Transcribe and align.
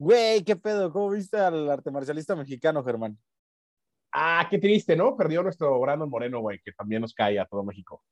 Güey, 0.00 0.42
qué 0.44 0.56
pedo, 0.56 0.90
¿cómo 0.90 1.10
viste 1.10 1.36
al 1.36 1.68
arte 1.70 1.90
marcialista 1.90 2.34
mexicano, 2.34 2.82
Germán? 2.82 3.18
Ah, 4.10 4.46
qué 4.50 4.58
triste, 4.58 4.96
¿no? 4.96 5.14
Perdió 5.14 5.42
nuestro 5.42 5.78
Brandon 5.78 6.08
Moreno, 6.08 6.40
güey, 6.40 6.58
que 6.64 6.72
también 6.72 7.02
nos 7.02 7.12
cae 7.12 7.38
a 7.38 7.44
todo 7.44 7.62
México. 7.62 8.02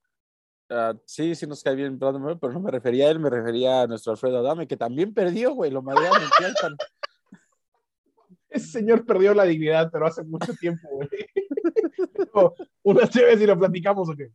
Ah, 0.68 0.92
sí, 1.06 1.34
sí 1.34 1.46
nos 1.46 1.62
cae 1.62 1.74
bien 1.74 1.98
Brandon 1.98 2.20
Moreno, 2.20 2.38
pero 2.38 2.52
no 2.52 2.60
me 2.60 2.70
refería 2.70 3.06
a 3.06 3.10
él, 3.10 3.18
me 3.18 3.30
refería 3.30 3.80
a 3.80 3.86
nuestro 3.86 4.12
Alfredo 4.12 4.40
Adame, 4.40 4.68
que 4.68 4.76
también 4.76 5.14
perdió, 5.14 5.54
güey, 5.54 5.70
lo 5.70 5.80
madrearon 5.80 6.20
en. 6.22 6.76
Ese 8.50 8.66
señor 8.66 9.06
perdió 9.06 9.32
la 9.32 9.44
dignidad, 9.44 9.88
pero 9.90 10.06
hace 10.06 10.22
mucho 10.24 10.52
tiempo, 10.56 10.86
güey. 10.90 11.08
Unas 12.82 13.08
chéves 13.08 13.40
y 13.40 13.46
lo 13.46 13.58
platicamos, 13.58 14.10
¿o 14.10 14.14
qué? 14.14 14.28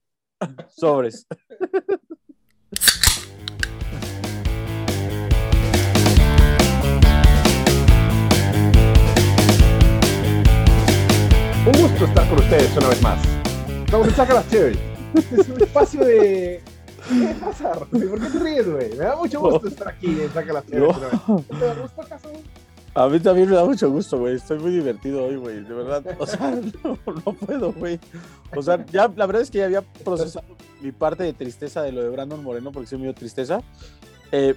Sobres. 0.69 1.27
Un 11.65 11.71
gusto 11.81 12.03
estar 12.03 12.27
con 12.27 12.39
ustedes 12.39 12.75
una 12.75 12.89
vez 12.89 13.01
más. 13.01 13.19
Vamos 13.89 14.09
a 14.09 14.11
sacar 14.11 14.35
las 14.35 14.49
chéves. 14.49 14.77
Este 15.13 15.39
es 15.39 15.47
un 15.47 15.63
espacio 15.63 16.03
de. 16.03 16.61
¿Qué 17.07 17.35
pasa, 17.39 17.71
Rosy? 17.71 18.05
¿Por 18.05 18.19
qué 18.19 18.27
te 18.27 18.39
ríes, 18.39 18.69
güey? 18.69 18.89
Me 18.89 19.05
da 19.05 19.15
mucho 19.15 19.39
gusto 19.39 19.69
estar 19.69 19.87
aquí 19.87 20.07
en 20.07 20.33
Saca 20.33 20.51
las 20.51 20.65
una 20.67 20.87
vez. 20.87 21.47
¿Te 21.47 21.65
da 21.65 21.73
gusto 21.75 22.01
acaso? 22.01 22.29
A 22.95 23.07
mí 23.07 23.17
también 23.21 23.49
me 23.49 23.55
da 23.55 23.63
mucho 23.63 23.89
gusto, 23.89 24.19
güey. 24.19 24.35
Estoy 24.35 24.59
muy 24.59 24.71
divertido 24.71 25.23
hoy, 25.23 25.37
güey. 25.37 25.63
De 25.63 25.73
verdad. 25.73 26.03
O 26.19 26.27
sea, 26.27 26.51
no, 26.83 26.99
no 27.05 27.31
puedo, 27.31 27.71
güey. 27.71 27.97
O 28.53 28.61
sea, 28.61 28.85
ya 28.87 29.09
la 29.15 29.25
verdad 29.25 29.41
es 29.41 29.49
que 29.49 29.59
ya 29.59 29.65
había 29.65 29.83
procesado 29.83 30.45
mi 30.81 30.91
parte 30.91 31.23
de 31.23 31.31
tristeza 31.31 31.81
de 31.81 31.93
lo 31.93 32.03
de 32.03 32.09
Brandon 32.09 32.43
Moreno, 32.43 32.73
porque 32.73 32.89
sí 32.89 32.97
me 32.97 33.03
dio 33.03 33.13
tristeza. 33.13 33.61
Eh, 34.33 34.53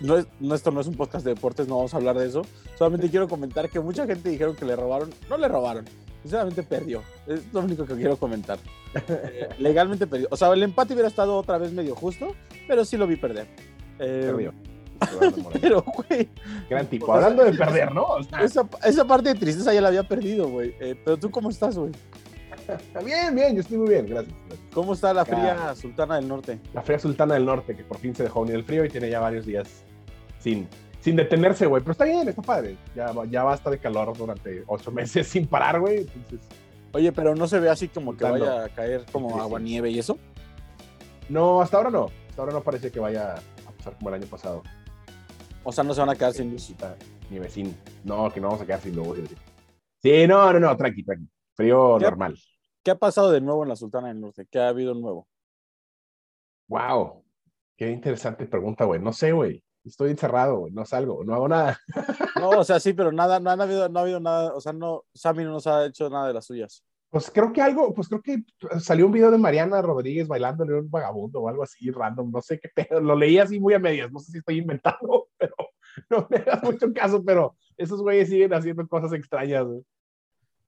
no, 0.00 0.16
es, 0.16 0.26
no, 0.40 0.54
esto 0.54 0.70
no 0.70 0.80
es 0.80 0.86
un 0.86 0.94
podcast 0.94 1.22
de 1.22 1.34
deportes, 1.34 1.68
no 1.68 1.76
vamos 1.76 1.92
a 1.92 1.98
hablar 1.98 2.16
de 2.16 2.26
eso. 2.26 2.46
Solamente 2.78 3.10
quiero 3.10 3.28
comentar 3.28 3.68
que 3.68 3.78
mucha 3.78 4.06
gente 4.06 4.30
dijeron 4.30 4.56
que 4.56 4.64
le 4.64 4.74
robaron. 4.74 5.10
No 5.28 5.36
le 5.36 5.46
robaron. 5.46 5.84
Sinceramente 6.22 6.62
perdió. 6.62 7.02
Es 7.26 7.52
lo 7.52 7.60
único 7.60 7.84
que 7.86 7.94
quiero 7.94 8.16
comentar. 8.16 8.58
Eh, 8.92 9.48
legalmente 9.60 10.04
perdió. 10.08 10.26
O 10.32 10.36
sea, 10.36 10.52
el 10.52 10.64
empate 10.64 10.94
hubiera 10.94 11.08
estado 11.08 11.36
otra 11.36 11.58
vez 11.58 11.72
medio 11.72 11.94
justo, 11.94 12.34
pero 12.66 12.84
sí 12.84 12.96
lo 12.96 13.06
vi 13.06 13.14
perder. 13.14 13.46
Eh, 14.00 14.22
Perdió. 14.26 14.52
Pero, 15.60 15.82
güey, 15.82 16.28
Gran 16.68 16.86
tipo. 16.86 17.12
Hablando 17.12 17.44
de 17.44 17.52
perder, 17.52 17.92
¿no? 17.92 18.02
O 18.02 18.22
sea, 18.22 18.42
esa, 18.42 18.68
esa 18.84 19.04
parte 19.04 19.32
de 19.32 19.38
tristeza 19.38 19.72
ya 19.72 19.80
la 19.80 19.88
había 19.88 20.02
perdido, 20.02 20.48
güey. 20.48 20.74
Eh, 20.80 21.00
pero 21.04 21.16
tú, 21.16 21.30
¿cómo 21.30 21.50
estás, 21.50 21.78
güey? 21.78 21.92
bien, 23.04 23.34
bien, 23.34 23.54
yo 23.54 23.60
estoy 23.60 23.78
muy 23.78 23.88
bien, 23.88 24.06
gracias. 24.06 24.34
¿Cómo 24.72 24.92
está 24.92 25.14
la 25.14 25.24
fría. 25.24 25.74
Sultana 25.74 26.16
del 26.16 26.28
Norte? 26.28 26.58
La 26.74 26.82
fría 26.82 26.98
sultana 26.98 27.34
del 27.34 27.44
norte, 27.44 27.76
que 27.76 27.84
por 27.84 27.98
fin 27.98 28.14
se 28.14 28.24
dejó 28.24 28.42
venir 28.42 28.56
el 28.56 28.64
frío 28.64 28.84
y 28.84 28.88
tiene 28.88 29.08
ya 29.08 29.20
varios 29.20 29.46
días 29.46 29.84
sin, 30.38 30.68
sin 31.00 31.16
detenerse, 31.16 31.66
güey. 31.66 31.82
Pero 31.82 31.92
está 31.92 32.04
bien, 32.04 32.28
está 32.28 32.42
padre. 32.42 32.76
Ya, 32.94 33.12
ya 33.28 33.42
basta 33.42 33.70
de 33.70 33.78
calor 33.78 34.16
durante 34.16 34.64
ocho 34.66 34.90
meses 34.92 35.26
sin 35.28 35.46
parar, 35.46 35.80
güey. 35.80 36.00
Entonces, 36.14 36.40
Oye, 36.92 37.12
pero 37.12 37.34
no 37.36 37.46
se 37.46 37.60
ve 37.60 37.68
así 37.70 37.86
como 37.88 38.16
que 38.16 38.24
Dando. 38.24 38.44
vaya 38.44 38.64
a 38.64 38.68
caer 38.68 39.06
como 39.12 39.28
Sí, 39.28 39.34
sí. 39.34 39.40
agua 39.40 39.60
nieve 39.60 39.90
y 39.90 39.98
eso. 40.00 40.18
no, 41.28 41.60
hasta 41.60 41.76
ahora 41.76 41.90
no. 41.90 42.10
Hasta 42.28 42.42
ahora 42.42 42.52
no 42.54 42.62
parece 42.62 42.90
que 42.90 42.98
vaya 43.00 43.34
a 43.34 43.70
pasar 43.76 43.96
como 43.96 44.08
el 44.08 44.14
año 44.16 44.26
pasado. 44.26 44.62
O 45.62 45.72
sea, 45.72 45.84
no 45.84 45.94
se 45.94 46.00
van 46.00 46.08
a 46.10 46.16
quedar 46.16 46.32
sin 46.32 46.50
luz. 46.50 46.74
Ni 47.30 47.38
vecino. 47.38 47.70
No, 48.02 48.32
que 48.32 48.40
no 48.40 48.48
vamos 48.48 48.62
a 48.62 48.66
quedar 48.66 48.80
sin 48.80 48.96
luz. 48.96 49.18
Sí, 50.02 50.26
no, 50.26 50.52
no, 50.52 50.58
no, 50.58 50.76
tranqui, 50.76 51.04
tranqui. 51.04 51.28
Frío 51.54 51.96
¿Qué? 51.98 52.04
normal. 52.06 52.38
¿Qué 52.82 52.90
ha 52.90 52.98
pasado 52.98 53.30
de 53.30 53.40
nuevo 53.42 53.62
en 53.62 53.68
la 53.68 53.76
Sultana 53.76 54.08
del 54.08 54.20
Norte? 54.20 54.46
¿Qué 54.50 54.58
ha 54.58 54.68
habido 54.68 54.94
nuevo? 54.94 55.28
Wow. 56.68 57.24
Qué 57.76 57.90
interesante 57.90 58.46
pregunta, 58.46 58.84
güey. 58.84 59.00
No 59.00 59.12
sé, 59.12 59.32
güey. 59.32 59.62
Estoy 59.84 60.10
encerrado, 60.10 60.58
güey. 60.58 60.72
No 60.72 60.84
salgo, 60.84 61.24
no 61.24 61.34
hago 61.34 61.48
nada. 61.48 61.78
No, 62.40 62.48
o 62.50 62.64
sea, 62.64 62.80
sí, 62.80 62.94
pero 62.94 63.12
nada, 63.12 63.38
no, 63.38 63.50
ha 63.50 63.52
habido, 63.52 63.86
no 63.90 63.98
ha 63.98 64.02
habido 64.02 64.18
nada. 64.18 64.54
O 64.54 64.60
sea, 64.62 64.72
no, 64.72 65.04
Sammy 65.12 65.44
no 65.44 65.50
nos 65.50 65.66
ha 65.66 65.84
hecho 65.84 66.08
nada 66.08 66.28
de 66.28 66.32
las 66.32 66.46
suyas. 66.46 66.82
Pues 67.10 67.30
creo 67.30 67.52
que 67.52 67.60
algo, 67.60 67.92
pues 67.92 68.08
creo 68.08 68.22
que 68.22 68.44
salió 68.78 69.04
un 69.06 69.12
video 69.12 69.30
de 69.32 69.36
Mariana 69.36 69.82
Rodríguez 69.82 70.28
bailándole 70.28 70.76
a 70.76 70.80
un 70.80 70.90
vagabundo 70.90 71.40
o 71.40 71.48
algo 71.48 71.64
así 71.64 71.90
random, 71.90 72.30
no 72.30 72.40
sé 72.40 72.60
qué 72.60 72.68
pedo, 72.68 73.00
lo 73.00 73.16
leí 73.16 73.36
así 73.36 73.58
muy 73.58 73.74
a 73.74 73.80
medias, 73.80 74.12
no 74.12 74.20
sé 74.20 74.30
si 74.30 74.38
estoy 74.38 74.58
inventando, 74.58 75.28
pero 75.36 75.54
no 76.08 76.28
me 76.30 76.36
hagas 76.36 76.62
mucho 76.62 76.92
caso, 76.94 77.22
pero 77.24 77.56
esos 77.76 78.00
güeyes 78.00 78.28
siguen 78.28 78.54
haciendo 78.54 78.86
cosas 78.86 79.12
extrañas, 79.12 79.66
güey. 79.66 79.84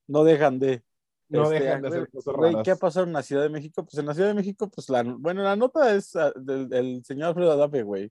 No 0.08 0.24
dejan 0.24 0.58
de. 0.58 0.82
no 1.28 1.44
Este, 1.44 1.60
dejan 1.64 1.82
de 1.82 1.88
güey, 1.88 2.00
hacer 2.00 2.10
cosas 2.10 2.34
güey, 2.34 2.50
raras. 2.50 2.64
¿Qué 2.64 2.70
ha 2.72 2.76
pasado 2.76 3.06
en 3.06 3.12
la 3.12 3.22
Ciudad 3.22 3.42
de 3.42 3.48
México? 3.48 3.84
Pues 3.84 3.98
en 3.98 4.06
la 4.06 4.14
Ciudad 4.14 4.28
de 4.28 4.34
México, 4.34 4.68
pues 4.68 4.88
la, 4.90 5.04
bueno, 5.04 5.44
la 5.44 5.54
nota 5.54 5.94
es 5.94 6.16
ah, 6.16 6.32
del, 6.34 6.68
del 6.68 7.04
señor 7.04 7.28
Alfredo 7.28 7.52
Adame, 7.52 7.82
güey. 7.84 8.10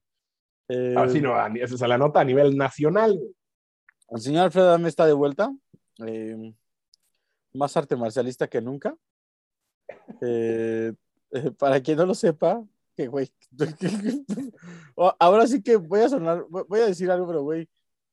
Eh, 0.74 0.96
Ah, 0.98 1.08
sí, 1.10 1.20
no, 1.22 1.34
a 1.36 1.48
esa 1.48 1.76
es 1.76 1.82
la 1.82 1.98
nota 1.98 2.22
a 2.22 2.24
nivel 2.24 2.56
nacional. 2.56 3.20
El 4.10 4.22
señor 4.22 4.44
Alfredo 4.46 4.68
Adame 4.70 4.90
está 4.90 5.06
de 5.06 5.14
vuelta. 5.14 5.54
eh, 6.06 6.54
más 7.54 7.76
arte 7.76 7.96
marcialista 7.96 8.48
que 8.48 8.62
nunca. 8.62 8.96
Eh, 10.22 10.94
eh, 11.32 11.52
para 11.58 11.82
quien 11.82 11.98
no 11.98 12.06
lo 12.06 12.14
sepa, 12.16 12.64
que 12.96 13.08
güey. 13.08 13.30
o- 14.96 15.14
Ahora 15.20 15.48
sí 15.48 15.62
que 15.62 15.76
voy 15.78 16.02
a 16.02 16.10
sonar, 16.10 16.46
voy 16.50 16.80
a 16.80 16.86
decir 16.86 17.10
algo, 17.12 17.28
pero 17.28 17.42
güey, 17.44 17.68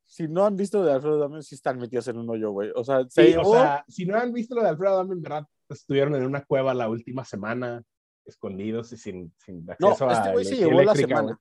si 0.05 0.27
no 0.29 0.45
han 0.47 0.57
visto 0.57 0.83
de 0.85 0.93
Alfredo 0.93 1.17
Adame, 1.19 1.43
sí 1.43 1.55
están 1.55 1.79
metidos 1.79 2.09
en 2.09 2.19
un 2.19 2.29
hoyo, 2.31 2.51
güey. 2.51 2.71
O 2.75 2.85
sea, 2.85 3.05
se 3.09 3.25
Sí, 3.27 3.31
llevó- 3.33 3.51
o 3.51 3.53
sea, 3.53 3.85
si 3.89 4.07
no 4.07 4.17
han 4.17 4.33
visto 4.33 4.55
lo 4.55 4.63
de 4.63 4.69
Alfredo 4.71 4.95
Adame, 4.95 5.15
en 5.15 5.23
verdad, 5.23 5.45
estuvieron 5.69 6.15
en 6.15 6.25
una 6.25 6.45
cueva 6.45 6.73
la 6.75 6.89
última 6.89 7.25
semana, 7.25 7.83
escondidos 8.25 8.93
y 8.93 8.97
sin, 8.97 9.33
sin 9.39 9.65
no, 9.67 9.73
acceso 9.73 10.11
este 10.11 10.29
a 10.29 10.33
güey 10.33 10.45
se 10.45 10.57
llevó 10.57 10.83
la 10.83 10.95
semana. 10.95 11.23
güey. 11.23 11.37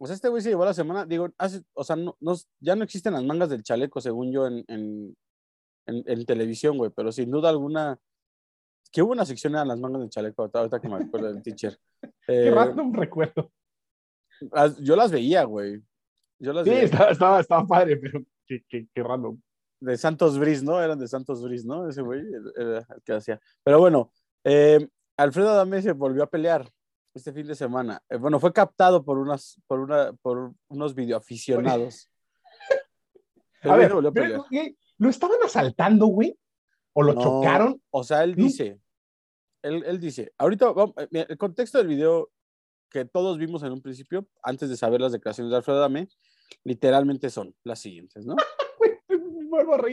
O 0.00 0.06
sea, 0.06 0.14
este 0.14 0.28
güey 0.28 0.42
se 0.42 0.50
llevó 0.50 0.64
la 0.64 0.74
semana, 0.74 1.04
digo, 1.04 1.28
hace, 1.38 1.62
o 1.74 1.82
sea, 1.84 1.96
no, 1.96 2.16
no- 2.20 2.34
ya 2.60 2.76
no 2.76 2.84
existen 2.84 3.12
las 3.14 3.24
mangas 3.24 3.48
del 3.50 3.62
chaleco, 3.64 4.00
según 4.00 4.32
yo, 4.32 4.46
en, 4.46 4.64
en, 4.68 5.16
en- 5.86 6.04
en 6.06 6.24
televisión, 6.26 6.76
güey, 6.78 6.90
pero 6.94 7.10
sin 7.10 7.30
duda 7.30 7.48
alguna, 7.48 7.98
que 8.92 9.02
hubo 9.02 9.12
una 9.12 9.26
sección 9.26 9.56
en 9.56 9.66
las 9.68 9.78
mangas 9.80 10.00
del 10.00 10.10
chaleco, 10.10 10.48
ahorita, 10.52 10.80
que 10.80 10.88
me 10.88 10.96
acuerdo 10.96 11.32
del 11.32 11.42
teacher. 11.42 11.76
Qué 12.26 12.46
Eh, 12.48 12.50
random 12.50 12.92
recuerdo. 12.94 13.50
las- 14.52 14.78
yo 14.78 14.94
las 14.96 15.10
veía, 15.10 15.44
güey. 15.44 15.82
Yo 16.40 16.52
las 16.52 16.64
Sí, 16.64 16.70
veía. 16.70 16.84
estaba, 16.84 17.10
estaba, 17.10 17.40
estaba 17.40 17.66
padre, 17.66 17.96
pero 17.96 18.22
qué, 18.46 18.64
qué, 18.68 18.86
qué 18.94 19.02
random. 19.02 19.40
De 19.80 19.96
Santos 19.96 20.38
Bris, 20.38 20.62
¿no? 20.62 20.80
Eran 20.82 20.98
de 20.98 21.08
Santos 21.08 21.42
Bris, 21.42 21.64
¿no? 21.64 21.88
Ese 21.88 22.02
güey 22.02 22.22
era 22.56 22.78
el 22.78 23.02
que 23.04 23.12
hacía. 23.12 23.40
Pero 23.64 23.78
bueno, 23.80 24.12
eh, 24.44 24.88
Alfredo 25.16 25.50
Adame 25.50 25.82
se 25.82 25.92
volvió 25.92 26.22
a 26.22 26.28
pelear 26.30 26.68
este 27.18 27.32
fin 27.32 27.46
de 27.46 27.54
semana. 27.54 28.02
Eh, 28.08 28.16
bueno, 28.16 28.40
fue 28.40 28.52
captado 28.52 29.04
por 29.04 29.18
unas, 29.18 29.60
por 29.66 29.80
una, 29.80 30.12
por 30.14 30.52
unos 30.68 30.94
videoaficionados. 30.94 32.10
A 33.62 33.76
ver, 33.76 33.92
pero, 34.14 34.46
¿lo 34.98 35.10
estaban 35.10 35.38
asaltando, 35.44 36.06
güey? 36.06 36.38
¿O 36.92 37.02
lo 37.02 37.14
No, 37.14 37.20
chocaron? 37.20 37.82
O 37.90 38.04
sea, 38.04 38.22
él 38.22 38.36
¿No? 38.36 38.44
dice, 38.44 38.80
él, 39.62 39.82
él 39.84 39.98
dice, 39.98 40.32
ahorita, 40.38 40.72
vamos, 40.72 40.94
eh, 40.96 41.26
el 41.28 41.36
contexto 41.36 41.78
del 41.78 41.88
video 41.88 42.30
que 42.88 43.04
todos 43.04 43.36
vimos 43.36 43.62
en 43.64 43.72
un 43.72 43.82
principio, 43.82 44.26
antes 44.42 44.68
de 44.70 44.76
saber 44.76 45.00
las 45.00 45.12
declaraciones 45.12 45.50
de 45.50 45.56
Alfredo 45.56 45.78
Adame, 45.78 46.08
literalmente 46.64 47.30
son 47.30 47.54
las 47.64 47.80
siguientes, 47.80 48.24
¿no? 48.24 48.36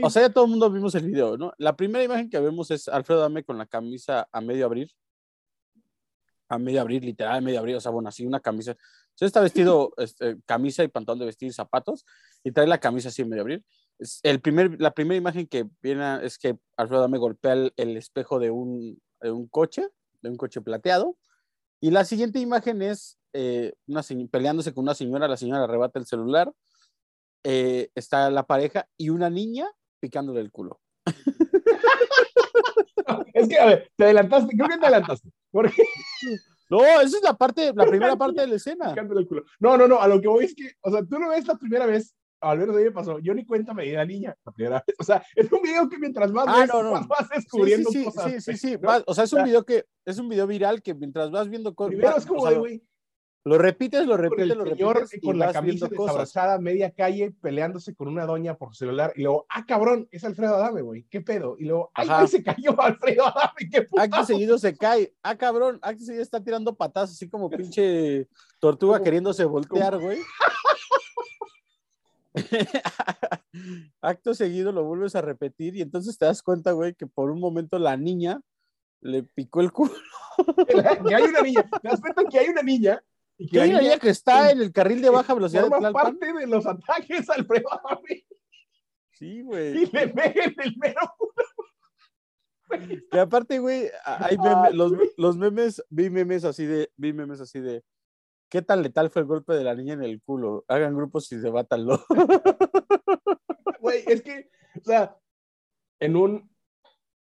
O 0.03 0.09
sea, 0.09 0.23
ya 0.23 0.29
todo 0.29 0.45
el 0.45 0.51
mundo 0.51 0.69
vimos 0.69 0.93
el 0.95 1.05
video, 1.05 1.37
¿no? 1.37 1.53
La 1.57 1.75
primera 1.75 2.03
imagen 2.03 2.29
que 2.29 2.39
vemos 2.39 2.69
es 2.71 2.87
Alfredo 2.87 3.21
Adame 3.21 3.43
con 3.43 3.57
la 3.57 3.65
camisa 3.65 4.27
a 4.31 4.41
medio 4.41 4.65
abrir. 4.65 4.91
A 6.47 6.59
medio 6.59 6.81
abrir, 6.81 7.03
literal, 7.03 7.37
a 7.37 7.41
medio 7.41 7.59
abrir, 7.59 7.75
o 7.75 7.81
sea, 7.81 7.91
bueno, 7.91 8.09
así 8.09 8.25
una 8.25 8.39
camisa. 8.39 8.75
Sea, 9.15 9.25
está 9.25 9.41
vestido, 9.41 9.93
este, 9.97 10.37
camisa 10.45 10.83
y 10.83 10.87
pantalón 10.87 11.19
de 11.19 11.25
vestir, 11.25 11.53
zapatos, 11.53 12.05
y 12.43 12.51
trae 12.51 12.67
la 12.67 12.79
camisa 12.79 13.09
así 13.09 13.21
a 13.21 13.25
medio 13.25 13.41
abrir. 13.41 13.63
Es 13.97 14.19
el 14.23 14.41
primer, 14.41 14.79
la 14.79 14.91
primera 14.91 15.17
imagen 15.17 15.47
que 15.47 15.67
viene 15.81 16.23
es 16.23 16.37
que 16.37 16.57
Alfredo 16.77 17.01
Adame 17.01 17.17
golpea 17.17 17.53
el, 17.53 17.73
el 17.77 17.97
espejo 17.97 18.39
de 18.39 18.51
un, 18.51 19.01
de 19.21 19.31
un 19.31 19.47
coche, 19.47 19.87
de 20.21 20.29
un 20.29 20.37
coche 20.37 20.61
plateado. 20.61 21.17
Y 21.79 21.91
la 21.91 22.03
siguiente 22.05 22.39
imagen 22.39 22.81
es 22.81 23.19
eh, 23.33 23.73
una 23.87 24.01
peleándose 24.31 24.73
con 24.73 24.83
una 24.83 24.95
señora, 24.95 25.27
la 25.27 25.35
señora 25.35 25.65
arrebata 25.65 25.99
el 25.99 26.05
celular, 26.05 26.49
eh, 27.43 27.89
está 27.93 28.29
la 28.29 28.47
pareja 28.47 28.87
y 28.97 29.09
una 29.09 29.29
niña 29.29 29.69
picándole 29.99 30.39
el 30.39 30.51
culo. 30.51 30.79
es 33.33 33.49
que, 33.49 33.59
a 33.59 33.65
ver, 33.65 33.91
te 33.95 34.05
adelantaste, 34.05 34.55
creo 34.55 34.69
que 34.69 34.77
te 34.77 34.85
adelantaste. 34.85 35.29
Porque 35.55 35.83
No, 36.69 36.83
esa 36.83 37.17
es 37.17 37.23
la 37.23 37.33
parte, 37.33 37.71
la 37.73 37.85
primera 37.85 38.15
parte 38.15 38.41
de 38.41 38.47
la 38.47 38.55
escena. 38.55 38.93
No, 39.59 39.77
no, 39.77 39.87
no, 39.87 40.01
a 40.01 40.07
lo 40.07 40.19
que 40.19 40.27
voy 40.27 40.45
es 40.45 40.55
que, 40.55 40.71
o 40.81 40.91
sea, 40.91 41.01
tú 41.03 41.17
lo 41.19 41.29
ves 41.29 41.47
la 41.47 41.55
primera 41.55 41.85
vez, 41.85 42.15
al 42.41 42.57
menos 42.57 42.75
a 42.75 42.79
mí 42.79 42.85
me 42.85 42.91
pasó, 42.91 43.19
yo 43.19 43.33
ni 43.33 43.45
cuenta 43.45 43.73
me 43.73 43.83
di 43.83 43.91
la 43.91 44.03
niña 44.05 44.35
la 44.43 44.51
primera 44.51 44.83
vez. 44.85 44.95
O 44.99 45.03
sea, 45.03 45.23
es 45.35 45.49
un 45.51 45.61
video 45.61 45.87
que 45.87 45.97
mientras 45.99 46.31
más 46.31 46.45
Ah, 46.47 46.61
ves, 46.61 46.69
no, 46.73 46.83
no. 46.83 46.91
más 46.91 47.07
vas 47.07 47.27
Sí, 47.29 47.35
descubriendo 47.35 47.89
sí, 47.91 47.99
sí, 47.99 48.05
cosas. 48.05 48.31
sí, 48.31 48.41
sí, 48.41 48.57
sí, 48.57 48.77
o 49.05 49.13
sea, 49.13 49.23
es 49.23 49.33
un 49.33 49.43
video 49.43 49.63
que 49.63 49.85
es 50.05 50.17
un 50.17 50.27
video 50.27 50.47
viral 50.47 50.81
que 50.81 50.93
mientras 50.95 51.29
vas 51.31 51.47
viendo 51.49 51.73
cosas, 51.73 51.91
Primero 51.95 52.17
es 52.17 52.25
como 52.25 52.41
güey, 52.59 52.83
lo 53.45 53.59
repites, 53.59 54.07
lo 54.07 54.15
con 54.15 54.23
repites, 54.23 54.51
el 54.51 54.57
lo 54.57 54.65
señor 54.65 54.95
repites 54.95 55.13
y 55.13 55.21
con 55.21 55.37
la 55.37 55.45
vas 55.45 55.53
camisa 55.53 55.87
desabrochada, 55.87 56.57
media 56.57 56.89
calle, 56.91 57.31
peleándose 57.41 57.93
con 57.93 58.07
una 58.07 58.25
doña 58.25 58.57
por 58.57 58.75
celular, 58.75 59.13
y 59.15 59.21
luego, 59.21 59.45
ah, 59.49 59.63
cabrón, 59.67 60.07
es 60.11 60.23
Alfredo 60.23 60.55
Adame, 60.55 60.81
güey, 60.81 61.03
¿qué 61.11 61.21
pedo? 61.21 61.55
Y 61.59 61.65
luego, 61.65 61.91
ay, 61.93 62.07
Ajá. 62.07 62.17
güey, 62.17 62.27
se 62.27 62.43
cayó 62.43 62.81
Alfredo 62.81 63.27
Adame, 63.27 63.69
qué 63.71 63.83
puta. 63.83 64.01
Acto 64.01 64.25
seguido 64.25 64.57
se 64.57 64.75
cae. 64.75 65.13
Ah, 65.21 65.37
cabrón, 65.37 65.77
acto 65.83 66.03
seguido 66.03 66.23
está 66.23 66.43
tirando 66.43 66.73
patas 66.75 67.11
así 67.11 67.29
como 67.29 67.49
pinche 67.51 68.27
tortuga 68.59 69.03
queriéndose 69.03 69.45
voltear, 69.45 69.97
güey. 70.01 70.17
Acto 74.01 74.33
seguido 74.33 74.71
lo 74.71 74.83
vuelves 74.83 75.15
a 75.15 75.21
repetir 75.21 75.75
y 75.75 75.81
entonces 75.83 76.17
te 76.17 76.25
das 76.25 76.41
cuenta, 76.41 76.71
güey, 76.71 76.95
que 76.95 77.05
por 77.05 77.29
un 77.29 77.39
momento 77.39 77.77
la 77.77 77.95
niña 77.95 78.41
le 79.01 79.21
picó 79.21 79.61
el 79.61 79.71
culo. 79.71 79.93
que 81.07 81.15
hay 81.15 81.23
una 81.23 81.41
niña, 81.41 81.69
te 81.81 81.87
das 81.87 82.01
cuenta 82.01 82.23
que 82.23 82.39
hay 82.39 82.49
una 82.49 82.63
niña. 82.63 83.03
Y 83.37 83.49
que 83.49 83.61
hay 83.61 83.71
una 83.71 83.81
niña 83.81 83.99
que 83.99 84.09
está 84.09 84.51
en 84.51 84.61
el 84.61 84.71
carril 84.71 85.01
de 85.01 85.09
baja 85.09 85.33
velocidad 85.33 85.63
de 85.63 85.69
Forma 85.69 85.91
parte 85.91 86.33
de 86.33 86.47
los 86.47 86.65
ataques 86.65 87.29
al 87.29 87.45
Adame. 87.71 88.25
Sí, 89.11 89.41
güey. 89.41 89.83
Y 89.83 89.85
le 89.87 90.07
peguen 90.09 90.55
el 90.57 90.77
mero 90.77 91.01
culo. 91.17 91.33
Que 93.11 93.19
aparte, 93.19 93.59
güey, 93.59 93.89
hay 94.03 94.37
memes, 94.37 94.73
los, 94.73 94.91
los, 95.17 95.37
memes, 95.37 95.83
vi 95.89 96.09
memes 96.09 96.43
así 96.43 96.65
de, 96.65 96.91
vi 96.97 97.13
memes 97.13 97.39
así 97.39 97.59
de, 97.59 97.83
¿qué 98.49 98.61
tan 98.61 98.81
letal 98.81 99.09
fue 99.09 99.21
el 99.21 99.27
golpe 99.27 99.53
de 99.53 99.63
la 99.63 99.75
niña 99.75 99.93
en 99.93 100.03
el 100.03 100.21
culo? 100.21 100.65
Hagan 100.67 100.95
grupos 100.95 101.31
y 101.31 101.37
debátanlo. 101.37 102.03
Güey, 103.79 104.03
es 104.07 104.23
que, 104.23 104.49
o 104.81 104.83
sea, 104.83 105.15
en 105.99 106.15
un, 106.15 106.49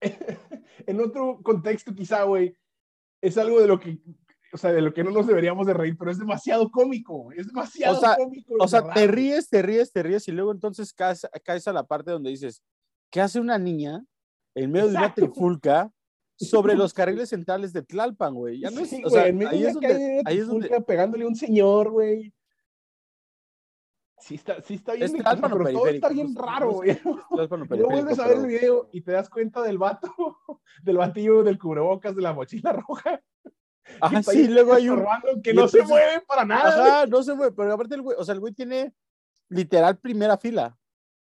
en 0.00 1.00
otro 1.00 1.40
contexto 1.42 1.94
quizá, 1.94 2.24
güey, 2.24 2.54
es 3.22 3.38
algo 3.38 3.60
de 3.62 3.66
lo 3.66 3.80
que, 3.80 3.98
o 4.52 4.58
sea, 4.58 4.72
de 4.72 4.82
lo 4.82 4.92
que 4.92 5.04
no 5.04 5.10
nos 5.10 5.26
deberíamos 5.26 5.66
de 5.66 5.74
reír, 5.74 5.96
pero 5.98 6.10
es 6.10 6.18
demasiado 6.18 6.70
cómico, 6.70 7.30
es 7.32 7.46
demasiado 7.46 7.96
o 7.96 8.00
sea, 8.00 8.16
cómico. 8.16 8.54
O 8.58 8.68
sea, 8.68 8.92
te 8.92 9.06
ríes, 9.06 9.48
te 9.48 9.62
ríes, 9.62 9.92
te 9.92 10.02
ríes 10.02 10.26
y 10.28 10.32
luego 10.32 10.52
entonces 10.52 10.92
caes, 10.92 11.26
caes 11.44 11.68
a 11.68 11.72
la 11.72 11.84
parte 11.84 12.10
donde 12.10 12.30
dices, 12.30 12.62
¿qué 13.10 13.20
hace 13.20 13.40
una 13.40 13.58
niña 13.58 14.04
en 14.54 14.72
medio 14.72 14.88
de 14.88 14.96
una 14.96 15.14
trifulca 15.14 15.92
sobre 16.36 16.74
los 16.74 16.92
carriles 16.94 17.28
centrales 17.30 17.72
de 17.72 17.82
Tlalpan, 17.82 18.34
güey. 18.34 18.60
Ya 18.60 18.70
no 18.70 18.80
es, 18.80 18.92
o 19.04 19.10
sea, 19.10 19.24
ahí 19.24 19.64
es 19.64 19.74
donde, 19.74 20.22
ahí 20.24 20.38
es 20.38 20.46
donde 20.46 20.80
pegándole 20.82 21.24
a 21.24 21.28
un 21.28 21.36
señor, 21.36 21.90
güey. 21.90 22.32
Sí 24.18 24.34
está, 24.34 24.60
sí 24.62 24.74
está 24.74 24.92
bien, 24.92 25.04
es 25.04 25.12
Tlalpan 25.14 25.52
pero 25.52 25.72
todo 25.72 25.86
está 25.86 26.08
bien 26.08 26.34
raro, 26.34 26.72
güey. 26.72 26.98
Luego 27.30 27.90
vuelves 27.90 28.18
a 28.18 28.26
ver 28.26 28.38
el 28.38 28.46
video 28.46 28.88
y 28.92 29.00
te 29.00 29.12
das 29.12 29.30
cuenta 29.30 29.62
del 29.62 29.78
vato, 29.78 30.12
del 30.82 30.98
batillo 30.98 31.42
del 31.42 31.58
cubrebocas 31.58 32.14
de 32.14 32.22
la 32.22 32.32
mochila 32.32 32.72
roja. 32.72 33.22
Ajá, 34.00 34.22
sí, 34.22 34.48
luego 34.48 34.74
hay 34.74 34.88
un 34.88 35.04
que 35.42 35.54
no 35.54 35.68
se 35.68 35.82
mueve 35.82 36.20
para 36.26 36.44
nada. 36.44 36.68
Ajá, 36.68 37.06
no 37.06 37.22
se 37.22 37.34
mueve, 37.34 37.52
pero 37.52 37.72
aparte 37.72 37.94
el 37.94 38.02
güey, 38.02 38.16
o 38.18 38.24
sea, 38.24 38.34
el 38.34 38.40
güey 38.40 38.52
tiene 38.52 38.92
literal 39.48 39.98
primera 39.98 40.36
fila 40.36 40.76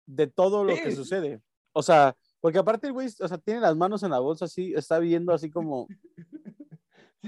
de 0.06 0.28
todo 0.28 0.64
lo 0.64 0.74
que 0.76 0.96
sucede. 0.96 1.42
O 1.74 1.82
sea, 1.82 2.16
porque 2.40 2.60
aparte 2.60 2.88
el 2.88 2.94
güey, 2.94 3.08
o 3.20 3.28
sea, 3.28 3.38
tiene 3.38 3.60
las 3.60 3.76
manos 3.76 4.04
en 4.04 4.12
la 4.12 4.20
bolsa 4.20 4.46
así, 4.46 4.74
está 4.74 5.00
viendo 5.00 5.34
así 5.34 5.50
como. 5.50 5.88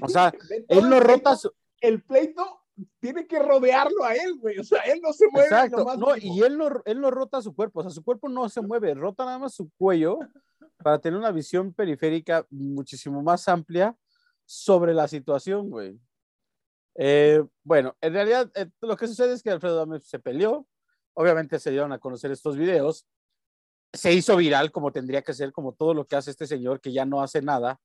O 0.01 0.09
sea, 0.09 0.33
él 0.67 0.89
no 0.89 0.99
rota 0.99 1.37
su... 1.37 1.49
El 1.79 2.03
pleito 2.03 2.59
tiene 2.99 3.25
que 3.25 3.39
rodearlo 3.39 4.03
a 4.03 4.13
él, 4.13 4.37
güey. 4.37 4.59
O 4.59 4.63
sea, 4.65 4.81
él 4.81 4.99
no 5.01 5.13
se 5.13 5.25
mueve. 5.31 5.47
Exacto. 5.47 5.95
No, 5.95 6.17
y 6.17 6.41
él 6.41 6.57
no, 6.57 6.67
él 6.83 6.99
no 6.99 7.11
rota 7.11 7.41
su 7.41 7.55
cuerpo. 7.55 7.79
O 7.79 7.83
sea, 7.83 7.91
su 7.91 8.03
cuerpo 8.03 8.27
no 8.27 8.49
se 8.49 8.59
mueve. 8.59 8.93
Rota 8.93 9.23
nada 9.23 9.39
más 9.39 9.53
su 9.53 9.69
cuello 9.77 10.19
para 10.83 10.99
tener 10.99 11.17
una 11.17 11.31
visión 11.31 11.73
periférica 11.73 12.45
muchísimo 12.49 13.23
más 13.23 13.47
amplia 13.47 13.95
sobre 14.45 14.93
la 14.93 15.07
situación, 15.07 15.69
güey. 15.69 15.99
Eh, 16.97 17.43
bueno, 17.63 17.95
en 17.99 18.13
realidad 18.13 18.51
eh, 18.55 18.69
lo 18.81 18.95
que 18.95 19.07
sucede 19.07 19.33
es 19.33 19.43
que 19.43 19.49
Alfredo 19.49 19.75
Dame 19.75 19.99
se 19.99 20.19
peleó. 20.19 20.67
Obviamente 21.13 21.59
se 21.59 21.71
dieron 21.71 21.91
a 21.91 21.99
conocer 21.99 22.31
estos 22.31 22.57
videos 22.57 23.07
se 23.95 24.13
hizo 24.13 24.35
viral 24.35 24.71
como 24.71 24.91
tendría 24.91 25.21
que 25.21 25.33
ser, 25.33 25.51
como 25.51 25.73
todo 25.73 25.93
lo 25.93 26.05
que 26.05 26.15
hace 26.15 26.31
este 26.31 26.47
señor 26.47 26.81
que 26.81 26.91
ya 26.91 27.05
no 27.05 27.21
hace 27.21 27.41
nada 27.41 27.79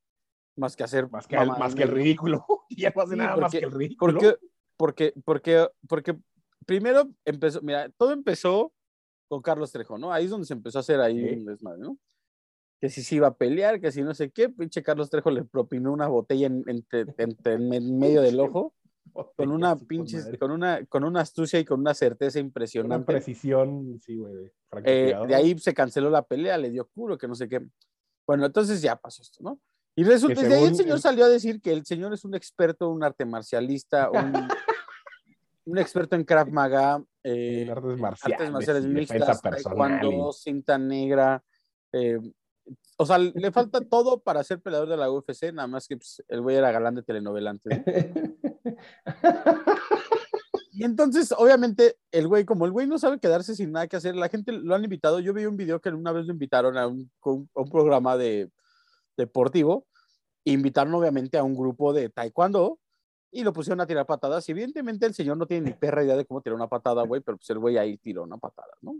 más 0.57 0.77
que 0.77 0.83
hacer 0.83 1.09
más 1.11 1.27
que, 1.27 1.37
el, 1.37 1.49
más 1.49 1.75
que 1.75 1.85
el 1.85 1.89
ridículo. 1.89 2.45
ya 2.71 2.93
no 2.95 3.03
hace 3.03 3.17
nada 3.17 3.37
más 3.37 3.53
que 3.53 3.59
el 3.59 3.71
ridículo. 3.71 4.13
Porque, 4.13 4.37
porque, 4.77 5.15
porque, 5.25 5.69
porque 5.89 6.19
primero 6.67 7.09
empezó, 7.25 7.63
mira, 7.63 7.89
todo 7.91 8.13
empezó 8.13 8.73
con 9.29 9.41
Carlos 9.41 9.71
Trejo, 9.71 9.97
¿no? 9.97 10.13
Ahí 10.13 10.25
es 10.25 10.31
donde 10.31 10.47
se 10.47 10.55
empezó 10.55 10.79
a 10.79 10.81
hacer 10.81 11.01
ahí 11.01 11.23
un 11.23 11.45
desmadre, 11.47 11.81
¿no? 11.81 11.97
Que 12.81 12.89
si 12.89 13.03
se 13.03 13.17
iba 13.17 13.29
a 13.29 13.35
pelear, 13.35 13.81
que 13.81 13.93
si 13.93 14.03
no 14.03 14.15
sé 14.15 14.31
qué, 14.31 14.49
pinche 14.49 14.83
Carlos 14.83 15.11
Trejo 15.11 15.31
le 15.31 15.45
propinó 15.45 15.93
una 15.93 16.09
botella 16.09 16.47
en, 16.47 16.65
en 16.67 17.99
medio 17.99 18.23
del 18.23 18.41
ojo 18.41 18.75
con 19.13 19.51
una 19.51 19.77
pinche, 19.77 20.39
con 20.39 20.51
una, 20.51 20.85
con 20.87 21.05
una 21.05 21.21
astucia 21.21 21.59
y 21.59 21.65
con 21.65 21.81
una 21.81 21.95
certeza 21.95 22.39
impresionante. 22.39 22.97
Una 22.97 23.05
precisión, 23.05 24.01
sí, 24.01 24.17
güey. 24.17 24.51
Eh, 24.85 25.15
de 25.27 25.35
ahí 25.35 25.59
se 25.59 25.75
canceló 25.75 26.11
la 26.11 26.23
pelea, 26.23 26.57
le 26.59 26.71
dio 26.71 26.87
culo, 26.89 27.19
que 27.19 27.29
no 27.29 27.35
sé 27.35 27.49
qué. 27.49 27.61
Bueno, 28.27 28.47
entonces 28.47 28.81
ya 28.81 28.97
pasó 28.97 29.23
esto, 29.23 29.43
¿no? 29.43 29.61
Y 29.97 30.05
resulta, 30.05 30.41
que 30.47 30.55
ahí 30.55 30.65
el 30.65 30.77
señor 30.77 31.01
salió 31.01 31.25
a 31.25 31.29
decir 31.29 31.61
que 31.61 31.73
el 31.73 31.85
señor 31.85 32.15
es 32.15 32.25
un 32.25 32.35
experto, 32.35 32.89
un 32.89 33.03
arte 33.03 33.25
marcialista, 33.25 34.09
un, 34.11 34.33
un 35.65 35.79
experto 35.79 36.15
en 36.15 36.25
Krav 36.25 36.51
Maga, 36.51 37.03
eh, 37.25 37.69
artes 37.69 37.99
marciales, 37.99 38.39
artes 38.39 38.53
marciales 38.53 38.87
mixtas, 38.87 39.43
cuando 39.75 40.33
cinta 40.33 40.79
negra, 40.79 41.43
eh, 41.93 42.21
o 42.97 43.07
sea, 43.07 43.19
le 43.19 43.33
falta 43.53 43.81
todo 43.81 44.21
para 44.21 44.45
ser 44.45 44.61
peleador 44.61 44.89
de 44.89 44.97
la 44.97 45.11
UFC, 45.11 45.53
nada 45.53 45.69
más 45.69 45.89
que 45.89 45.97
pues, 45.97 46.23
el 46.29 46.41
güey 46.41 46.57
era 46.57 46.73
galán 46.73 46.95
de 46.95 47.03
telenovela 47.03 47.51
antes. 47.51 47.73
y 50.73 50.85
entonces, 50.85 51.33
obviamente, 51.33 51.97
el 52.13 52.29
güey, 52.29 52.45
como 52.45 52.67
el 52.67 52.73
güey 52.73 52.87
no 52.87 52.99
sabe 52.99 53.19
quedarse 53.19 53.55
sin 53.55 53.73
nada 53.73 53.89
que 53.89 53.97
hacer, 53.97 54.17
la 54.17 54.29
gente 54.29 54.53
lo 54.53 54.75
han 54.75 54.85
invitado. 54.85 55.21
Yo 55.21 55.33
vi 55.33 55.47
un 55.47 55.57
video 55.57 55.81
que 55.81 55.91
una 55.91 56.13
vez 56.13 56.27
lo 56.27 56.33
invitaron 56.33 56.77
a 56.77 56.87
un, 56.87 57.11
programa 57.71 58.17
de, 58.17 58.51
deportivo. 59.17 59.87
Invitaron, 60.45 60.95
obviamente, 60.95 61.39
a 61.39 61.45
un 61.45 61.55
grupo 61.55 61.93
de 61.93 62.09
taekwondo 62.09 62.79
y 63.31 63.45
lo 63.45 63.53
pusieron 63.53 63.81
a 63.81 63.87
tirar 63.87 64.07
patadas. 64.07 64.49
Y 64.49 64.53
evidentemente 64.53 65.07
el 65.07 65.15
señor 65.15 65.37
no 65.37 65.47
tiene 65.47 65.71
ni 65.71 65.75
perra 65.75 66.05
idea 66.05 66.17
de 66.17 66.25
cómo 66.25 66.41
tirar 66.41 66.57
una 66.57 66.69
patada, 66.69 67.03
güey, 67.05 67.21
pero 67.21 67.37
pues 67.37 67.51
el 67.51 67.59
güey 67.59 67.79
ahí 67.79 67.97
tiró 67.99 68.25
una 68.25 68.39
patada, 68.39 68.73
¿no? 68.81 68.97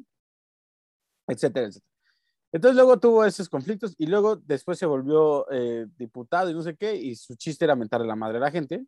Etcétera, 1.27 1.67
etcétera. 1.67 2.00
Entonces 2.53 2.77
luego 2.77 2.99
tuvo 2.99 3.25
esos 3.25 3.49
conflictos 3.49 3.95
y 3.97 4.07
luego 4.07 4.37
después 4.37 4.79
se 4.79 4.87
volvió 4.87 5.51
eh, 5.53 5.87
diputado 5.97 6.51
y 6.51 6.55
no 6.55 6.63
sé 6.63 6.77
qué, 6.77 6.95
y 6.97 7.15
su 7.15 7.37
chiste 7.37 7.65
era 7.65 7.77
mentarle 7.77 8.07
la 8.07 8.17
madre 8.17 8.39
a 8.39 8.41
la 8.41 8.51
gente. 8.51 8.87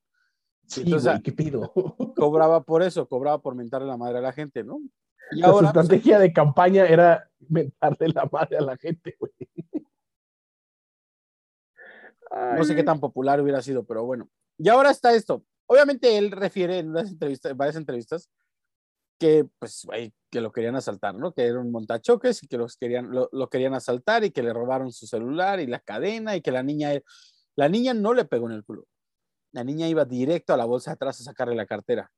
Sí, 0.66 0.82
Entonces, 0.84 1.20
¿qué 1.22 1.32
pido? 1.32 1.72
Cobraba 2.16 2.62
por 2.62 2.82
eso, 2.82 3.08
cobraba 3.08 3.40
por 3.40 3.54
mentarle 3.54 3.88
la 3.88 3.96
madre 3.96 4.18
a 4.18 4.22
la 4.22 4.32
gente, 4.32 4.64
¿no? 4.64 4.80
Y 5.32 5.40
la 5.40 5.48
ahora, 5.48 5.72
pues, 5.72 5.84
estrategia 5.84 6.18
de 6.18 6.32
campaña 6.32 6.86
era 6.86 7.28
mentarle 7.48 8.08
la 8.08 8.28
madre 8.30 8.58
a 8.58 8.62
la 8.62 8.76
gente, 8.76 9.16
güey. 9.18 9.32
No 12.56 12.64
sé 12.64 12.74
qué 12.74 12.82
tan 12.82 12.98
popular 12.98 13.40
hubiera 13.40 13.60
sido, 13.60 13.84
pero 13.84 14.04
bueno. 14.04 14.28
Y 14.56 14.68
ahora 14.68 14.90
está 14.90 15.14
esto. 15.14 15.44
Obviamente 15.66 16.16
él 16.16 16.30
refiere 16.30 16.78
en, 16.78 16.90
unas 16.90 17.10
entrevistas, 17.10 17.52
en 17.52 17.58
varias 17.58 17.76
entrevistas 17.76 18.30
que, 19.22 19.46
pues, 19.60 19.86
que 20.30 20.40
lo 20.40 20.50
querían 20.50 20.74
asaltar, 20.74 21.14
¿no? 21.14 21.32
Que 21.32 21.44
era 21.44 21.60
un 21.60 21.70
montachoques 21.70 22.42
y 22.42 22.48
que 22.48 22.58
los 22.58 22.76
querían, 22.76 23.08
lo, 23.12 23.48
querían 23.48 23.72
asaltar 23.72 24.24
y 24.24 24.32
que 24.32 24.42
le 24.42 24.52
robaron 24.52 24.90
su 24.90 25.06
celular 25.06 25.60
y 25.60 25.68
la 25.68 25.78
cadena 25.78 26.34
y 26.34 26.40
que 26.40 26.50
la 26.50 26.64
niña, 26.64 26.90
la 27.54 27.68
niña 27.68 27.94
no 27.94 28.14
le 28.14 28.24
pegó 28.24 28.46
en 28.46 28.56
el 28.56 28.64
culo. 28.64 28.84
La 29.52 29.62
niña 29.62 29.86
iba 29.86 30.04
directo 30.04 30.52
a 30.52 30.56
la 30.56 30.64
bolsa 30.64 30.90
atrás 30.90 31.20
a 31.20 31.22
sacarle 31.22 31.54
la 31.54 31.66
cartera. 31.66 32.10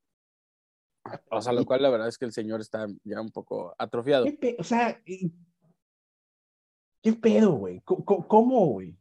O 1.31 1.43
sea, 1.43 1.53
lo 1.53 1.67
cual 1.67 1.83
la 1.83 1.91
verdad 1.91 2.09
es 2.09 2.17
que 2.17 2.25
el 2.25 2.33
señor 2.33 2.63
está 2.63 2.87
ya 3.03 3.21
un 3.21 3.31
poco 3.31 3.75
atrofiado. 3.77 4.25
o 4.59 4.65
sea, 4.65 4.99
¿qué 5.05 7.13
pedo, 7.13 7.53
güey? 7.53 7.83
¿Cómo, 7.83 8.67
güey? 8.69 8.97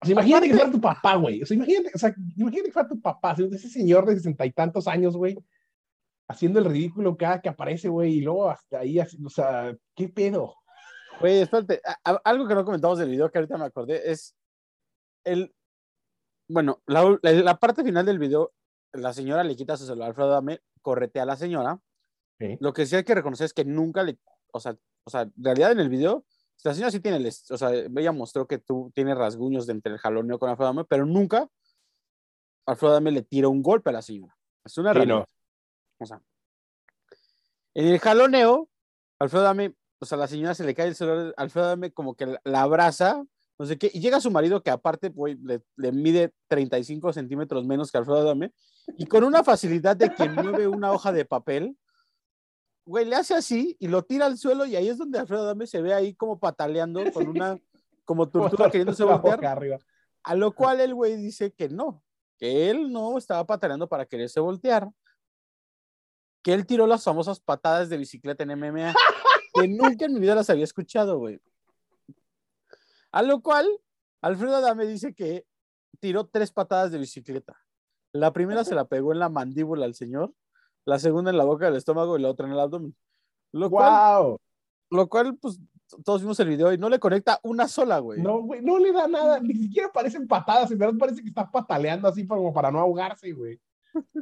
O 0.00 0.06
sea, 0.06 0.12
imagínate 0.12 0.46
que 0.46 0.54
fuera 0.54 0.70
tu 0.70 0.80
papá, 0.80 1.16
güey. 1.16 1.42
O 1.42 1.46
sea, 1.46 1.56
imagínate, 1.56 1.90
o 1.92 1.98
sea, 1.98 2.14
imagínate 2.36 2.68
que 2.68 2.72
fuera 2.72 2.88
tu 2.88 3.00
papá, 3.00 3.34
ese 3.36 3.68
señor 3.68 4.06
de 4.06 4.14
sesenta 4.14 4.46
y 4.46 4.52
tantos 4.52 4.86
años, 4.86 5.16
güey, 5.16 5.36
haciendo 6.28 6.58
el 6.58 6.66
ridículo 6.66 7.16
cada 7.16 7.40
que 7.40 7.48
aparece, 7.48 7.88
güey, 7.88 8.18
y 8.18 8.20
luego 8.20 8.50
hasta 8.50 8.80
ahí, 8.80 9.00
o 9.00 9.30
sea, 9.30 9.74
¿qué 9.94 10.08
pedo? 10.08 10.54
Güey, 11.20 11.40
espérate, 11.40 11.80
algo 12.04 12.46
que 12.46 12.54
no 12.54 12.64
comentamos 12.64 12.98
del 12.98 13.10
video 13.10 13.30
que 13.30 13.38
ahorita 13.38 13.58
me 13.58 13.64
acordé 13.64 14.10
es 14.10 14.36
el, 15.24 15.52
bueno, 16.48 16.82
la, 16.86 17.58
parte 17.58 17.82
final 17.82 18.06
del 18.06 18.18
video, 18.18 18.52
la 18.92 19.12
señora 19.12 19.42
le 19.42 19.56
quita 19.56 19.76
su 19.76 19.86
celular, 19.86 20.10
Alfredo 20.10 20.30
Dame, 20.30 20.60
corretea 20.82 21.22
a 21.22 21.26
la 21.26 21.36
señora. 21.36 21.80
Lo 22.60 22.72
que 22.72 22.86
sí 22.86 22.94
hay 22.94 23.02
que 23.02 23.16
reconocer 23.16 23.46
es 23.46 23.52
que 23.52 23.64
nunca 23.64 24.04
le, 24.04 24.16
o 24.52 24.60
sea, 24.60 24.76
o 25.04 25.10
sea, 25.10 25.22
en 25.22 25.32
realidad 25.38 25.72
en 25.72 25.80
el 25.80 25.88
video, 25.88 26.24
la 26.62 26.72
señora 26.72 26.92
sí 26.92 27.00
tiene, 27.00 27.26
o 27.26 27.56
sea, 27.56 27.70
ella 27.72 28.12
mostró 28.12 28.46
que 28.46 28.58
tú 28.58 28.92
tienes 28.94 29.16
rasguños 29.16 29.66
de 29.66 29.72
entre 29.72 29.92
el 29.94 29.98
jaloneo 29.98 30.38
con 30.38 30.48
Alfredo 30.48 30.68
Dame, 30.68 30.84
pero 30.84 31.04
nunca 31.04 31.48
Alfredo 32.66 32.92
Dame 32.92 33.10
le 33.10 33.22
tira 33.22 33.48
un 33.48 33.62
golpe 33.62 33.90
a 33.90 33.94
la 33.94 34.02
señora. 34.02 34.36
Es 34.64 34.78
una 34.78 34.92
realidad. 34.92 35.26
O 35.98 36.06
sea, 36.06 36.22
en 37.74 37.86
el 37.86 37.98
jaloneo, 37.98 38.68
Alfredo 39.18 39.44
Dame, 39.44 39.74
o 40.00 40.06
sea, 40.06 40.18
la 40.18 40.26
señora 40.26 40.54
se 40.54 40.64
le 40.64 40.74
cae 40.74 40.88
el 40.88 40.94
celular, 40.94 41.34
Alfredo 41.36 41.68
Dame 41.68 41.92
como 41.92 42.14
que 42.14 42.38
la, 42.44 42.62
abraza, 42.62 43.24
no 43.58 43.66
sé 43.66 43.78
qué, 43.78 43.90
y 43.92 44.00
llega 44.00 44.20
su 44.20 44.30
marido 44.30 44.62
que 44.62 44.70
aparte 44.70 45.10
pues, 45.10 45.36
le, 45.40 45.92
mide 45.92 46.32
35 46.48 47.12
centímetros 47.12 47.64
menos 47.64 47.90
que 47.90 47.98
Alfredo 47.98 48.24
Dame, 48.24 48.52
y 48.96 49.06
con 49.06 49.24
una 49.24 49.44
facilidad 49.44 49.96
de 49.96 50.12
que 50.12 50.28
mueve 50.28 50.66
una 50.68 50.92
hoja 50.92 51.12
de 51.12 51.24
papel, 51.24 51.76
güey, 52.84 53.04
le 53.04 53.16
hace 53.16 53.34
así 53.34 53.76
y 53.78 53.88
lo 53.88 54.02
tira 54.02 54.26
al 54.26 54.38
suelo 54.38 54.64
y 54.64 54.74
ahí 54.74 54.88
es 54.88 54.98
donde 54.98 55.18
Alfredo 55.18 55.44
Dame 55.44 55.66
se 55.66 55.82
ve 55.82 55.92
ahí 55.92 56.14
como 56.14 56.38
pataleando 56.38 57.12
con 57.12 57.28
una, 57.28 57.58
como 58.04 58.28
tortuga 58.28 58.70
queriéndose 58.70 59.04
voltear. 59.04 59.78
A 60.22 60.34
lo 60.34 60.52
cual 60.52 60.80
el 60.80 60.94
güey 60.94 61.16
dice 61.16 61.52
que 61.52 61.68
no, 61.68 62.02
que 62.38 62.70
él 62.70 62.90
no 62.90 63.18
estaba 63.18 63.46
pataleando 63.46 63.88
para 63.88 64.06
quererse 64.06 64.40
voltear, 64.40 64.88
que 66.42 66.52
él 66.54 66.66
tiró 66.66 66.86
las 66.86 67.04
famosas 67.04 67.40
patadas 67.40 67.88
de 67.88 67.96
bicicleta 67.96 68.42
en 68.42 68.58
MMA. 68.58 68.94
que 69.54 69.68
nunca 69.68 70.04
en 70.04 70.14
mi 70.14 70.20
vida 70.20 70.34
las 70.34 70.50
había 70.50 70.64
escuchado, 70.64 71.18
güey. 71.18 71.40
A 73.10 73.22
lo 73.22 73.40
cual, 73.40 73.66
Alfredo 74.20 74.56
Adame 74.56 74.86
dice 74.86 75.14
que 75.14 75.46
tiró 76.00 76.26
tres 76.26 76.52
patadas 76.52 76.92
de 76.92 76.98
bicicleta. 76.98 77.56
La 78.12 78.32
primera 78.32 78.64
se 78.64 78.74
la 78.74 78.86
pegó 78.86 79.12
en 79.12 79.18
la 79.18 79.28
mandíbula 79.28 79.84
al 79.84 79.94
señor, 79.94 80.32
la 80.84 80.98
segunda 80.98 81.30
en 81.30 81.38
la 81.38 81.44
boca 81.44 81.66
del 81.66 81.76
estómago 81.76 82.18
y 82.18 82.22
la 82.22 82.30
otra 82.30 82.46
en 82.46 82.52
el 82.52 82.60
abdomen. 82.60 82.96
Lo 83.52 83.70
cual, 83.70 84.22
¡Wow! 84.22 84.40
lo 84.90 85.08
cual, 85.08 85.36
pues, 85.36 85.60
todos 86.04 86.20
vimos 86.20 86.38
el 86.40 86.48
video 86.48 86.72
y 86.72 86.78
no 86.78 86.88
le 86.88 86.98
conecta 86.98 87.40
una 87.42 87.66
sola, 87.66 87.98
güey. 87.98 88.20
No, 88.20 88.42
güey, 88.42 88.62
no 88.62 88.78
le 88.78 88.92
da 88.92 89.08
nada, 89.08 89.40
ni 89.40 89.54
siquiera 89.54 89.90
parecen 89.90 90.26
patadas, 90.26 90.70
en 90.70 90.78
verdad 90.78 90.98
parece 90.98 91.22
que 91.22 91.28
está 91.28 91.50
pataleando 91.50 92.08
así 92.08 92.26
como 92.26 92.52
para 92.52 92.70
no 92.70 92.78
ahogarse, 92.78 93.32
güey. 93.32 93.60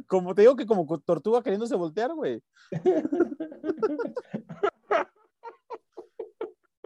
Como 0.07 0.33
te 0.35 0.41
digo 0.41 0.55
que 0.55 0.65
como 0.65 0.85
co- 0.85 0.99
tortuga 0.99 1.41
queriéndose 1.43 1.75
voltear, 1.75 2.13
güey. 2.13 2.41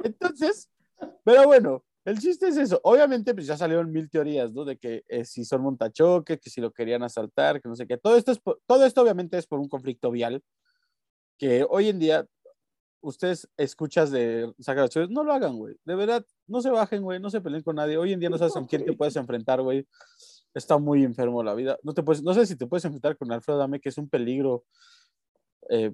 Entonces, 0.04 0.70
pero 1.24 1.46
bueno, 1.46 1.84
el 2.06 2.20
chiste 2.20 2.48
es 2.48 2.58
eso. 2.58 2.80
Obviamente, 2.84 3.34
pues 3.34 3.46
ya 3.48 3.58
salieron 3.58 3.92
mil 3.92 4.10
teorías, 4.10 4.52
¿no? 4.52 4.66
De 4.66 4.78
que 4.78 5.04
eh, 5.08 5.26
si 5.26 5.46
son 5.46 5.62
montachoques, 5.62 6.40
que 6.40 6.50
si 6.50 6.62
lo 6.62 6.72
querían 6.72 7.04
asaltar, 7.04 7.62
que 7.62 7.70
no 7.70 7.76
sé 7.76 7.86
qué. 7.88 7.98
Todo 7.98 8.16
esto, 8.16 8.32
es 8.32 8.40
por- 8.40 8.60
todo 8.66 8.86
esto 8.86 9.02
obviamente 9.02 9.38
es 9.38 9.46
por 9.48 9.60
un 9.60 9.70
conflicto 9.70 10.10
vial 10.12 10.42
que 11.38 11.66
hoy 11.70 11.90
en 11.90 12.00
día 12.00 12.26
ustedes 13.04 13.50
escuchas 13.58 14.12
de 14.12 14.54
sacar 14.60 14.84
acciones, 14.86 15.10
no 15.10 15.24
lo 15.24 15.34
hagan, 15.34 15.58
güey. 15.58 15.76
De 15.86 15.96
verdad, 15.96 16.24
no 16.48 16.62
se 16.62 16.70
bajen, 16.70 17.02
güey, 17.02 17.20
no 17.20 17.32
se 17.32 17.42
peleen 17.42 17.64
con 17.64 17.76
nadie. 17.76 17.98
Hoy 17.98 18.14
en 18.14 18.20
día 18.20 18.30
no 18.30 18.38
sabes 18.38 18.54
con 18.54 18.66
quién 18.68 18.86
te 18.86 18.94
puedes 18.94 19.16
enfrentar, 19.16 19.62
güey. 19.62 19.88
Está 20.54 20.78
muy 20.78 21.04
enfermo 21.04 21.44
la 21.44 21.54
vida. 21.54 21.78
No, 21.84 21.94
te 21.94 22.04
puedes, 22.04 22.22
no 22.24 22.34
sé 22.34 22.46
si 22.46 22.58
te 22.58 22.68
puedes 22.68 22.84
enfrentar 22.86 23.18
con 23.18 23.32
Alfredo 23.32 23.58
Dame, 23.60 23.80
que 23.80 23.90
es 23.90 23.98
un 23.98 24.10
peligro. 24.10 24.66
eh, 25.70 25.94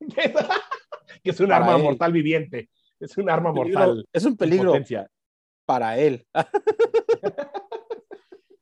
que 1.22 1.30
es 1.30 1.40
un 1.40 1.52
arma 1.52 1.76
él. 1.76 1.82
mortal 1.82 2.12
viviente. 2.12 2.70
Es 3.00 3.16
un 3.16 3.30
arma 3.30 3.52
peligro- 3.52 3.78
mortal. 3.78 4.08
es 4.12 4.24
un 4.24 4.36
peligro 4.36 4.70
potencia. 4.72 5.08
para 5.66 5.98
él. 5.98 6.26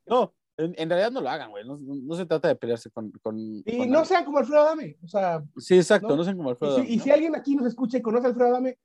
no, 0.07 0.35
en, 0.57 0.75
en 0.77 0.89
realidad 0.89 1.11
no 1.11 1.21
lo 1.21 1.29
hagan, 1.29 1.51
güey. 1.51 1.65
No, 1.67 2.15
se 2.15 2.27
trata 2.27 2.49
de 2.49 2.57
pelearse 2.57 2.91
con. 2.91 3.11
con 3.23 3.37
Y 3.39 3.79
con 3.79 3.91
no 3.91 4.05
sean 4.05 4.25
como 4.25 4.39
Alfredo 4.39 4.63
Adame. 4.63 4.97
O 5.03 5.09
sea, 5.09 5.43
Sí, 5.57 5.77
exacto, 5.77 6.09
¿no? 6.09 6.17
no, 6.17 6.25
sean 6.25 6.37
como 6.37 6.51
y 6.51 6.53
Alfredo 6.53 6.75
si, 6.77 6.81
Dame, 6.83 6.93
y 6.93 6.97
¿no? 6.97 7.03
si 7.05 7.11
alguien 7.11 7.37
aquí 7.37 7.57
nos 7.57 7.67
escucha 7.67 7.99
y 7.99 8.03
conoce 8.03 8.27
a 8.27 8.31
Alfredo 8.31 8.49
Adame, 8.51 8.79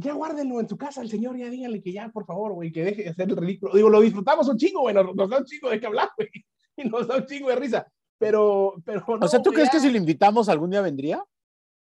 ya 0.00 0.12
guárdenlo 0.14 0.60
en 0.60 0.68
su 0.68 0.76
casa 0.76 1.00
al 1.00 1.08
señor, 1.08 1.36
ya 1.36 1.48
díganle 1.48 1.80
que 1.82 1.92
ya, 1.92 2.08
por 2.08 2.24
favor, 2.24 2.52
güey, 2.52 2.72
que 2.72 2.84
deje 2.84 3.02
de 3.04 3.08
hacer 3.10 3.28
el 3.28 3.36
ridículo. 3.36 3.74
Digo, 3.74 3.88
lo 3.88 4.00
disfrutamos 4.00 4.48
un 4.48 4.56
chingo, 4.56 4.80
güey, 4.80 4.94
nos, 4.94 5.14
nos 5.14 5.30
da 5.30 5.38
un 5.38 5.44
chingo 5.44 5.70
de 5.70 5.80
que 5.80 5.86
hablar, 5.86 6.10
güey, 6.16 6.28
y 6.76 6.88
nos 6.88 7.06
da 7.06 7.16
un 7.16 7.26
chingo 7.26 7.48
de 7.48 7.56
risa. 7.56 7.86
Pero, 8.18 8.74
pero 8.84 9.04
no, 9.06 9.26
O 9.26 9.28
sea, 9.28 9.40
¿tú 9.40 9.50
crees 9.50 9.68
ya, 9.68 9.72
que 9.72 9.80
si 9.80 9.90
lo 9.90 9.96
invitamos 9.96 10.48
algún 10.48 10.70
día 10.70 10.82
vendría? 10.82 11.24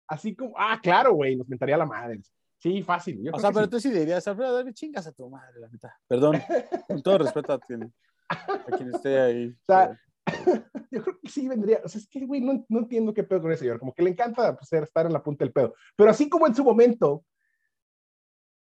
Así 0.07 0.35
como, 0.35 0.53
ah, 0.57 0.79
claro, 0.81 1.13
güey, 1.13 1.35
nos 1.35 1.47
mentaría 1.47 1.77
la 1.77 1.85
madre. 1.85 2.21
Sí, 2.57 2.81
fácil. 2.81 3.21
yo 3.23 3.31
O 3.33 3.39
sea, 3.39 3.51
pero 3.51 3.65
sí. 3.65 3.71
tú 3.71 3.79
sí 3.79 3.91
dirías, 3.91 4.27
Alfredo, 4.27 4.55
dame 4.55 4.73
chingas 4.73 5.07
a 5.07 5.11
tu 5.11 5.29
madre, 5.29 5.59
la 5.59 5.69
neta. 5.69 5.95
Perdón, 6.07 6.41
con 6.87 7.01
todo 7.01 7.19
respeto 7.19 7.53
a 7.53 7.59
quien, 7.59 7.93
a 8.29 8.77
quien 8.77 8.93
esté 8.93 9.19
ahí. 9.19 9.55
O 9.61 9.65
sea, 9.67 9.97
Yo 10.91 11.03
creo 11.03 11.19
que 11.21 11.29
sí 11.29 11.47
vendría. 11.47 11.81
O 11.83 11.87
sea, 11.87 11.99
es 11.99 12.07
que, 12.07 12.25
güey, 12.25 12.41
no, 12.41 12.65
no 12.69 12.79
entiendo 12.79 13.13
qué 13.13 13.23
pedo 13.23 13.41
con 13.41 13.51
ese 13.51 13.61
señor. 13.61 13.79
Como 13.79 13.93
que 13.93 14.03
le 14.03 14.09
encanta 14.09 14.55
pues, 14.55 14.71
estar 14.73 15.05
en 15.05 15.13
la 15.13 15.23
punta 15.23 15.43
del 15.45 15.53
pedo. 15.53 15.73
Pero 15.95 16.09
así 16.09 16.29
como 16.29 16.47
en 16.47 16.55
su 16.55 16.63
momento 16.63 17.23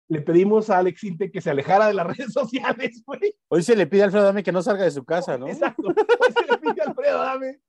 le 0.10 0.22
pedimos 0.22 0.69
a 0.69 0.79
Alex 0.79 1.03
Inte 1.03 1.31
que 1.31 1.41
se 1.41 1.50
alejara 1.50 1.88
de 1.88 1.93
las 1.93 2.05
redes 2.17 2.33
sociales, 2.33 3.03
güey. 3.05 3.36
Hoy 3.50 3.63
se 3.63 3.75
le 3.75 3.88
pide 3.88 4.01
a 4.01 4.05
Alfredo 4.05 4.25
Dame 4.25 4.43
que 4.43 4.51
no 4.51 4.62
salga 4.62 4.83
de 4.83 4.91
su 4.91 5.03
casa, 5.03 5.38
¿no? 5.38 5.48
Exacto. 5.48 5.83
Hoy 5.88 6.33
se 6.33 6.51
le 6.51 6.57
pide 6.60 6.81
a 6.81 6.89
Alfredo 6.89 7.17
Dame 7.19 7.60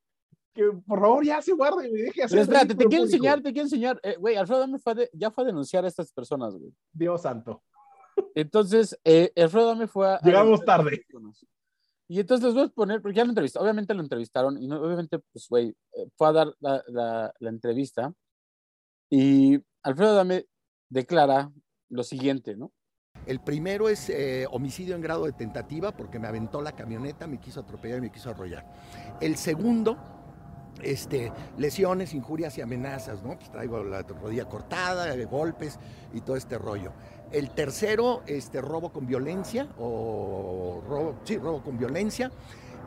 que 0.53 0.71
por 0.87 1.01
favor 1.01 1.25
ya 1.25 1.43
se 1.43 1.53
guarde, 1.53 1.89
güey. 1.89 2.03
Deje 2.03 2.21
de 2.21 2.25
hacer 2.25 2.31
Pero 2.39 2.43
espérate, 2.43 2.75
te 2.77 2.85
quiero 2.87 3.05
enseñar, 3.05 3.41
te 3.43 3.53
quiero 3.53 3.67
enseñar. 3.67 3.99
Eh, 4.05 4.15
Güey, 4.19 4.37
Alfredo 4.37 4.61
Dame 4.61 4.79
fue 4.79 4.95
de- 4.95 5.11
ya 5.13 5.31
fue 5.33 5.43
a 5.43 5.47
denunciar 5.49 5.85
a 5.85 5.89
estas 5.89 6.13
personas, 6.13 6.55
güey. 6.55 6.73
Dios 6.93 7.23
santo. 7.23 7.61
Entonces, 8.37 8.97
eh, 9.03 9.33
Alfredo 9.37 9.67
Dame 9.67 9.89
fue 9.89 10.07
a. 10.09 10.21
Llegamos 10.23 10.63
a 10.63 10.65
tarde. 10.65 11.05
Y 12.07 12.21
entonces 12.21 12.45
les 12.45 12.55
voy 12.55 12.63
a 12.65 12.69
poner, 12.69 13.03
porque 13.03 13.17
ya 13.17 13.25
lo 13.25 13.31
entrevistaron, 13.31 13.65
obviamente 13.67 13.95
lo 13.95 14.03
entrevistaron, 14.03 14.63
y 14.63 14.69
no- 14.69 14.81
obviamente, 14.81 15.19
pues, 15.33 15.49
güey, 15.49 15.71
eh, 15.95 16.07
fue 16.17 16.29
a 16.29 16.33
dar 16.33 16.55
la, 16.61 16.85
la- 16.87 17.35
la 17.41 17.49
entrevista. 17.51 18.13
Y 19.11 19.59
Alfredo 19.83 20.15
Dame 20.15 20.47
declara 20.89 21.51
lo 21.95 22.03
siguiente, 22.05 22.57
¿no? 22.57 22.73
El 23.27 23.41
primero 23.41 23.89
es 23.89 24.11
eh, 24.11 24.47
homicidio 24.51 24.95
en 24.95 25.01
grado 25.01 25.25
de 25.25 25.33
tentativa 25.33 25.93
porque 25.93 26.19
me 26.19 26.29
aventó 26.29 26.61
la 26.61 26.73
camioneta, 26.73 27.27
me 27.27 27.39
quiso 27.39 27.61
atropellar 27.61 27.99
y 27.99 28.03
me 28.03 28.13
quiso 28.13 28.31
arrollar. 28.31 28.67
El 29.21 29.37
segundo, 29.37 29.97
este, 30.83 31.33
lesiones, 31.57 32.13
injurias 32.13 32.59
y 32.59 32.61
amenazas, 32.61 33.23
¿no? 33.23 33.39
Pues 33.39 33.51
traigo 33.51 33.83
la 33.83 34.03
rodilla 34.03 34.47
cortada, 34.47 35.15
eh, 35.15 35.25
golpes 35.25 35.79
y 36.13 36.21
todo 36.21 36.37
este 36.37 36.59
rollo. 36.59 36.93
El 37.33 37.51
tercero, 37.51 38.23
este, 38.27 38.61
robo 38.61 38.93
con 38.93 39.07
violencia 39.07 39.69
o 39.79 40.83
robo, 40.87 41.21
sí, 41.25 41.39
robo 41.39 41.63
con 41.63 41.79
violencia. 41.79 42.31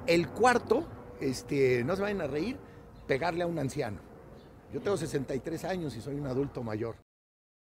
El 0.05 0.29
cuarto, 0.29 0.85
este, 1.19 1.83
no 1.83 1.95
se 1.95 2.03
vayan 2.03 2.21
a 2.21 2.27
reír, 2.27 2.57
pegarle 3.07 3.43
a 3.43 3.47
un 3.47 3.57
anciano. 3.57 3.97
Yo 4.71 4.81
tengo 4.81 4.97
63 4.97 5.63
años 5.63 5.95
y 5.95 6.01
soy 6.01 6.15
un 6.15 6.27
adulto 6.27 6.61
mayor. 6.61 7.06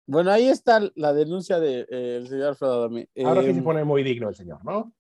Bueno, 0.08 0.32
ahí 0.32 0.48
está 0.48 0.82
la 0.96 1.14
denuncia 1.14 1.60
del 1.60 2.28
señor 2.28 2.50
Alfredo 2.50 2.82
Dame. 2.82 3.10
Ahora 3.24 3.42
sí 3.42 3.50
Eh, 3.50 3.54
se 3.56 3.62
pone 3.62 3.84
muy 3.84 4.04
digno 4.04 4.30
el 4.30 4.36
señor, 4.36 4.64
¿no? 4.64 4.94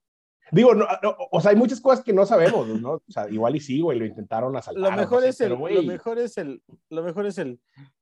Digo, 0.52 0.76
no, 0.76 0.86
no, 1.02 1.16
o 1.32 1.42
sea, 1.42 1.52
hay 1.52 1.58
muchas 1.58 1.82
cosas 1.82 2.04
que 2.04 2.14
no 2.14 2.26
sabemos, 2.26 2.68
¿no? 2.68 2.94
O 2.94 3.04
sea, 3.08 3.28
igual 3.30 3.56
y 3.56 3.60
sí, 3.60 3.82
güey, 3.82 3.98
lo 3.98 4.06
intentaron 4.06 4.56
asaltar. 4.56 4.92
lo 4.92 4.98
mejor 4.98 5.18
no 5.18 5.22
sé, 5.22 5.30
es 5.30 5.42
el, 5.42 5.58
pero, 5.58 5.70
lo 5.70 5.84
mejor 5.84 6.20
es 6.20 6.38
el, 6.38 6.62
lo 6.90 7.04
mejor 7.04 7.26
es 7.26 7.38
el, 7.40 7.60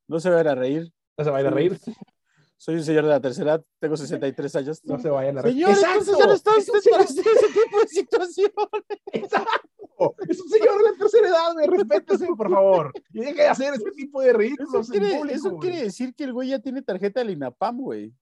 no 0.08 0.20
se 0.20 0.30
vayan 0.30 0.48
a 0.48 0.56
reír. 0.56 0.92
No 1.18 1.24
se 1.24 1.30
vayan 1.30 1.54
a 1.54 1.56
reír, 1.56 1.78
Soy 2.58 2.76
un 2.76 2.84
señor 2.84 3.04
de 3.04 3.10
la 3.10 3.20
tercera 3.20 3.56
edad, 3.56 3.66
tengo 3.80 3.98
63 3.98 4.56
años. 4.56 4.82
no 4.86 4.98
se 4.98 5.10
vayan 5.10 5.38
a 5.38 5.42
reír. 5.42 5.56
Señor, 5.56 5.72
entonces 5.72 6.18
ya 6.18 6.26
no 6.26 6.34
está 6.34 6.52
Es 6.58 6.70
un 6.70 6.76
usted 6.78 6.92
para 6.92 7.04
hacer 7.04 7.26
ese 7.28 7.48
tipo 7.48 7.80
de 7.80 7.88
situación. 7.88 8.52
Exacto. 9.12 9.62
Es 10.30 10.42
un 10.42 10.50
señor 10.50 10.78
de 10.78 10.92
la 10.92 10.98
tercera 10.98 11.28
edad, 11.28 11.54
güey, 11.54 11.68
respétese, 11.68 12.28
por 12.36 12.50
favor. 12.50 12.92
Y 13.12 13.20
deje 13.20 13.42
de 13.42 13.48
hacer 13.48 13.74
este 13.74 13.92
tipo 13.92 14.22
de 14.22 14.30
Eso 14.30 14.38
ridículos 14.38 14.90
en 14.90 15.00
quiere, 15.00 15.18
público, 15.18 15.36
eso 15.36 15.58
quiere 15.58 15.84
decir 15.84 16.16
que 16.16 16.24
el 16.24 16.34
güey 16.34 16.50
ya 16.50 16.60
tiene 16.60 16.82
tarjeta 16.82 17.20
del 17.20 17.32
INAPAM, 17.32 17.78
güey. 17.78 18.14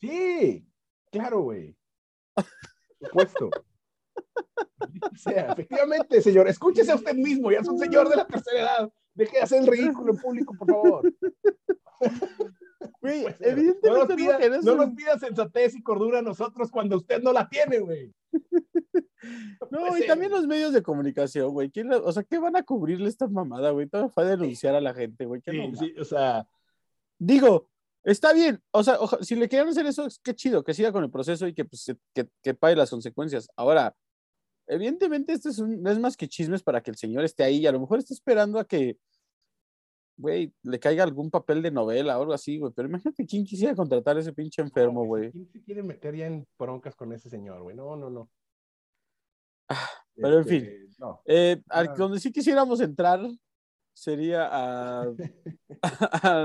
Sí, 0.00 0.66
claro, 1.10 1.42
güey. 1.42 1.76
Por 2.34 2.44
supuesto. 3.08 3.50
O 5.12 5.16
sea, 5.16 5.52
efectivamente, 5.52 6.22
señor, 6.22 6.48
escúchese 6.48 6.92
a 6.92 6.96
usted 6.96 7.14
mismo, 7.14 7.50
ya 7.50 7.60
es 7.60 7.68
un 7.68 7.78
señor 7.78 8.08
de 8.08 8.16
la 8.16 8.26
tercera 8.26 8.60
edad. 8.60 8.92
Deje 9.14 9.36
de 9.36 9.42
hacer 9.42 9.60
el 9.60 9.66
ridículo 9.66 10.12
en 10.12 10.18
público, 10.18 10.54
por 10.58 10.68
favor. 10.68 11.14
Güey, 13.00 13.22
Pues, 13.22 13.40
no, 13.40 13.98
nos 13.98 14.10
evidentemente 14.10 14.14
pida, 14.16 14.38
no, 14.62 14.74
nos 14.76 14.94
pida 14.94 15.18
sensatez 15.18 15.74
y 15.74 15.82
cordura 15.82 16.18
a 16.18 16.22
nosotros 16.22 16.70
cuando 16.70 16.96
usted 16.96 17.22
no 17.22 17.32
la 17.32 17.48
tiene, 17.48 17.78
güey. 17.78 18.12
No, 19.70 19.80
puede 19.80 19.98
y 19.98 19.98
ser, 20.00 20.08
también 20.08 20.30
los 20.30 20.46
medios 20.46 20.72
de 20.72 20.82
comunicación, 20.82 21.50
güey. 21.52 21.70
¿Quién 21.70 21.88
la- 21.88 21.98
O 21.98 22.12
sea, 22.12 22.22
¿qué 22.22 22.38
van 22.38 22.56
a 22.56 22.62
cubrirle 22.62 23.08
esta 23.08 23.26
mamada, 23.26 23.70
güey? 23.70 23.88
Todo 23.88 24.08
fue 24.08 24.24
a 24.24 24.26
denunciar 24.26 24.74
a 24.74 24.80
la 24.80 24.94
gente, 24.94 25.24
güey. 25.26 25.40
¿Qué 25.40 25.52
Sí, 25.52 25.68
no 25.68 25.76
sí, 25.76 25.94
o 25.98 26.04
sea, 26.04 26.46
Digo, 27.18 27.68
está 28.02 28.32
bien. 28.32 28.60
O 28.72 28.82
sea, 28.82 28.98
oja- 29.00 29.22
si 29.22 29.34
le 29.36 29.48
quieren 29.48 29.68
hacer 29.68 29.86
eso, 29.86 30.06
es 30.06 30.18
qué 30.18 30.34
chido, 30.34 30.64
que 30.64 30.74
siga 30.74 30.92
con 30.92 31.04
el 31.04 31.10
proceso 31.10 31.46
y 31.46 31.54
que, 31.54 31.64
pues, 31.64 31.92
que, 32.12 32.28
que 32.42 32.54
pague 32.54 32.76
las 32.76 32.90
consecuencias. 32.90 33.48
Ahora, 33.56 33.94
evidentemente, 34.66 35.32
esto 35.32 35.48
es, 35.48 35.58
un- 35.58 35.82
no 35.82 35.90
es 35.90 35.98
más 35.98 36.16
que 36.16 36.28
chismes 36.28 36.62
para 36.62 36.82
que 36.82 36.90
el 36.90 36.96
señor 36.96 37.24
esté 37.24 37.44
ahí 37.44 37.58
y 37.58 37.66
a 37.66 37.72
lo 37.72 37.80
mejor 37.80 37.98
está 37.98 38.12
esperando 38.12 38.58
a 38.58 38.64
que, 38.66 38.98
güey, 40.16 40.52
le 40.62 40.78
caiga 40.78 41.02
algún 41.04 41.30
papel 41.30 41.62
de 41.62 41.70
novela 41.70 42.18
o 42.18 42.22
algo 42.22 42.34
así, 42.34 42.58
güey. 42.58 42.72
Pero 42.74 42.88
imagínate 42.88 43.26
quién 43.26 43.44
quisiera 43.44 43.74
contratar 43.74 44.16
a 44.16 44.20
ese 44.20 44.32
pinche 44.32 44.60
enfermo, 44.62 45.04
güey. 45.06 45.30
¿Quién 45.30 45.48
se 45.48 45.62
quiere 45.62 45.82
meter 45.82 46.14
ya 46.16 46.26
en 46.26 46.46
broncas 46.58 46.94
con 46.94 47.12
ese 47.12 47.30
señor, 47.30 47.62
güey? 47.62 47.76
No, 47.76 47.96
no, 47.96 48.10
no. 48.10 48.28
Pero 50.14 50.34
en 50.34 50.40
Este, 50.40 50.60
fin. 50.60 50.94
No. 50.98 51.20
Eh, 51.26 51.60
al- 51.68 51.88
Ah. 51.88 51.94
donde 51.96 52.20
sí 52.20 52.30
quisiéramos 52.32 52.80
entrar 52.80 53.20
sería 53.92 54.48
a, 54.52 55.06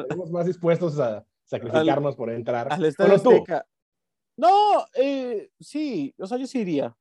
Estamos 0.01 0.31
más 0.31 0.45
dispuestos 0.45 0.99
a 0.99 1.25
sacrificarnos 1.45 2.15
por 2.15 2.29
entrar. 2.31 2.71
al 2.71 2.85
Estadio 2.85 3.15
Azteca. 3.15 3.65
No, 4.37 4.85
eh, 4.95 5.49
sí, 5.59 6.13
o 6.17 6.25
sea, 6.27 6.37
yo 6.37 6.47
sí 6.47 6.59
iría. 6.59 6.95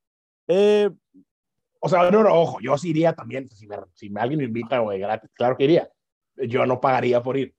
Eh, 0.48 0.90
O 1.80 1.88
sea, 1.88 2.10
no, 2.10 2.22
no, 2.24 2.34
ojo, 2.34 2.58
yo 2.60 2.76
sí 2.76 2.90
iría 2.90 3.12
también. 3.12 3.48
Si, 3.50 3.66
me, 3.68 3.76
si 3.94 4.12
alguien 4.16 4.38
me 4.38 4.44
invita, 4.46 4.80
güey, 4.80 4.98
gratis, 4.98 5.30
claro 5.34 5.56
que 5.56 5.64
iría. 5.64 5.88
Yo 6.36 6.66
no 6.66 6.80
pagaría 6.80 7.22
por 7.22 7.36
ir. 7.36 7.54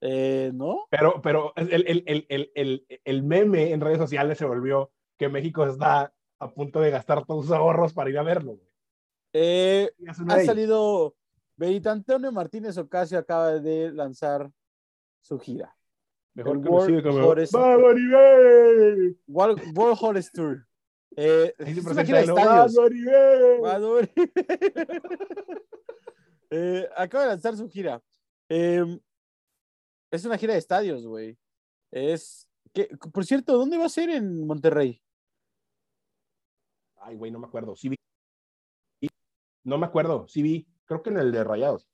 eh, 0.00 0.50
¿no? 0.54 0.86
Pero, 0.90 1.20
pero 1.22 1.52
el, 1.56 1.72
el, 2.06 2.26
el, 2.28 2.86
el 3.04 3.22
meme 3.22 3.72
en 3.72 3.80
redes 3.80 3.98
sociales 3.98 4.38
se 4.38 4.44
volvió 4.44 4.92
que 5.18 5.28
México 5.28 5.66
está 5.66 6.12
a 6.44 6.52
punto 6.52 6.80
de 6.80 6.90
gastar 6.90 7.24
todos 7.24 7.46
sus 7.46 7.54
ahorros 7.54 7.94
para 7.94 8.10
ir 8.10 8.18
a 8.18 8.22
verlo. 8.22 8.60
Eh, 9.32 9.90
ha 10.06 10.44
salido, 10.44 11.16
Benito 11.56 11.90
Antonio 11.90 12.30
Martínez 12.30 12.76
Ocasio 12.76 13.18
acaba 13.18 13.58
de 13.58 13.90
lanzar 13.92 14.50
su 15.20 15.38
gira. 15.38 15.74
Mejor 16.34 16.58
el 16.58 16.62
conocido 16.62 17.02
como 17.02 17.22
Forest-. 17.24 17.54
World, 19.26 19.62
World 19.74 19.98
Horse 20.00 20.30
Tour. 20.32 20.66
Eh, 21.16 21.54
Ahí 21.58 21.74
se 21.74 21.80
es 21.80 21.86
una 21.86 21.94
presenta 21.94 22.04
gira 22.04 22.18
de 22.18 23.56
estadios. 23.56 24.08
Eh, 26.56 26.88
acaba 26.96 27.24
de 27.24 27.30
lanzar 27.30 27.56
su 27.56 27.68
gira. 27.68 28.00
Eh, 28.48 28.84
es 30.08 30.24
una 30.24 30.38
gira 30.38 30.52
de 30.52 30.60
estadios, 30.60 31.04
güey. 31.04 31.36
Es, 31.90 32.46
que, 32.72 32.96
por 33.12 33.24
cierto, 33.24 33.58
¿dónde 33.58 33.76
va 33.76 33.86
a 33.86 33.88
ser 33.88 34.08
en 34.10 34.46
Monterrey? 34.46 35.02
Ay, 36.96 37.16
güey, 37.16 37.30
no 37.30 37.38
me 37.38 37.46
acuerdo. 37.46 37.76
Sí 37.76 37.88
vi. 37.88 37.96
No 39.64 39.78
me 39.78 39.86
acuerdo, 39.86 40.26
sí 40.28 40.42
vi. 40.42 40.66
Creo 40.84 41.02
que 41.02 41.10
en 41.10 41.18
el 41.18 41.32
de 41.32 41.42
Rayados. 41.44 41.88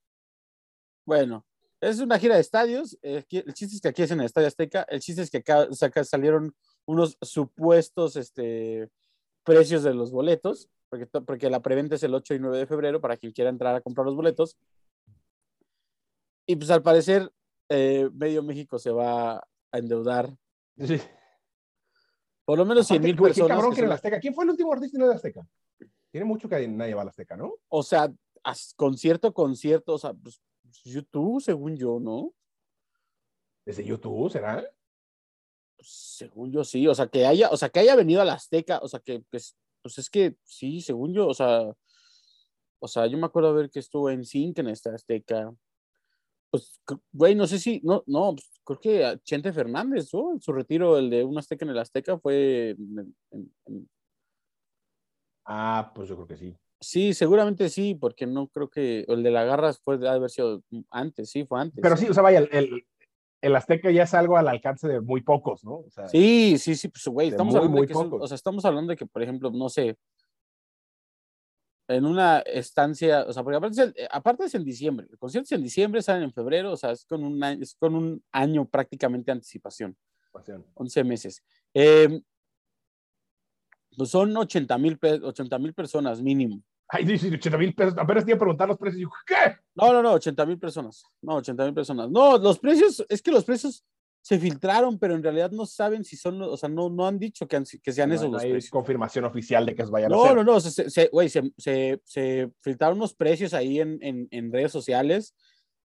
Bueno, 1.06 1.46
es 1.80 2.00
una 2.00 2.18
gira 2.18 2.34
de 2.34 2.40
estadios. 2.40 2.98
eh, 3.02 3.24
el 3.30 3.54
chiste 3.54 3.76
es 3.76 3.80
que 3.80 3.88
aquí 3.88 4.02
es 4.02 4.10
en 4.10 4.20
el 4.20 4.26
Estadio 4.26 4.48
Azteca. 4.48 4.82
El 4.88 5.00
chiste 5.00 5.22
es 5.22 5.30
que 5.30 5.38
acá, 5.38 5.66
o 5.70 5.72
sea, 5.74 5.88
acá 5.88 6.04
salieron 6.04 6.54
unos 6.86 7.16
supuestos 7.22 8.16
este, 8.16 8.90
precios 9.44 9.82
de 9.84 9.94
los 9.94 10.10
boletos, 10.10 10.68
porque, 10.88 11.06
to- 11.06 11.24
porque 11.24 11.48
la 11.50 11.62
preventa 11.62 11.94
es 11.94 12.02
el 12.02 12.14
8 12.14 12.34
y 12.34 12.38
9 12.40 12.58
de 12.58 12.66
febrero 12.66 13.00
para 13.00 13.16
quien 13.16 13.32
quiera 13.32 13.50
entrar 13.50 13.74
a 13.76 13.80
comprar 13.80 14.04
los 14.06 14.16
boletos. 14.16 14.56
Y 16.46 16.56
pues 16.56 16.70
al 16.70 16.82
parecer, 16.82 17.32
eh, 17.68 18.10
medio 18.12 18.42
México 18.42 18.78
se 18.78 18.90
va 18.90 19.36
a 19.38 19.78
endeudar. 19.78 20.36
Sí. 20.78 20.98
Por 22.50 22.58
lo 22.58 22.66
menos 22.66 22.84
100 22.84 22.96
Aparte, 22.96 23.06
mil 23.06 23.16
qué 23.16 23.22
personas. 23.22 23.56
cabrón 23.56 23.74
que 23.76 23.80
que 23.80 23.92
Azteca. 23.92 24.18
¿Quién 24.18 24.34
fue 24.34 24.42
el 24.42 24.50
último 24.50 24.72
artista 24.72 24.98
el 25.04 25.12
Azteca? 25.12 25.46
Tiene 26.10 26.24
mucho 26.24 26.48
que 26.48 26.66
nadie 26.66 26.94
va 26.94 27.02
al 27.02 27.08
Azteca, 27.08 27.36
¿no? 27.36 27.54
O 27.68 27.84
sea, 27.84 28.12
concierto, 28.74 29.32
concierto, 29.32 29.94
o 29.94 29.98
sea, 29.98 30.12
pues, 30.14 30.42
YouTube, 30.82 31.40
según 31.40 31.76
yo, 31.76 32.00
¿no? 32.00 32.34
Desde 33.64 33.84
YouTube, 33.84 34.32
¿será? 34.32 34.68
Pues, 35.76 35.88
según 35.88 36.50
yo 36.50 36.64
sí, 36.64 36.88
o 36.88 36.94
sea, 36.96 37.06
que 37.06 37.24
haya, 37.24 37.50
o 37.50 37.56
sea, 37.56 37.68
que 37.68 37.78
haya 37.78 37.94
venido 37.94 38.20
a 38.20 38.24
la 38.24 38.32
Azteca, 38.32 38.80
o 38.82 38.88
sea, 38.88 38.98
que, 38.98 39.22
pues, 39.30 39.56
pues 39.80 39.98
es 39.98 40.10
que 40.10 40.34
sí, 40.42 40.80
según 40.80 41.14
yo, 41.14 41.28
o 41.28 41.34
sea, 41.34 41.72
o 42.80 42.88
sea, 42.88 43.06
yo 43.06 43.16
me 43.16 43.26
acuerdo 43.26 43.54
ver 43.54 43.70
que 43.70 43.78
estuvo 43.78 44.10
en 44.10 44.24
Sync 44.24 44.58
en 44.58 44.70
esta 44.70 44.92
Azteca. 44.92 45.54
Pues, 46.50 46.80
güey, 47.12 47.34
no 47.34 47.46
sé 47.46 47.58
si, 47.58 47.80
no, 47.84 48.02
no, 48.06 48.34
pues, 48.34 48.50
creo 48.64 48.80
que 48.80 49.20
Chente 49.22 49.52
Fernández, 49.52 50.12
¿no? 50.12 50.32
En 50.32 50.40
su 50.40 50.52
retiro, 50.52 50.98
el 50.98 51.08
de 51.08 51.24
un 51.24 51.38
Azteca 51.38 51.64
en 51.64 51.70
el 51.70 51.78
Azteca 51.78 52.18
fue, 52.18 52.70
en- 52.70 53.14
en- 53.30 53.52
en- 53.66 53.88
Ah, 55.44 55.92
pues 55.94 56.08
yo 56.08 56.16
creo 56.16 56.26
que 56.28 56.36
sí. 56.36 56.56
sí, 56.80 57.14
seguramente 57.14 57.68
sí, 57.68 57.94
porque 57.94 58.26
no 58.26 58.48
creo 58.48 58.68
que, 58.68 59.04
el 59.08 59.22
de 59.22 59.30
la 59.30 59.44
Garras 59.44 59.80
fue 59.80 59.98
de 59.98 60.08
haber 60.08 60.30
sido 60.30 60.62
antes, 60.90 61.30
sí, 61.30 61.44
fue 61.44 61.60
antes. 61.60 61.80
Pero 61.82 61.96
sí, 61.96 62.08
o 62.08 62.14
sea, 62.14 62.22
vaya, 62.22 62.40
el, 62.40 62.48
el, 62.52 62.86
el 63.42 63.56
Azteca 63.56 63.90
ya 63.90 64.04
es 64.04 64.14
algo 64.14 64.36
al 64.36 64.48
alcance 64.48 64.86
de 64.88 65.00
muy 65.00 65.22
pocos, 65.22 65.64
¿no? 65.64 65.74
O 65.78 65.90
sea, 65.90 66.08
Sí, 66.08 66.56
sí, 66.58 66.74
sí, 66.74 66.88
pues, 66.88 67.04
güey, 67.06 67.28
estamos 67.28 67.52
muy, 67.54 67.58
hablando 67.58 67.76
muy 67.78 67.82
de 67.82 67.88
que, 67.88 67.94
pocos. 67.94 68.22
o 68.22 68.26
sea, 68.26 68.34
estamos 68.34 68.64
hablando 68.64 68.90
de 68.90 68.96
que, 68.96 69.06
por 69.06 69.22
ejemplo, 69.22 69.50
no 69.50 69.68
sé, 69.68 69.96
en 71.90 72.04
una 72.06 72.38
estancia, 72.40 73.24
o 73.26 73.32
sea, 73.32 73.42
porque 73.42 73.56
aparte 73.56 73.72
es, 73.82 73.88
el- 73.88 74.08
aparte 74.10 74.44
es 74.44 74.54
en 74.54 74.64
diciembre, 74.64 75.06
el 75.10 75.18
concierto 75.18 75.46
es 75.46 75.52
en 75.52 75.62
diciembre, 75.62 76.02
salen 76.02 76.22
en 76.24 76.32
febrero, 76.32 76.72
o 76.72 76.76
sea, 76.76 76.92
es 76.92 77.04
con 77.04 77.22
un 77.24 77.42
año, 77.42 77.62
es 77.62 77.74
con 77.74 77.94
un 77.94 78.22
año 78.32 78.64
prácticamente 78.68 79.26
de 79.26 79.32
anticipación, 79.32 79.96
pasión. 80.32 80.64
11 80.74 81.04
meses. 81.04 81.42
Eh, 81.74 82.20
pues 83.96 84.10
son 84.10 84.36
80 84.36 84.78
mil 84.78 84.98
80 85.02 85.58
mil 85.58 85.74
personas 85.74 86.22
mínimo. 86.22 86.62
Ay, 86.88 87.06
sí, 87.06 87.18
sí, 87.18 87.34
80 87.34 87.58
mil 87.58 87.74
pesos. 87.74 87.94
Apenas 87.98 88.24
te 88.24 88.30
iba 88.32 88.36
a 88.36 88.40
preguntar 88.40 88.66
los 88.68 88.78
precios. 88.78 89.10
¿qué? 89.26 89.56
No, 89.74 89.92
no, 89.92 90.02
no, 90.02 90.12
80 90.14 90.44
mil 90.46 90.58
personas. 90.58 91.04
No, 91.22 91.36
80 91.36 91.64
mil 91.64 91.74
personas. 91.74 92.10
No, 92.10 92.36
los 92.38 92.58
precios, 92.58 93.04
es 93.08 93.22
que 93.22 93.30
los 93.30 93.44
precios 93.44 93.84
se 94.22 94.38
filtraron, 94.38 94.98
pero 94.98 95.14
en 95.14 95.22
realidad 95.22 95.50
no 95.50 95.64
saben 95.66 96.04
si 96.04 96.16
son, 96.16 96.40
o 96.42 96.56
sea, 96.56 96.68
no, 96.68 96.90
no 96.90 97.06
han 97.06 97.18
dicho 97.18 97.48
que, 97.48 97.56
han- 97.56 97.64
que 97.82 97.92
sean 97.92 98.10
No, 98.10 98.14
esos 98.14 98.26
no 98.26 98.32
los 98.34 98.42
hay 98.42 98.50
precios. 98.52 98.70
confirmación 98.70 99.24
oficial 99.24 99.64
de 99.64 99.74
que 99.74 99.84
se 99.84 99.90
vayan 99.90 100.12
a 100.12 100.16
No, 100.16 100.24
hacer. 100.24 100.36
no, 100.36 100.44
no, 100.44 100.60
se, 100.60 100.70
se- 100.70 100.90
se- 100.90 101.08
güey, 101.08 101.28
se, 101.28 101.50
se, 101.56 102.00
se 102.04 102.50
filtraron 102.60 102.98
unos 102.98 103.14
precios 103.14 103.54
ahí 103.54 103.80
en, 103.80 103.98
en, 104.02 104.28
en 104.30 104.52
redes 104.52 104.72
sociales 104.72 105.34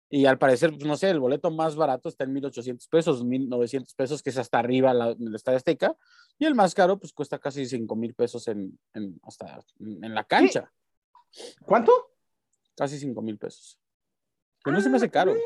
y 0.09 0.25
al 0.25 0.37
parecer, 0.39 0.71
pues, 0.71 0.85
no 0.85 0.97
sé, 0.97 1.09
el 1.09 1.19
boleto 1.19 1.51
más 1.51 1.75
barato 1.75 2.09
está 2.09 2.23
en 2.23 2.33
1.800 2.33 2.87
pesos, 2.89 3.23
1.900 3.23 3.93
pesos, 3.95 4.21
que 4.23 4.29
es 4.31 4.37
hasta 4.37 4.59
arriba 4.59 4.93
la, 4.93 5.11
en 5.11 5.27
el 5.27 5.35
Estadio 5.35 5.57
Azteca, 5.57 5.95
y 6.37 6.45
el 6.45 6.55
más 6.55 6.73
caro, 6.73 6.99
pues 6.99 7.11
cuesta 7.13 7.37
casi 7.39 7.65
5.000 7.65 8.13
pesos 8.15 8.47
en, 8.47 8.77
en, 8.93 9.19
hasta, 9.23 9.59
en 9.79 10.13
la 10.13 10.23
cancha, 10.23 10.71
¿Cuánto? 11.65 11.91
casi 12.77 12.97
5.000 12.99 13.37
pesos. 13.37 13.79
Que 14.63 14.71
no 14.71 14.79
se 14.81 14.89
me 14.89 14.97
hace 14.97 15.09
caro. 15.09 15.35
Eh, 15.35 15.41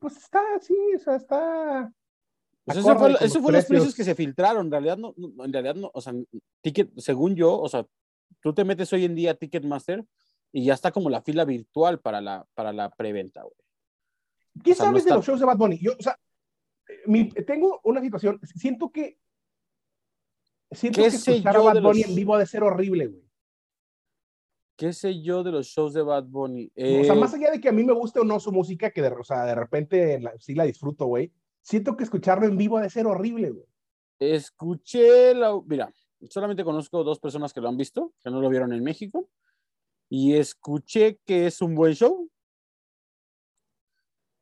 Pues 0.00 0.16
está, 0.16 0.42
sí, 0.60 0.76
o 0.96 0.98
sea, 0.98 1.16
está. 1.16 1.92
Pues 2.64 2.78
eso 2.78 2.96
fue, 2.98 3.12
eso 3.12 3.24
los 3.24 3.32
fue 3.42 3.52
los 3.52 3.64
precios 3.66 3.94
que 3.94 4.04
se 4.04 4.14
filtraron. 4.14 4.66
En 4.66 4.72
realidad, 4.72 4.96
no, 4.96 5.14
no- 5.16 5.44
en 5.44 5.52
realidad 5.52 5.74
no, 5.74 5.90
o 5.92 6.00
sea, 6.00 6.14
ticket, 6.62 6.90
según 6.98 7.34
yo, 7.34 7.58
o 7.60 7.68
sea, 7.68 7.86
tú 8.40 8.54
te 8.54 8.64
metes 8.64 8.92
hoy 8.92 9.04
en 9.04 9.14
día 9.14 9.32
a 9.32 9.34
Ticketmaster 9.34 10.04
y 10.52 10.64
ya 10.64 10.74
está 10.74 10.90
como 10.90 11.10
la 11.10 11.20
fila 11.22 11.44
virtual 11.44 12.00
para 12.00 12.20
la, 12.20 12.46
para 12.54 12.72
la 12.72 12.90
preventa, 12.90 13.42
güey. 13.42 13.54
¿Qué 14.62 14.72
O 14.72 14.74
sea, 14.74 14.86
no 14.86 14.90
sabes 14.92 15.04
de 15.04 15.08
está- 15.10 15.16
los 15.16 15.26
shows 15.26 15.40
de 15.40 15.46
Bad 15.46 15.56
Bunny? 15.58 15.78
Yo, 15.78 15.92
o 15.98 16.02
sea, 16.02 16.18
mi- 17.06 17.28
tengo 17.28 17.80
una 17.84 18.00
situación. 18.00 18.40
Siento 18.44 18.90
que. 18.90 19.18
Siento 20.70 21.02
¿Qué 21.02 21.10
que 21.10 21.16
escuchar 21.16 21.56
a 21.56 21.60
Bad 21.60 21.74
de 21.74 21.80
los- 21.80 21.92
Bunny 21.92 22.02
en 22.02 22.14
vivo 22.14 22.34
ha 22.34 22.38
de 22.38 22.46
ser 22.46 22.62
horrible, 22.62 23.06
güey. 23.08 23.24
¿Qué 24.76 24.92
sé 24.92 25.22
yo 25.22 25.42
de 25.44 25.52
los 25.52 25.66
shows 25.66 25.92
de 25.92 26.02
Bad 26.02 26.24
Bunny? 26.24 26.66
o 26.76 26.80
sea, 27.04 27.14
Eh, 27.14 27.18
más 27.18 27.32
allá 27.34 27.50
de 27.52 27.60
que 27.60 27.68
a 27.68 27.72
mí 27.72 27.84
me 27.84 27.92
guste 27.92 28.18
o 28.20 28.24
no 28.24 28.40
su 28.40 28.50
música, 28.50 28.90
que 28.90 29.02
de, 29.02 29.08
o 29.08 29.22
sea, 29.22 29.44
de 29.44 29.54
repente 29.54 30.18
la- 30.20 30.34
sí 30.40 30.54
la 30.54 30.64
disfruto, 30.64 31.06
güey. 31.06 31.32
Siento 31.64 31.96
que 31.96 32.04
escucharlo 32.04 32.46
en 32.46 32.58
vivo 32.58 32.76
ha 32.76 32.82
de 32.82 32.90
ser 32.90 33.06
horrible, 33.06 33.50
güey. 33.50 33.66
Escuché 34.20 35.34
la. 35.34 35.58
Mira, 35.64 35.90
solamente 36.28 36.62
conozco 36.62 37.02
dos 37.02 37.18
personas 37.18 37.54
que 37.54 37.60
lo 37.62 37.68
han 37.68 37.78
visto, 37.78 38.12
que 38.22 38.30
no 38.30 38.40
lo 38.40 38.50
vieron 38.50 38.74
en 38.74 38.84
México. 38.84 39.30
Y 40.10 40.34
escuché 40.34 41.18
que 41.24 41.46
es 41.46 41.62
un 41.62 41.74
buen 41.74 41.94
show. 41.94 42.30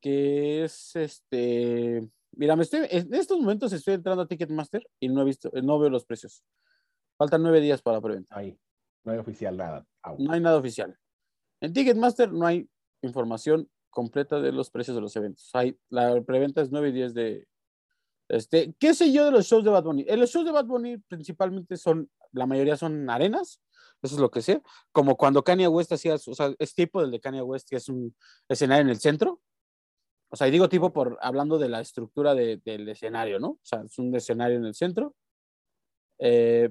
Que 0.01 0.65
es 0.65 0.97
este. 0.97 2.11
Mira, 2.33 2.57
me 2.57 2.65
estoy, 2.65 2.89
en 2.91 3.15
estos 3.15 3.39
momentos 3.39 3.73
estoy 3.73 3.95
entrando 3.95 4.23
a 4.23 4.27
Ticketmaster 4.27 4.85
y 4.99 5.09
no 5.09 5.21
he 5.23 5.25
visto, 5.25 5.51
no 5.63 5.79
veo 5.79 5.91
los 5.91 6.05
precios. 6.05 6.43
Faltan 7.17 7.43
nueve 7.43 7.61
días 7.61 7.83
para 7.83 7.99
la 7.99 8.01
preventa. 8.01 8.37
Ahí. 8.37 8.59
No 9.05 9.13
hay 9.13 9.19
oficial 9.19 9.57
nada. 9.57 9.87
Au. 10.03 10.17
No 10.19 10.33
hay 10.33 10.41
nada 10.41 10.57
oficial. 10.57 10.99
En 11.61 11.73
Ticketmaster 11.73 12.33
no 12.33 12.47
hay 12.47 12.69
información 13.03 13.71
completa 13.93 14.41
de 14.41 14.51
los 14.51 14.71
precios 14.71 14.97
de 14.97 15.01
los 15.03 15.15
eventos. 15.15 15.49
Hay, 15.55 15.79
la 15.91 16.21
preventa 16.23 16.63
es 16.63 16.73
9 16.73 16.89
y 16.89 16.93
10 16.93 17.15
de... 17.15 17.47
Este, 18.29 18.75
¿Qué 18.81 18.95
sé 18.95 19.13
yo 19.13 19.27
de 19.27 19.31
los 19.31 19.47
shows 19.47 19.63
de 19.63 19.71
Bad 19.71 19.85
Bunny? 19.85 20.05
Eh, 20.09 20.17
los 20.17 20.31
shows 20.31 20.45
de 20.47 20.53
Bad 20.53 20.65
Bunny 20.65 20.99
principalmente 20.99 21.77
son, 21.77 22.11
la 22.33 22.47
mayoría 22.47 22.77
son 22.77 23.09
arenas, 23.11 23.61
eso 24.03 24.15
es 24.17 24.21
lo 24.21 24.31
que 24.31 24.43
sé, 24.43 24.63
como 24.91 25.17
cuando 25.17 25.45
Kanye 25.45 25.69
West 25.69 25.93
hacía, 25.93 26.15
o 26.15 26.19
sea, 26.19 26.53
es 26.59 26.75
tipo 26.75 27.01
del 27.01 27.11
de 27.11 27.21
Kanye 27.21 27.43
West, 27.43 27.69
que 27.69 27.77
es 27.77 27.89
un 27.89 28.17
escenario 28.49 28.83
en 28.83 28.89
el 28.89 28.99
centro. 28.99 29.41
O 30.31 30.37
sea, 30.37 30.49
y 30.49 30.51
digo 30.51 30.69
tipo 30.69 30.93
por 30.93 31.19
hablando 31.21 31.59
de 31.59 31.69
la 31.69 31.81
estructura 31.83 32.35
de- 32.35 32.57
del 32.65 32.89
escenario, 32.89 33.39
¿no? 33.39 33.49
O 33.51 33.61
sea, 33.63 33.83
es 33.85 33.99
un 33.99 34.15
escenario 34.17 34.57
en 34.57 34.65
el 34.65 34.75
centro. 34.75 35.15
Eh, 36.19 36.71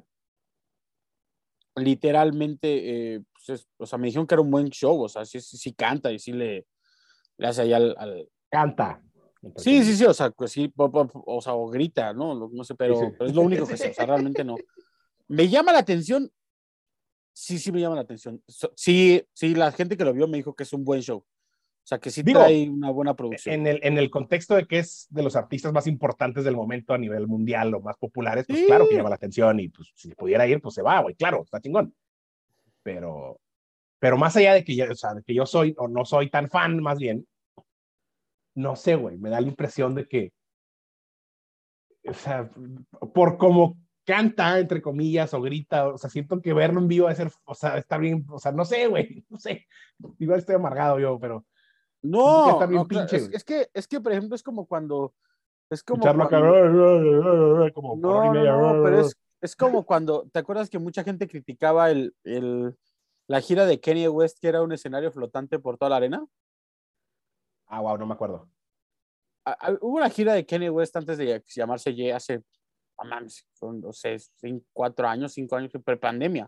literalmente, 1.75 3.13
eh, 3.15 3.23
pues 3.33 3.49
es- 3.61 3.67
o 3.77 3.85
sea, 3.85 3.97
me 3.97 4.07
dijeron 4.07 4.27
que 4.27 4.35
era 4.35 4.41
un 4.41 4.51
buen 4.51 4.69
show, 4.69 5.01
o 5.01 5.09
sea, 5.09 5.25
sí, 5.25 5.39
sí, 5.41 5.57
sí 5.57 5.73
canta 5.73 6.11
y 6.11 6.19
sí 6.19 6.33
le, 6.33 6.65
le 7.41 7.47
hace 7.47 7.63
ahí 7.63 7.73
al, 7.73 7.95
al- 7.97 8.29
Canta. 8.49 9.01
Sí, 9.55 9.83
sí, 9.83 9.95
sí, 9.95 10.05
o 10.05 10.13
sea, 10.13 10.29
pues 10.29 10.51
sí, 10.51 10.71
o 10.77 11.41
sea, 11.41 11.55
o 11.55 11.67
grita, 11.69 12.13
¿no? 12.13 12.49
No 12.51 12.63
sé, 12.63 12.75
pero, 12.75 12.95
sí. 12.99 13.05
pero 13.17 13.29
es 13.29 13.35
lo 13.35 13.41
único 13.41 13.65
que 13.65 13.75
sé, 13.75 13.89
o 13.89 13.93
sea, 13.93 14.05
realmente 14.05 14.43
no. 14.43 14.55
Me 15.27 15.49
llama 15.49 15.71
la 15.71 15.79
atención, 15.79 16.29
sí, 17.33 17.57
sí 17.57 17.71
me 17.71 17.79
llama 17.79 17.95
la 17.95 18.01
atención. 18.01 18.43
Sí, 18.75 19.23
sí, 19.33 19.55
la 19.55 19.71
gente 19.71 19.97
que 19.97 20.05
lo 20.05 20.13
vio 20.13 20.27
me 20.27 20.37
dijo 20.37 20.53
que 20.53 20.61
es 20.63 20.73
un 20.73 20.83
buen 20.85 21.01
show. 21.01 21.17
O 21.83 21.87
sea, 21.87 21.97
que 21.97 22.11
sí 22.11 22.21
Digo, 22.21 22.39
trae 22.41 22.69
una 22.69 22.91
buena 22.91 23.15
producción. 23.15 23.55
En 23.55 23.65
el, 23.65 23.79
en 23.81 23.97
el 23.97 24.11
contexto 24.11 24.53
de 24.55 24.67
que 24.67 24.77
es 24.77 25.07
de 25.09 25.23
los 25.23 25.35
artistas 25.35 25.73
más 25.73 25.87
importantes 25.87 26.43
del 26.43 26.55
momento 26.55 26.93
a 26.93 26.97
nivel 26.99 27.25
mundial 27.25 27.73
o 27.73 27.81
más 27.81 27.97
populares, 27.97 28.45
pues 28.47 28.59
Sí. 28.59 28.65
claro 28.67 28.87
que 28.87 28.95
llama 28.95 29.09
la 29.09 29.15
atención 29.15 29.59
y 29.59 29.69
pues 29.69 29.91
si 29.95 30.13
pudiera 30.13 30.45
ir, 30.45 30.61
pues 30.61 30.75
se 30.75 30.83
va, 30.83 30.99
güey, 31.01 31.15
claro, 31.15 31.41
está 31.43 31.59
chingón. 31.59 31.95
Pero, 32.83 33.39
pero 33.97 34.17
más 34.17 34.35
allá 34.35 34.53
de 34.53 34.63
que 34.63 34.75
yo, 34.75 34.85
o 34.91 34.95
sea, 34.95 35.15
de 35.15 35.23
que 35.23 35.33
yo 35.33 35.47
soy 35.47 35.73
o 35.77 35.87
no 35.87 36.05
soy 36.05 36.29
tan 36.29 36.47
fan, 36.49 36.79
más 36.79 36.99
bien, 36.99 37.25
no 38.55 38.75
sé, 38.75 38.95
güey, 38.95 39.17
me 39.17 39.29
da 39.29 39.41
la 39.41 39.47
impresión 39.47 39.95
de 39.95 40.07
que, 40.07 40.33
o 42.07 42.13
sea, 42.13 42.49
por 43.13 43.37
como 43.37 43.77
canta, 44.05 44.59
entre 44.59 44.81
comillas, 44.81 45.33
o 45.33 45.41
grita, 45.41 45.87
o 45.87 45.97
sea, 45.97 46.09
siento 46.09 46.41
que 46.41 46.53
verlo 46.53 46.79
en 46.81 46.87
vivo 46.87 47.07
debe 47.07 47.15
ser, 47.15 47.31
o 47.45 47.53
sea, 47.53 47.77
está 47.77 47.97
bien, 47.97 48.25
o 48.29 48.39
sea, 48.39 48.51
no 48.51 48.65
sé, 48.65 48.87
güey, 48.87 49.25
no 49.29 49.37
sé, 49.37 49.65
igual 50.19 50.39
estoy 50.39 50.55
amargado 50.55 50.99
yo, 50.99 51.19
pero 51.19 51.45
No, 52.01 52.49
está 52.51 52.65
bien 52.65 52.81
no, 52.81 52.87
pinche, 52.87 53.17
es, 53.17 53.29
es 53.31 53.43
que, 53.43 53.69
es 53.73 53.87
que, 53.87 54.01
por 54.01 54.11
ejemplo, 54.11 54.35
es 54.35 54.43
como 54.43 54.65
cuando, 54.65 55.13
es 55.69 55.83
como 55.83 56.05
acá, 56.07 56.27
cuando- 56.27 56.51
como 57.73 57.95
No, 57.97 58.23
no, 58.25 58.31
media. 58.33 58.51
no, 58.51 58.83
pero 58.83 58.99
es, 59.01 59.15
es 59.41 59.55
como 59.55 59.85
cuando, 59.85 60.27
¿te 60.31 60.39
acuerdas 60.39 60.69
que 60.69 60.79
mucha 60.79 61.03
gente 61.03 61.27
criticaba 61.27 61.91
el, 61.91 62.15
el, 62.23 62.75
la 63.27 63.39
gira 63.41 63.65
de 63.65 63.79
Kanye 63.79 64.09
West, 64.09 64.39
que 64.41 64.47
era 64.47 64.61
un 64.63 64.71
escenario 64.71 65.11
flotante 65.11 65.59
por 65.59 65.77
toda 65.77 65.89
la 65.89 65.97
arena? 65.97 66.25
Ah, 67.71 67.79
wow, 67.81 67.97
no 67.97 68.05
me 68.05 68.13
acuerdo. 68.13 68.49
a- 69.45 69.53
a- 69.69 69.71
hubo 69.81 69.97
una 69.97 70.09
gira 70.09 70.33
de 70.33 70.45
Kanye 70.45 70.69
West 70.69 70.95
antes 70.95 71.17
de 71.17 71.43
llamarse 71.55 71.95
Ye 71.95 72.13
hace, 72.13 72.43
no 73.01 73.09
mames, 73.09 73.47
fueron, 73.55 73.81
no 73.81 73.91
sé, 73.91 74.17
cin- 74.39 74.63
cuatro 74.71 75.07
años, 75.07 75.33
cinco 75.33 75.55
años, 75.55 75.71
pre-pandemia. 75.83 76.47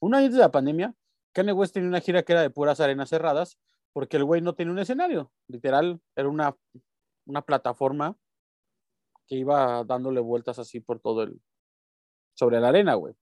Un 0.00 0.14
año 0.14 0.24
antes 0.24 0.36
de 0.38 0.42
la 0.42 0.50
pandemia, 0.50 0.92
Kanye 1.32 1.52
West 1.52 1.74
tenía 1.74 1.88
una 1.88 2.00
gira 2.00 2.24
que 2.24 2.32
era 2.32 2.42
de 2.42 2.50
puras 2.50 2.80
arenas 2.80 3.10
cerradas, 3.10 3.58
porque 3.92 4.16
el 4.16 4.24
güey 4.24 4.40
no 4.40 4.54
tenía 4.56 4.72
un 4.72 4.78
escenario. 4.80 5.30
Literal, 5.46 6.00
era 6.16 6.28
una 6.28 6.56
una 7.28 7.42
plataforma 7.42 8.16
que 9.28 9.34
iba 9.36 9.82
dándole 9.84 10.20
vueltas 10.20 10.58
así 10.60 10.80
por 10.80 11.00
todo 11.00 11.22
el, 11.24 11.40
sobre 12.34 12.60
la 12.60 12.68
arena, 12.68 12.94
güey. 12.94 13.14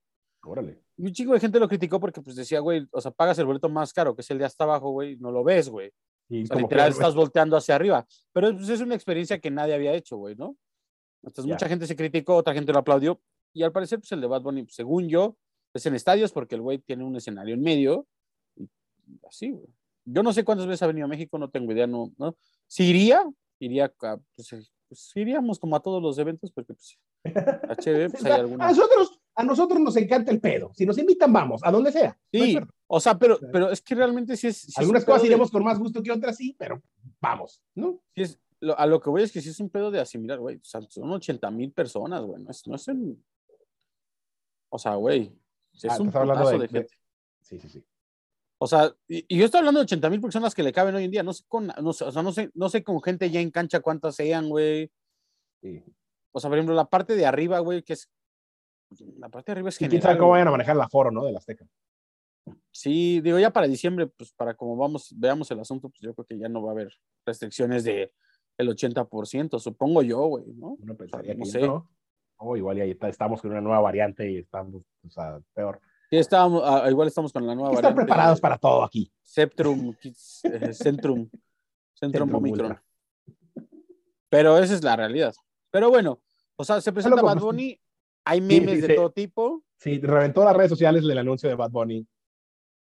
Órale. 0.43 0.83
Y 0.97 1.07
un 1.07 1.11
chingo 1.11 1.33
de 1.33 1.39
gente 1.39 1.59
lo 1.59 1.67
criticó 1.67 1.99
porque 1.99 2.21
pues 2.21 2.35
decía, 2.35 2.59
güey, 2.59 2.87
o 2.91 3.01
sea, 3.01 3.11
pagas 3.11 3.37
el 3.39 3.45
boleto 3.45 3.67
más 3.69 3.93
caro, 3.93 4.15
que 4.15 4.21
es 4.21 4.29
el 4.31 4.37
de 4.37 4.45
hasta 4.45 4.63
abajo, 4.63 4.91
güey, 4.91 5.17
no 5.17 5.31
lo 5.31 5.43
ves, 5.43 5.69
güey. 5.69 5.91
Y 6.29 6.43
O 6.43 6.45
sea, 6.47 6.55
como 6.55 6.67
que- 6.67 6.75
literal 6.75 6.91
estás 6.91 7.15
volteando 7.15 7.55
hacia 7.57 7.75
arriba. 7.75 8.05
Pero 8.33 8.53
pues, 8.55 8.69
es 8.69 8.81
una 8.81 8.95
experiencia 8.95 9.39
que 9.39 9.51
nadie 9.51 9.73
había 9.75 9.93
hecho, 9.93 10.17
güey, 10.17 10.35
¿no? 10.35 10.55
Entonces 11.23 11.45
mucha 11.45 11.67
gente 11.67 11.87
se 11.87 11.95
criticó, 11.95 12.35
otra 12.35 12.53
gente 12.53 12.71
lo 12.71 12.79
aplaudió. 12.79 13.19
Y 13.53 13.63
al 13.63 13.71
parecer, 13.71 13.99
pues 13.99 14.11
el 14.11 14.21
de 14.21 14.27
Bad 14.27 14.41
Bunny, 14.41 14.63
pues, 14.63 14.75
según 14.75 15.07
yo, 15.07 15.37
es 15.73 15.85
en 15.85 15.95
estadios 15.95 16.31
porque 16.31 16.55
el 16.55 16.61
güey 16.61 16.79
tiene 16.79 17.03
un 17.03 17.15
escenario 17.15 17.53
en 17.55 17.61
medio. 17.61 18.07
Y 18.57 18.67
así, 19.27 19.51
güey. 19.51 19.67
Yo 20.05 20.21
no 20.23 20.31
sé 20.33 20.43
cuántas 20.45 20.67
veces 20.67 20.83
ha 20.83 20.87
venido 20.87 21.05
a 21.05 21.09
México, 21.09 21.37
no 21.39 21.49
tengo 21.49 21.71
idea, 21.71 21.87
no. 21.87 22.11
¿no? 22.17 22.35
Si 22.67 22.83
iría, 22.85 23.23
iría, 23.59 23.85
a- 24.01 24.17
pues, 24.35 24.53
eh, 24.53 24.61
pues, 24.87 25.11
iríamos 25.15 25.57
como 25.59 25.75
a 25.75 25.79
todos 25.79 26.01
los 26.01 26.17
eventos 26.19 26.51
porque 26.51 26.73
pues, 26.73 26.97
HB, 27.25 28.11
pues 28.11 28.25
hay 28.25 28.31
sea, 28.31 28.35
a, 28.35 28.43
nosotros, 28.69 29.19
a 29.35 29.43
nosotros 29.43 29.79
nos 29.79 29.95
encanta 29.97 30.31
el 30.31 30.39
pedo. 30.39 30.71
Si 30.75 30.85
nos 30.85 30.97
invitan, 30.97 31.33
vamos, 31.33 31.61
a 31.63 31.71
donde 31.71 31.91
sea. 31.91 32.17
Sí. 32.31 32.57
O 32.87 32.99
sea, 32.99 33.17
pero, 33.17 33.39
pero 33.51 33.69
es 33.71 33.81
que 33.81 33.95
realmente 33.95 34.37
sí 34.37 34.47
es. 34.47 34.57
sí 34.57 34.73
Algunas 34.77 35.03
cosas 35.05 35.21
de- 35.23 35.27
iremos 35.29 35.49
con 35.51 35.63
más 35.63 35.79
gusto 35.79 36.01
que 36.03 36.11
otras, 36.11 36.37
sí, 36.37 36.55
pero 36.57 36.81
vamos, 37.19 37.61
¿no? 37.75 37.99
sí 38.15 38.21
es- 38.23 38.39
lo- 38.59 38.77
a 38.79 38.85
lo 38.85 38.99
que 39.01 39.09
voy 39.09 39.21
es 39.23 39.31
que 39.31 39.41
sí 39.41 39.49
es 39.49 39.59
un 39.59 39.69
pedo 39.69 39.91
de 39.91 39.99
asimilar, 39.99 40.39
güey. 40.39 40.55
O 40.57 40.63
sea, 40.63 40.81
son 40.89 41.11
80 41.11 41.51
mil 41.51 41.71
personas, 41.71 42.23
güey. 42.23 42.41
No 42.41 42.49
es, 42.51 42.65
no 42.67 42.75
es 42.75 42.87
un- 42.87 43.23
O 44.69 44.77
sea, 44.79 44.95
güey. 44.95 45.31
es 45.73 45.85
Ah, 45.85 45.97
un 45.99 46.07
putazo 46.11 46.49
de- 46.51 46.59
de, 46.59 46.67
gente. 46.67 46.95
Sí, 47.41 47.59
sí, 47.59 47.69
sí. 47.69 47.83
O 48.57 48.67
sea, 48.67 48.95
y, 49.07 49.25
y 49.27 49.37
yo 49.37 49.45
estoy 49.45 49.59
hablando 49.59 49.81
de 49.81 49.83
80 49.83 50.09
mil 50.09 50.21
personas 50.21 50.55
que 50.55 50.63
le 50.63 50.71
caben 50.71 50.95
hoy 50.95 51.03
en 51.03 51.11
día. 51.11 51.21
No 51.23 51.33
sé 51.33 51.43
con, 51.47 51.67
no 51.67 51.93
sé, 51.93 52.05
o 52.05 52.11
sea, 52.11 52.23
no 52.23 52.31
sé, 52.31 52.49
no 52.53 52.69
sé 52.69 52.83
con 52.83 53.01
gente 53.03 53.29
ya 53.29 53.41
en 53.41 53.51
cancha 53.51 53.81
cuántas 53.81 54.15
sean, 54.15 54.49
güey. 54.49 54.89
sí. 55.61 55.83
O 56.31 56.39
sea, 56.41 56.49
por 56.49 56.57
ejemplo, 56.57 56.75
la 56.75 56.89
parte 56.89 57.15
de 57.15 57.25
arriba, 57.25 57.59
güey, 57.59 57.81
que 57.81 57.93
es. 57.93 58.09
La 59.17 59.29
parte 59.29 59.51
de 59.51 59.53
arriba 59.53 59.69
es 59.69 59.81
Y 59.81 59.87
quién 59.87 60.01
sabe 60.01 60.17
cómo 60.17 60.31
vayan 60.31 60.49
a 60.49 60.51
manejar 60.51 60.75
el 60.75 60.81
aforo, 60.81 61.09
¿no? 61.11 61.23
Del 61.23 61.37
Azteca. 61.37 61.65
Sí, 62.75 63.21
digo, 63.21 63.39
ya 63.39 63.51
para 63.51 63.67
diciembre, 63.69 64.05
pues 64.07 64.33
para 64.33 64.53
como 64.53 64.75
vamos, 64.75 65.07
veamos 65.15 65.49
el 65.49 65.61
asunto, 65.61 65.87
pues 65.87 66.01
yo 66.01 66.13
creo 66.13 66.25
que 66.25 66.37
ya 66.37 66.49
no 66.49 66.61
va 66.61 66.71
a 66.71 66.73
haber 66.73 66.91
restricciones 67.25 67.85
de 67.85 68.11
el 68.57 68.67
80%, 68.67 69.59
supongo 69.61 70.01
yo, 70.01 70.19
güey, 70.25 70.43
¿no? 70.57 70.75
Uno 70.81 70.97
pensaría 70.97 71.35
no 71.35 71.45
que 71.45 71.49
sé. 71.49 71.61
no. 71.61 71.89
O 72.35 72.57
igual 72.57 72.77
y 72.77 72.81
ahí 72.81 72.91
está- 72.91 73.07
estamos 73.07 73.41
con 73.41 73.51
una 73.51 73.61
nueva 73.61 73.79
variante 73.79 74.29
y 74.29 74.39
estamos, 74.39 74.83
o 75.07 75.09
sea, 75.09 75.39
peor. 75.53 75.79
Sí, 76.09 76.17
estábamos, 76.17 76.63
ah, 76.65 76.85
igual 76.89 77.07
estamos 77.07 77.31
con 77.31 77.47
la 77.47 77.55
nueva 77.55 77.71
variante 77.71 77.95
preparados 77.95 78.39
de 78.39 78.41
para 78.41 78.57
todo 78.57 78.83
aquí. 78.83 79.09
Septrum, 79.21 79.95
eh, 80.03 80.73
Centrum, 80.73 81.29
Centrum 81.97 82.35
Omicron. 82.35 82.77
Pero 84.27 84.57
esa 84.57 84.73
es 84.73 84.83
la 84.83 84.97
realidad. 84.97 85.33
Pero 85.71 85.89
bueno, 85.89 86.19
o 86.57 86.65
sea, 86.65 86.81
se 86.81 86.91
presenta 86.91 87.21
Bad 87.21 87.39
Bunny, 87.39 87.79
hay 88.25 88.41
memes 88.41 88.81
sí, 88.81 88.87
de 88.87 88.95
todo 88.95 89.11
tipo. 89.11 89.63
Sí, 89.77 89.97
reventó 90.01 90.43
las 90.43 90.57
redes 90.57 90.71
sociales 90.71 91.05
el 91.05 91.17
anuncio 91.17 91.47
de 91.47 91.55
Bad 91.55 91.71
Bunny 91.71 92.05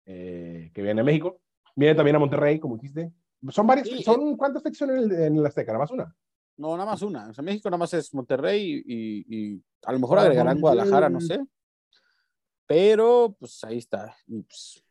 eh, 0.05 0.71
que 0.73 0.81
viene 0.81 1.01
a 1.01 1.03
México. 1.03 1.39
Viene 1.75 1.95
también 1.95 2.15
a 2.15 2.19
Monterrey, 2.19 2.59
como 2.59 2.75
dijiste. 2.77 3.11
Son 3.49 3.67
varias, 3.67 3.87
Sí, 3.87 4.01
son 4.01 4.37
¿cuántas 4.37 4.63
fechas 4.63 4.79
son 4.79 5.11
en 5.11 5.37
el 5.37 5.45
Azteca? 5.45 5.71
Nada 5.71 5.83
más 5.83 5.91
una. 5.91 6.15
No, 6.57 6.77
nada 6.77 6.89
más 6.89 7.01
una. 7.01 7.29
O 7.29 7.33
sea, 7.33 7.43
México 7.43 7.69
nada 7.69 7.77
más 7.79 7.93
es 7.93 8.13
Monterrey 8.13 8.81
y, 8.85 9.25
y 9.55 9.61
a 9.85 9.91
lo 9.91 9.99
mejor 9.99 10.19
Ah, 10.19 10.21
agregarán 10.23 10.59
Guadalajara, 10.61 11.09
no 11.09 11.19
sé. 11.19 11.39
Pero, 12.65 13.35
pues 13.39 13.63
ahí 13.63 13.77
está. 13.77 14.15
Y, 14.27 14.41
pues, 14.41 14.83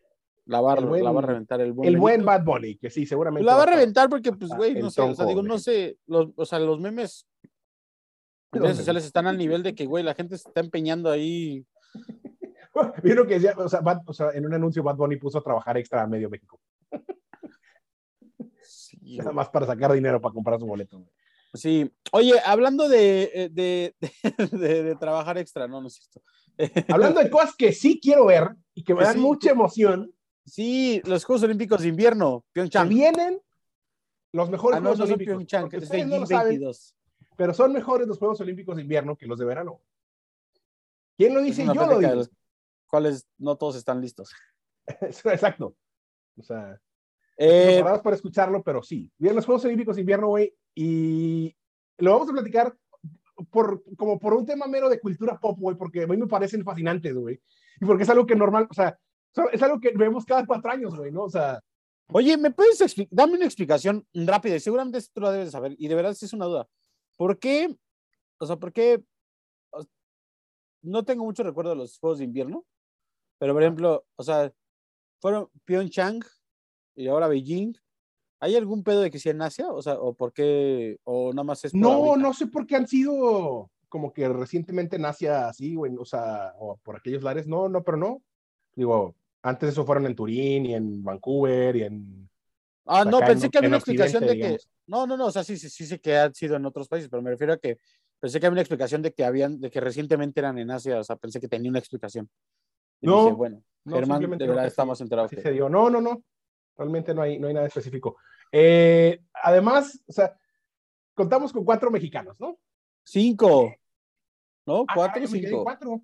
la, 0.46 0.60
va, 0.60 0.74
buen- 0.76 1.02
la 1.02 1.10
va 1.10 1.20
a 1.20 1.26
reventar 1.26 1.60
el 1.60 1.72
buen. 1.72 1.88
El 1.88 1.96
buen. 1.98 2.24
Bad 2.24 2.44
Bunny, 2.44 2.76
que 2.76 2.90
sí, 2.90 3.06
seguramente. 3.06 3.44
La 3.44 3.56
va 3.56 3.62
a 3.64 3.66
reventar 3.66 4.08
porque, 4.08 4.30
pues, 4.32 4.50
güey, 4.54 4.74
no 4.74 4.90
sé. 4.90 5.00
O 5.00 5.06
sea, 5.06 5.14
tronco 5.14 5.28
digo, 5.30 5.42
no 5.42 5.58
sé. 5.58 5.98
Los, 6.06 6.28
o 6.36 6.44
sea, 6.44 6.58
los 6.60 6.78
memes 6.80 7.26
Los 8.52 8.62
redes 8.62 8.76
sociales 8.76 9.04
están 9.04 9.26
al 9.26 9.38
nivel 9.38 9.62
de 9.62 9.74
que, 9.74 9.86
güey, 9.86 10.04
la 10.04 10.14
gente 10.14 10.36
se 10.38 10.46
está 10.48 10.60
empeñando 10.60 11.10
ahí. 11.10 11.66
Vieron 13.02 13.26
que 13.26 13.34
decía, 13.34 13.54
o 13.56 13.68
sea, 13.68 13.80
Bad- 13.80 14.02
o 14.06 14.12
sea, 14.12 14.30
en 14.32 14.46
un 14.46 14.54
anuncio 14.54 14.82
Bad 14.82 14.96
Bunny 14.96 15.16
puso 15.16 15.38
a 15.38 15.42
trabajar 15.42 15.76
extra 15.78 16.02
a 16.02 16.06
medio 16.06 16.28
México. 16.30 16.60
Sí, 18.62 18.98
Nada 19.18 19.32
más 19.32 19.48
para 19.48 19.66
sacar 19.66 19.92
dinero 19.92 20.20
para 20.20 20.32
comprar 20.34 20.58
su 20.58 20.66
boleto. 20.66 20.98
güey. 20.98 21.10
Sí. 21.54 21.88
Oye, 22.12 22.34
hablando 22.44 22.88
de, 22.88 23.30
eh, 23.32 23.48
de, 23.48 23.94
de, 24.50 24.96
trabajar 25.00 25.38
extra, 25.38 25.68
no, 25.68 25.80
no 25.80 25.86
es 25.86 25.94
cierto. 25.94 26.22
Hablando 26.92 27.20
de 27.20 27.30
cosas 27.30 27.54
que 27.56 27.72
sí 27.72 28.00
quiero 28.02 28.26
ver 28.26 28.54
y 28.74 28.82
que 28.82 28.92
me 28.94 29.00
Que 29.00 29.04
dan 29.06 29.14
sí. 29.14 29.20
mucha 29.20 29.50
emoción, 29.50 30.10
Sí, 30.46 31.00
los 31.06 31.24
Juegos 31.24 31.42
Olímpicos 31.44 31.80
de 31.80 31.88
Invierno, 31.88 32.44
que 32.52 32.60
Pyeongchang. 32.60 32.86
vienen 32.90 33.40
los 34.32 34.50
mejores 34.50 34.76
Ah, 34.76 34.80
no, 34.80 34.90
Juegos 34.90 34.98
no 34.98 35.04
Olímpicos. 35.06 35.32
Pyeongchang, 35.36 35.68
es 35.72 35.82
ustedes 35.84 36.06
no 36.06 36.18
lo 36.18 36.26
saben, 36.26 36.48
22. 36.48 36.94
pero 37.34 37.54
son 37.54 37.72
mejores 37.72 38.06
los 38.06 38.18
Juegos 38.18 38.40
Olímpicos 38.42 38.76
de 38.76 38.82
invierno 38.82 39.16
que 39.16 39.26
los 39.26 39.38
de 39.38 39.46
verano. 39.46 39.80
¿Quién 41.16 41.32
lo 41.34 41.40
dice? 41.40 41.64
Yo 41.64 41.72
lo 41.86 41.98
digo. 41.98 42.14
los 42.14 42.30
cuales 42.94 43.26
no 43.38 43.56
todos 43.56 43.74
están 43.74 44.00
listos. 44.00 44.32
Exacto. 45.00 45.74
O 46.38 46.42
sea, 46.44 46.80
Eh, 47.36 47.74
preparados 47.74 48.02
para 48.02 48.14
escucharlo, 48.14 48.62
pero 48.62 48.82
sí. 48.84 49.10
Vienen 49.18 49.34
los 49.34 49.44
Juegos 49.44 49.64
Olímpicos 49.64 49.96
de 49.96 50.02
invierno, 50.02 50.28
güey, 50.28 50.54
y 50.76 51.52
lo 51.98 52.12
vamos 52.12 52.28
a 52.28 52.32
platicar 52.32 52.76
por, 53.50 53.82
como 53.96 54.20
por 54.20 54.34
un 54.34 54.46
tema 54.46 54.68
mero 54.68 54.88
de 54.88 55.00
cultura 55.00 55.40
pop, 55.40 55.58
güey, 55.58 55.76
porque 55.76 56.04
a 56.04 56.06
mí 56.06 56.16
me 56.16 56.28
parecen 56.28 56.62
fascinantes, 56.62 57.12
güey. 57.12 57.40
Y 57.80 57.84
porque 57.84 58.04
es 58.04 58.10
algo 58.10 58.26
que 58.26 58.36
normal, 58.36 58.68
o 58.70 58.74
sea, 58.74 58.96
es 59.52 59.60
algo 59.60 59.80
que 59.80 59.90
vemos 59.96 60.24
cada 60.24 60.46
cuatro 60.46 60.70
años, 60.70 60.96
güey, 60.96 61.10
¿no? 61.10 61.24
O 61.24 61.30
sea, 61.30 61.60
oye, 62.12 62.36
¿me 62.36 62.52
puedes 62.52 62.80
explicar? 62.80 63.12
Dame 63.12 63.34
una 63.34 63.46
explicación 63.46 64.06
rápida 64.14 64.54
y 64.54 64.60
seguramente 64.60 64.98
esto 64.98 65.20
lo 65.20 65.32
debes 65.32 65.48
de 65.48 65.52
saber 65.52 65.74
y 65.76 65.88
de 65.88 65.94
verdad 65.96 66.14
sí 66.14 66.26
es 66.26 66.32
una 66.32 66.44
duda. 66.46 66.68
¿Por 67.16 67.40
qué? 67.40 67.76
O 68.38 68.46
sea, 68.46 68.56
¿por 68.56 68.72
qué? 68.72 69.02
No 70.82 71.04
tengo 71.04 71.24
mucho 71.24 71.42
recuerdo 71.42 71.70
de 71.70 71.76
los 71.76 71.98
Juegos 71.98 72.18
de 72.18 72.24
Invierno, 72.26 72.64
pero 73.44 73.52
por 73.52 73.62
ejemplo, 73.62 74.06
o 74.16 74.22
sea, 74.22 74.50
fueron 75.20 75.50
Pyeongchang 75.66 76.24
y 76.94 77.08
ahora 77.08 77.28
Beijing. 77.28 77.74
¿Hay 78.40 78.56
algún 78.56 78.82
pedo 78.82 79.02
de 79.02 79.10
que 79.10 79.18
sea 79.18 79.32
en 79.32 79.42
Asia? 79.42 79.70
O 79.70 79.82
sea, 79.82 80.00
¿o 80.00 80.14
por 80.14 80.32
qué? 80.32 80.96
¿O 81.04 81.30
nada 81.30 81.44
más 81.44 81.62
es 81.62 81.72
por 81.72 81.80
no, 81.82 81.92
ahorita? 81.92 82.16
no 82.16 82.32
sé 82.32 82.46
por 82.46 82.66
qué 82.66 82.76
han 82.76 82.88
sido 82.88 83.70
como 83.90 84.14
que 84.14 84.26
recientemente 84.30 84.96
en 84.96 85.04
Asia 85.04 85.46
así, 85.46 85.74
güey, 85.74 85.94
o 85.94 86.06
sea, 86.06 86.54
o 86.58 86.78
por 86.78 86.96
aquellos 86.96 87.22
lares, 87.22 87.46
no, 87.46 87.68
no, 87.68 87.84
pero 87.84 87.98
no. 87.98 88.22
Digo, 88.76 89.14
antes 89.42 89.68
eso 89.68 89.84
fueron 89.84 90.06
en 90.06 90.14
Turín 90.14 90.64
y 90.64 90.74
en 90.74 91.04
Vancouver 91.04 91.76
y 91.76 91.82
en... 91.82 92.30
Ah, 92.86 93.04
no, 93.04 93.18
pensé 93.18 93.44
en- 93.44 93.50
que 93.50 93.58
había 93.58 93.68
una 93.68 93.76
explicación 93.76 94.22
de 94.22 94.32
Occidente, 94.32 94.40
que. 94.40 94.46
digamos. 94.46 94.68
No, 94.86 95.06
no, 95.06 95.18
no, 95.18 95.26
o 95.26 95.30
sea, 95.30 95.44
sí, 95.44 95.58
sí, 95.58 95.68
sí 95.68 95.84
sé 95.84 96.00
que 96.00 96.16
han 96.16 96.34
sido 96.34 96.56
en 96.56 96.64
otros 96.64 96.88
países, 96.88 97.10
pero 97.10 97.20
me 97.20 97.28
refiero 97.28 97.52
a 97.52 97.58
que 97.58 97.76
pensé 98.18 98.40
que 98.40 98.46
había 98.46 98.54
una 98.54 98.62
explicación 98.62 99.02
de 99.02 99.12
que 99.12 99.22
habían, 99.22 99.60
de 99.60 99.70
que 99.70 99.80
recientemente 99.80 100.40
eran 100.40 100.56
en 100.56 100.70
Asia, 100.70 100.98
o 100.98 101.04
sea, 101.04 101.16
pensé 101.16 101.40
que 101.40 101.48
tenía 101.48 101.68
una 101.68 101.78
explicación. 101.78 102.30
Y 103.04 103.06
No, 103.06 103.36
bueno, 103.36 103.62
No, 103.84 103.96
Germán, 103.96 104.20
de 104.20 104.46
verdad 104.46 104.62
que 104.62 104.68
está 104.68 104.82
así- 104.82 104.88
más 104.88 105.00
enterado 105.00 105.26
así 105.26 105.36
que- 105.36 105.42
se 105.42 105.52
dio. 105.52 105.68
No, 105.68 105.90
no, 105.90 106.00
no. 106.00 106.22
Realmente 106.76 107.14
no 107.14 107.22
hay, 107.22 107.38
no 107.38 107.46
hay 107.48 107.54
nada 107.54 107.66
específico. 107.66 108.16
Eh, 108.50 109.20
además, 109.42 110.02
o 110.06 110.12
sea, 110.12 110.36
contamos 111.14 111.52
con 111.52 111.64
cuatro 111.64 111.90
mexicanos, 111.90 112.40
¿no? 112.40 112.58
Cinco. 113.04 113.72
¿No? 114.66 114.84
Ah, 114.88 114.92
Cuatro 114.94 115.26
cinco. 115.26 115.62
cuatro. 115.64 116.00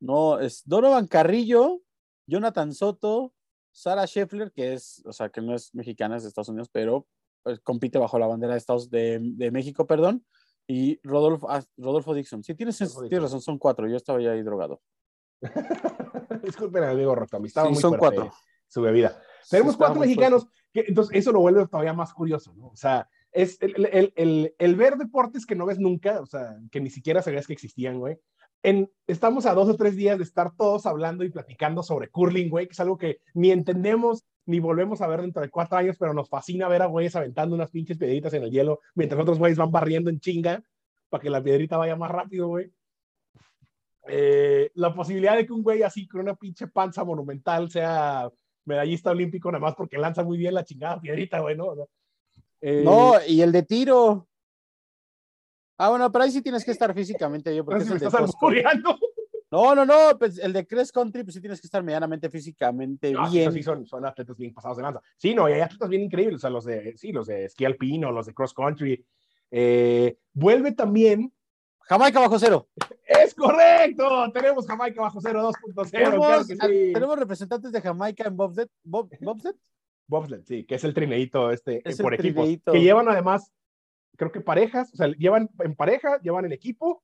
No, 0.00 0.40
es 0.40 0.62
Donovan 0.64 1.06
Carrillo, 1.06 1.82
Jonathan 2.26 2.72
Soto, 2.72 3.32
Sara 3.70 4.06
Scheffler, 4.06 4.50
que 4.52 4.72
es, 4.72 5.02
o 5.06 5.12
sea, 5.12 5.28
que 5.28 5.40
no 5.40 5.54
es 5.54 5.74
mexicana, 5.74 6.16
es 6.16 6.22
de 6.22 6.28
Estados 6.30 6.48
Unidos, 6.48 6.68
pero 6.72 7.06
pues, 7.42 7.60
compite 7.60 7.98
bajo 7.98 8.18
la 8.18 8.26
bandera 8.26 8.54
de 8.54 8.58
Estados 8.58 8.90
de, 8.90 9.18
de 9.22 9.50
México, 9.50 9.86
perdón, 9.86 10.24
y 10.66 10.98
Rodolfo, 11.06 11.48
ah, 11.50 11.62
Rodolfo 11.76 12.14
Dixon. 12.14 12.42
Sí, 12.42 12.54
tienes, 12.54 12.78
Rodolfo 12.80 13.00
tienes 13.00 13.10
Dixon. 13.10 13.22
razón, 13.24 13.40
son 13.42 13.58
cuatro. 13.58 13.88
Yo 13.88 13.96
estaba 13.96 14.20
ya 14.20 14.32
ahí 14.32 14.42
drogado. 14.42 14.80
Disculpen, 16.42 16.84
amigo 16.84 17.14
Roctami, 17.14 17.48
estaba 17.48 17.68
Sí, 17.68 17.72
muy 17.74 17.80
son 17.82 17.96
fuerte 17.98 18.16
cuatro. 18.16 18.34
su 18.68 18.82
bebida. 18.82 19.20
Tenemos 19.50 19.72
Sí, 19.74 19.78
cuatro 19.78 20.00
mexicanos, 20.00 20.46
que, 20.72 20.84
entonces 20.88 21.16
eso 21.16 21.32
lo 21.32 21.40
vuelve 21.40 21.66
todavía 21.66 21.92
más 21.92 22.12
curioso, 22.14 22.54
¿no? 22.56 22.68
O 22.68 22.76
sea, 22.76 23.08
es 23.32 23.60
el, 23.60 23.86
el, 23.86 24.12
el, 24.16 24.54
el 24.58 24.76
ver 24.76 24.96
deportes 24.96 25.46
que 25.46 25.54
no 25.56 25.66
ves 25.66 25.78
nunca, 25.78 26.20
o 26.20 26.26
sea, 26.26 26.56
que 26.70 26.80
ni 26.80 26.90
siquiera 26.90 27.22
sabías 27.22 27.46
que 27.46 27.52
existían, 27.54 27.98
güey. 27.98 28.18
En, 28.64 28.90
estamos 29.08 29.46
a 29.46 29.54
dos 29.54 29.68
o 29.68 29.76
tres 29.76 29.96
días 29.96 30.18
de 30.18 30.24
estar 30.24 30.54
todos 30.56 30.86
hablando 30.86 31.24
y 31.24 31.30
platicando 31.30 31.82
sobre 31.82 32.08
curling, 32.10 32.48
güey, 32.48 32.66
que 32.66 32.72
es 32.72 32.80
algo 32.80 32.96
que 32.96 33.18
ni 33.34 33.50
entendemos 33.50 34.24
ni 34.46 34.60
volvemos 34.60 35.00
a 35.00 35.06
ver 35.08 35.22
dentro 35.22 35.42
de 35.42 35.50
cuatro 35.50 35.78
años, 35.78 35.96
pero 35.98 36.14
nos 36.14 36.28
fascina 36.28 36.68
ver 36.68 36.82
a 36.82 36.86
güeyes 36.86 37.14
aventando 37.16 37.54
unas 37.54 37.70
pinches 37.70 37.98
piedritas 37.98 38.32
en 38.34 38.42
el 38.44 38.50
hielo 38.50 38.80
mientras 38.94 39.20
otros 39.20 39.38
güeyes 39.38 39.58
van 39.58 39.70
barriendo 39.70 40.10
en 40.10 40.20
chinga 40.20 40.62
para 41.08 41.22
que 41.22 41.30
la 41.30 41.42
piedrita 41.42 41.76
vaya 41.76 41.96
más 41.96 42.10
rápido, 42.10 42.48
güey. 42.48 42.72
Eh, 44.08 44.70
la 44.74 44.92
posibilidad 44.94 45.36
de 45.36 45.46
que 45.46 45.52
un 45.52 45.62
güey 45.62 45.82
así 45.82 46.08
con 46.08 46.22
una 46.22 46.34
pinche 46.34 46.66
panza 46.66 47.04
monumental 47.04 47.70
sea 47.70 48.28
medallista 48.64 49.10
olímpico 49.10 49.50
nada 49.50 49.60
más 49.62 49.74
porque 49.74 49.98
lanza 49.98 50.24
muy 50.24 50.38
bien 50.38 50.54
la 50.54 50.64
chingada 50.64 51.00
piedrita, 51.00 51.40
güey, 51.40 51.56
¿no? 51.56 51.66
O 51.66 51.76
sea, 51.76 51.84
eh, 52.60 52.82
No, 52.84 53.14
y 53.26 53.42
el 53.42 53.52
de 53.52 53.62
tiro. 53.62 54.28
Ah, 55.78 55.90
bueno, 55.90 56.10
pero 56.12 56.24
ahí 56.24 56.30
sí 56.30 56.42
tienes 56.42 56.64
que 56.64 56.70
estar 56.70 56.94
físicamente 56.94 57.54
yo, 57.54 57.62
no 57.62 57.66
porque 57.66 57.80
sé 57.84 57.94
es 57.94 57.98
si 58.00 58.04
el 58.04 58.12
estás. 58.12 58.30
No, 59.50 59.74
no, 59.74 59.84
no, 59.84 60.18
pues 60.18 60.38
el 60.38 60.52
de 60.54 60.66
cross 60.66 60.90
country, 60.90 61.24
pues 61.24 61.34
sí 61.34 61.40
tienes 61.40 61.60
que 61.60 61.66
estar 61.66 61.82
medianamente 61.82 62.30
físicamente 62.30 63.12
No, 63.12 63.30
bien. 63.30 63.52
sí, 63.52 63.62
son, 63.62 63.86
son 63.86 64.06
atletas 64.06 64.34
bien 64.36 64.54
pasados 64.54 64.78
de 64.78 64.82
lanza. 64.82 65.02
Sí, 65.18 65.34
no, 65.34 65.46
y 65.48 65.52
hay 65.52 65.60
atletas 65.60 65.90
bien 65.90 66.02
increíbles, 66.02 66.36
o 66.36 66.38
sea, 66.38 66.50
los 66.50 66.64
de, 66.64 66.96
sí, 66.96 67.12
los 67.12 67.26
de 67.26 67.44
esquí 67.44 67.66
alpino, 67.66 68.10
los 68.10 68.26
de 68.26 68.32
cross 68.34 68.54
country, 68.54 69.04
Eh, 69.50 70.16
vuelve 70.32 70.72
también. 70.72 71.30
Jamaica 71.88 72.20
bajo 72.20 72.38
cero. 72.38 72.68
Es 73.06 73.34
correcto. 73.34 74.30
Tenemos 74.32 74.66
Jamaica 74.66 75.02
bajo 75.02 75.20
cero 75.20 75.50
2.0. 75.50 75.90
Tenemos, 75.90 76.26
claro 76.26 76.44
sí. 76.44 76.92
tenemos 76.92 77.18
representantes 77.18 77.72
de 77.72 77.80
Jamaica 77.80 78.24
en 78.26 78.36
Bobsled. 78.36 78.68
Bob, 78.82 79.10
Bobsled. 79.20 79.54
Bobsled, 80.06 80.42
sí, 80.44 80.64
que 80.64 80.74
es 80.74 80.84
el 80.84 80.94
trineito 80.94 81.50
este 81.50 81.88
Es 81.88 82.00
por 82.00 82.14
equipos. 82.14 82.42
trineíto. 82.42 82.72
Que 82.72 82.80
llevan 82.80 83.08
además, 83.08 83.50
creo 84.16 84.32
que 84.32 84.40
parejas, 84.40 84.92
o 84.92 84.96
sea, 84.96 85.08
llevan 85.08 85.48
en 85.60 85.74
pareja, 85.74 86.20
llevan 86.20 86.44
en 86.44 86.52
equipo. 86.52 87.02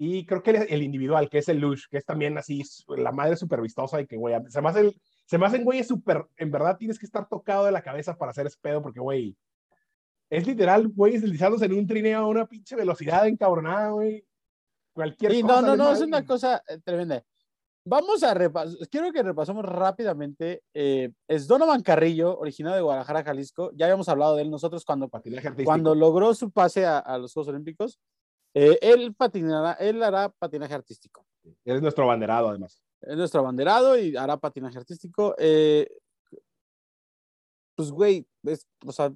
Y 0.00 0.26
creo 0.26 0.42
que 0.42 0.50
el, 0.50 0.66
el 0.68 0.82
individual, 0.82 1.28
que 1.28 1.38
es 1.38 1.48
el 1.48 1.58
Lush, 1.58 1.86
que 1.90 1.98
es 1.98 2.04
también 2.04 2.38
así, 2.38 2.62
la 2.88 3.10
madre 3.10 3.36
súper 3.36 3.60
vistosa 3.60 4.00
y 4.00 4.06
que, 4.06 4.16
güey, 4.16 4.34
se 4.48 4.62
me 4.62 4.68
hacen, 4.68 4.92
se 5.26 5.38
me 5.38 5.46
hacen, 5.46 5.64
güey, 5.64 5.82
súper, 5.82 6.24
en 6.36 6.52
verdad 6.52 6.76
tienes 6.76 7.00
que 7.00 7.06
estar 7.06 7.28
tocado 7.28 7.64
de 7.64 7.72
la 7.72 7.82
cabeza 7.82 8.16
para 8.16 8.30
hacer 8.30 8.46
ese 8.46 8.58
pedo, 8.60 8.80
porque, 8.80 9.00
güey, 9.00 9.36
es 10.30 10.46
literal, 10.46 10.88
güey, 10.88 11.18
deslizándose 11.18 11.64
en 11.66 11.72
un 11.74 11.86
trineo 11.86 12.20
a 12.20 12.26
una 12.26 12.46
pinche 12.46 12.76
velocidad 12.76 13.26
encabronada, 13.26 13.90
güey. 13.90 14.24
Cualquier 14.92 15.32
Sí, 15.32 15.42
cosa. 15.42 15.60
no, 15.62 15.68
no, 15.68 15.76
no, 15.76 15.92
es 15.92 16.00
una 16.00 16.24
cosa 16.26 16.62
eh, 16.68 16.78
tremenda. 16.84 17.22
Vamos 17.84 18.22
a 18.22 18.34
repasar, 18.34 18.76
quiero 18.90 19.10
que 19.12 19.22
repasemos 19.22 19.64
rápidamente. 19.64 20.62
eh, 20.74 21.10
es 21.26 21.46
Donovan 21.46 21.82
Carrillo, 21.82 22.38
originario 22.38 22.76
de 22.76 22.82
Guadalajara, 22.82 23.24
Jalisco. 23.24 23.70
Ya 23.74 23.86
habíamos 23.86 24.08
hablado 24.10 24.36
de 24.36 24.42
él 24.42 24.50
nosotros 24.50 24.84
cuando, 24.84 25.08
cuando 25.64 25.94
logró 25.94 26.34
su 26.34 26.50
pase 26.50 26.84
a, 26.84 26.98
a 26.98 27.16
los 27.16 27.32
Juegos 27.32 27.48
Olímpicos. 27.48 27.98
Eh, 28.54 28.78
él 28.82 29.14
patinará, 29.14 29.72
él 29.74 30.02
hará 30.02 30.28
patinaje 30.28 30.74
artístico. 30.74 31.24
Eres 31.64 31.80
nuestro 31.80 32.04
abanderado, 32.04 32.48
además. 32.48 32.82
Es 33.00 33.16
nuestro 33.16 33.40
abanderado 33.40 33.96
y 33.96 34.16
hará 34.16 34.36
patinaje 34.36 34.76
artístico. 34.76 35.34
Eh, 35.38 35.88
pues, 37.78 37.92
güey, 37.92 38.26
es- 38.42 38.66
o 38.84 38.90
sea, 38.90 39.14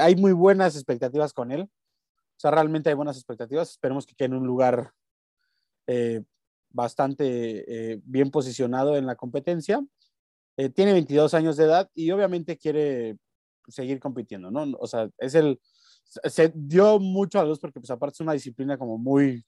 hay 0.00 0.16
muy 0.16 0.32
buenas 0.32 0.74
expectativas 0.76 1.34
con 1.34 1.52
él. 1.52 1.60
O 1.62 2.40
sea, 2.40 2.50
realmente 2.50 2.88
hay 2.88 2.94
buenas 2.94 3.18
expectativas. 3.18 3.68
Esperemos 3.70 4.06
que 4.06 4.14
quede 4.14 4.28
en 4.28 4.34
un 4.36 4.46
lugar 4.46 4.92
eh, 5.86 6.22
bastante 6.70 7.92
eh, 7.92 8.00
bien 8.04 8.30
posicionado 8.30 8.96
en 8.96 9.04
la 9.04 9.14
competencia. 9.16 9.84
Eh, 10.56 10.70
tiene 10.70 10.92
22 10.94 11.34
años 11.34 11.58
de 11.58 11.64
edad 11.64 11.90
y 11.94 12.10
obviamente 12.10 12.56
quiere 12.56 13.18
seguir 13.68 14.00
compitiendo, 14.00 14.50
¿no? 14.50 14.64
O 14.80 14.86
sea, 14.86 15.10
es 15.18 15.34
el. 15.34 15.60
se- 16.04 16.52
dio 16.54 16.98
mucho 16.98 17.38
a 17.38 17.42
la 17.42 17.48
luz 17.50 17.58
porque, 17.60 17.78
pues, 17.80 17.90
aparte, 17.90 18.14
es 18.14 18.20
una 18.20 18.32
disciplina 18.32 18.78
como 18.78 18.96
muy. 18.96 19.44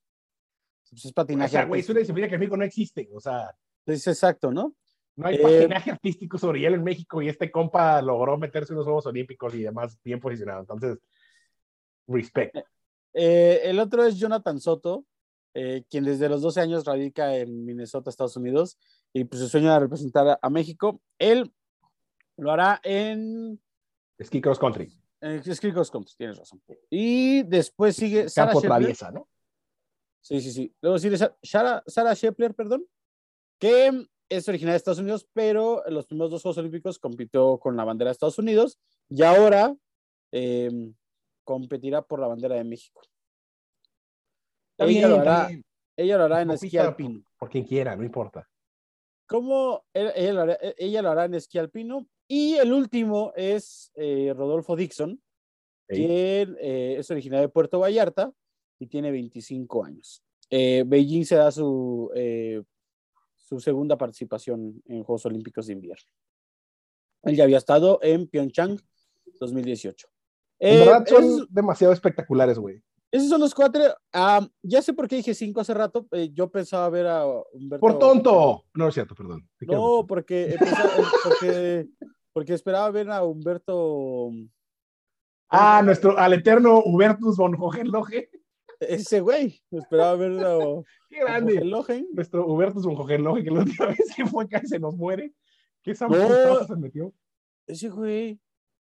Pues, 0.91 1.05
es 1.07 1.11
O 1.11 1.15
patinaje. 1.15 1.51
sea, 1.53 1.65
güey, 1.65 1.81
es 1.81 1.89
una 1.89 2.01
disciplina 2.01 2.29
que 2.29 2.35
en 2.35 2.41
México 2.41 2.57
no 2.59 2.65
existe. 2.65 3.09
O 3.15 3.21
sea, 3.21 3.57
Es 3.87 4.07
exacto, 4.07 4.53
¿no? 4.53 4.75
No 5.17 5.27
hay 5.27 5.37
Eh, 5.37 5.43
patinaje 5.43 5.91
artístico 5.91 6.39
sobre 6.39 6.61
hielo 6.61 6.77
en 6.77 6.85
México 6.85 7.21
y 7.23 7.29
este 7.29 7.51
compa 7.51 8.01
logró 8.03 8.37
meterse 8.39 8.73
en 8.73 8.79
los 8.79 8.87
Juegos 8.87 9.07
Olímpicos 9.07 9.55
y 9.55 9.63
demás 9.63 9.99
bien 10.03 10.21
posicionado. 10.21 10.61
Entonces, 10.61 10.99
respect. 12.07 12.57
Eh, 13.13 13.61
el 13.65 13.79
otro 13.79 14.05
es 14.05 14.17
Jonathan 14.19 14.61
Soto, 14.61 15.05
eh, 15.55 15.85
quien 15.91 16.05
desde 16.05 16.29
los 16.29 16.43
12 16.43 16.61
años 16.61 16.85
radica 16.85 17.37
en 17.37 17.65
Minnesota, 17.65 18.09
Estados 18.11 18.37
Unidos, 18.37 18.79
y 19.13 19.25
pues 19.25 19.43
su 19.43 19.49
sueño 19.49 19.73
de 19.73 19.81
representar 19.81 20.29
a, 20.29 20.39
a 20.41 20.51
México. 20.51 21.01
Él 21.19 21.53
lo 22.37 22.53
hará 22.53 22.81
en, 22.85 23.61
Ski 24.23 24.41
cross 24.41 24.59
country. 24.59 24.93
en 25.21 25.43
Ski 25.55 25.73
Cross 25.73 25.91
Country, 25.91 26.15
tienes 26.17 26.39
razón. 26.39 26.63
Y 26.89 27.43
después 27.43 27.97
sigue 27.97 28.29
Sarah 28.29 28.53
Campo 28.53 28.61
Scheffler. 28.61 28.79
traviesa, 28.81 29.11
¿no? 29.11 29.29
Sí, 30.23 30.41
sí, 30.41 30.53
sí. 30.53 30.75
Luego 30.81 30.99
sigue 30.99 31.17
Sa- 31.19 31.37
Sarah, 31.43 31.83
Sarah 31.87 32.15
Scheffler, 32.15 32.55
perdón, 32.55 32.85
que 33.59 34.07
es 34.31 34.49
originaria 34.49 34.75
de 34.75 34.79
Estados 34.79 35.01
Unidos, 35.01 35.29
pero 35.33 35.87
en 35.87 35.95
los 35.95 36.07
primeros 36.07 36.31
dos 36.31 36.43
Juegos 36.43 36.59
Olímpicos 36.59 36.99
compitió 36.99 37.59
con 37.59 37.77
la 37.77 37.85
bandera 37.85 38.09
de 38.09 38.13
Estados 38.13 38.39
Unidos 38.39 38.79
y 39.09 39.23
ahora 39.23 39.77
eh, 40.33 40.71
competirá 41.45 42.01
por 42.01 42.21
la 42.21 42.29
bandera 42.29 42.55
de 42.55 42.65
México. 42.65 43.03
Ella 44.79 45.09
lo 45.09 45.21
hará, 45.21 45.51
ella 45.97 46.17
lo 46.17 46.25
hará 46.25 46.43
en 46.43 46.53
esquí 46.53 46.79
alpino. 46.79 47.23
Por, 47.37 47.51
quien 47.51 47.65
quiera, 47.65 47.97
no 47.97 48.05
importa. 48.05 48.49
¿Cómo 49.27 49.85
ella, 49.93 50.13
ella 50.15 50.33
lo 50.33 50.41
hará, 50.43 50.59
ella 50.79 51.03
lo 51.03 51.11
hará 51.11 51.25
en 51.25 51.35
esquí 51.35 51.59
alpino? 51.59 52.07
Y 52.29 52.55
el 52.55 52.73
último 52.73 53.33
es 53.35 53.91
eh, 53.97 54.33
Rodolfo 54.35 54.77
Dixon, 54.77 55.21
Ey. 55.89 55.99
quien 55.99 56.57
eh, 56.61 56.97
es 56.99 57.11
originario 57.11 57.43
de 57.43 57.53
Puerto 57.53 57.81
Vallarta 57.81 58.33
y 58.79 58.87
tiene 58.87 59.11
25 59.11 59.85
años. 59.85 60.23
Eh, 60.49 60.85
Beijing 60.87 61.25
se 61.25 61.37
da 61.37 61.51
su, 61.51 62.11
eh, 62.15 62.63
su 63.51 63.59
segunda 63.61 63.99
participación 63.99 64.81
en 64.87 65.03
Juegos 65.03 65.27
Olímpicos 65.27 65.67
de 65.67 65.73
Invierno. 65.73 66.05
Él 67.25 67.35
ya 67.37 67.43
había 67.45 67.59
estado 67.59 67.99
en 68.01 68.29
Pyeongchang 68.29 68.79
2018. 69.41 70.07
En 70.61 70.77
Eh, 70.77 70.79
verdad 70.87 71.05
son 71.07 71.47
demasiado 71.51 71.93
espectaculares, 71.93 72.59
güey. 72.59 72.81
esos 73.11 73.29
son 73.29 73.41
los 73.41 73.53
cuatro. 73.55 73.83
Ah, 74.13 74.47
ya 74.63 74.81
sé 74.81 74.93
por 74.95 75.09
qué 75.09 75.17
dije 75.17 75.35
cinco 75.35 75.61
hace 75.61 75.75
rato. 75.75 76.07
eh, 76.13 76.31
yo 76.33 76.49
pensaba 76.49 76.89
ver 76.91 77.09
a 77.09 77.27
Humberto. 77.53 77.81
Por 77.81 77.99
tonto. 77.99 78.65
No 78.73 78.87
es 78.89 78.95
cierto, 78.95 79.15
perdón. 79.17 79.49
No, 79.63 80.07
porque, 80.07 80.53
empezaba- 80.53 80.91
porque, 81.25 81.89
porque 82.33 82.55
esperaba 82.55 82.89
ver 82.93 83.11
a 83.11 83.25
Humberto. 83.25 84.31
Ah, 85.49 85.83
nuestro, 85.85 86.17
al 86.17 86.35
eterno 86.35 86.81
Hubertus 86.85 87.37
von 87.37 87.57
Hohenlohe. 87.59 88.31
Ese 88.81 89.21
güey. 89.21 89.61
Esperaba 89.71 90.17
ver 90.17 90.33
a 90.45 90.59
Qué 91.09 91.21
grande. 91.21 91.63
Nuestro 92.13 92.47
Hubertus 92.47 92.85
von 92.87 92.97
Hohenlohe, 92.97 93.45
que 93.45 93.51
la 93.51 93.61
última 93.61 93.87
vez 93.99 94.15
que 94.17 94.25
fue 94.27 94.49
casi 94.49 94.67
se 94.69 94.79
nos 94.79 94.97
muere. 94.97 95.35
¿Qué 95.83 95.95
No. 96.09 96.65
se 96.67 96.77
metió? 96.77 97.13
Ese 97.67 97.89
güey. 97.89 98.41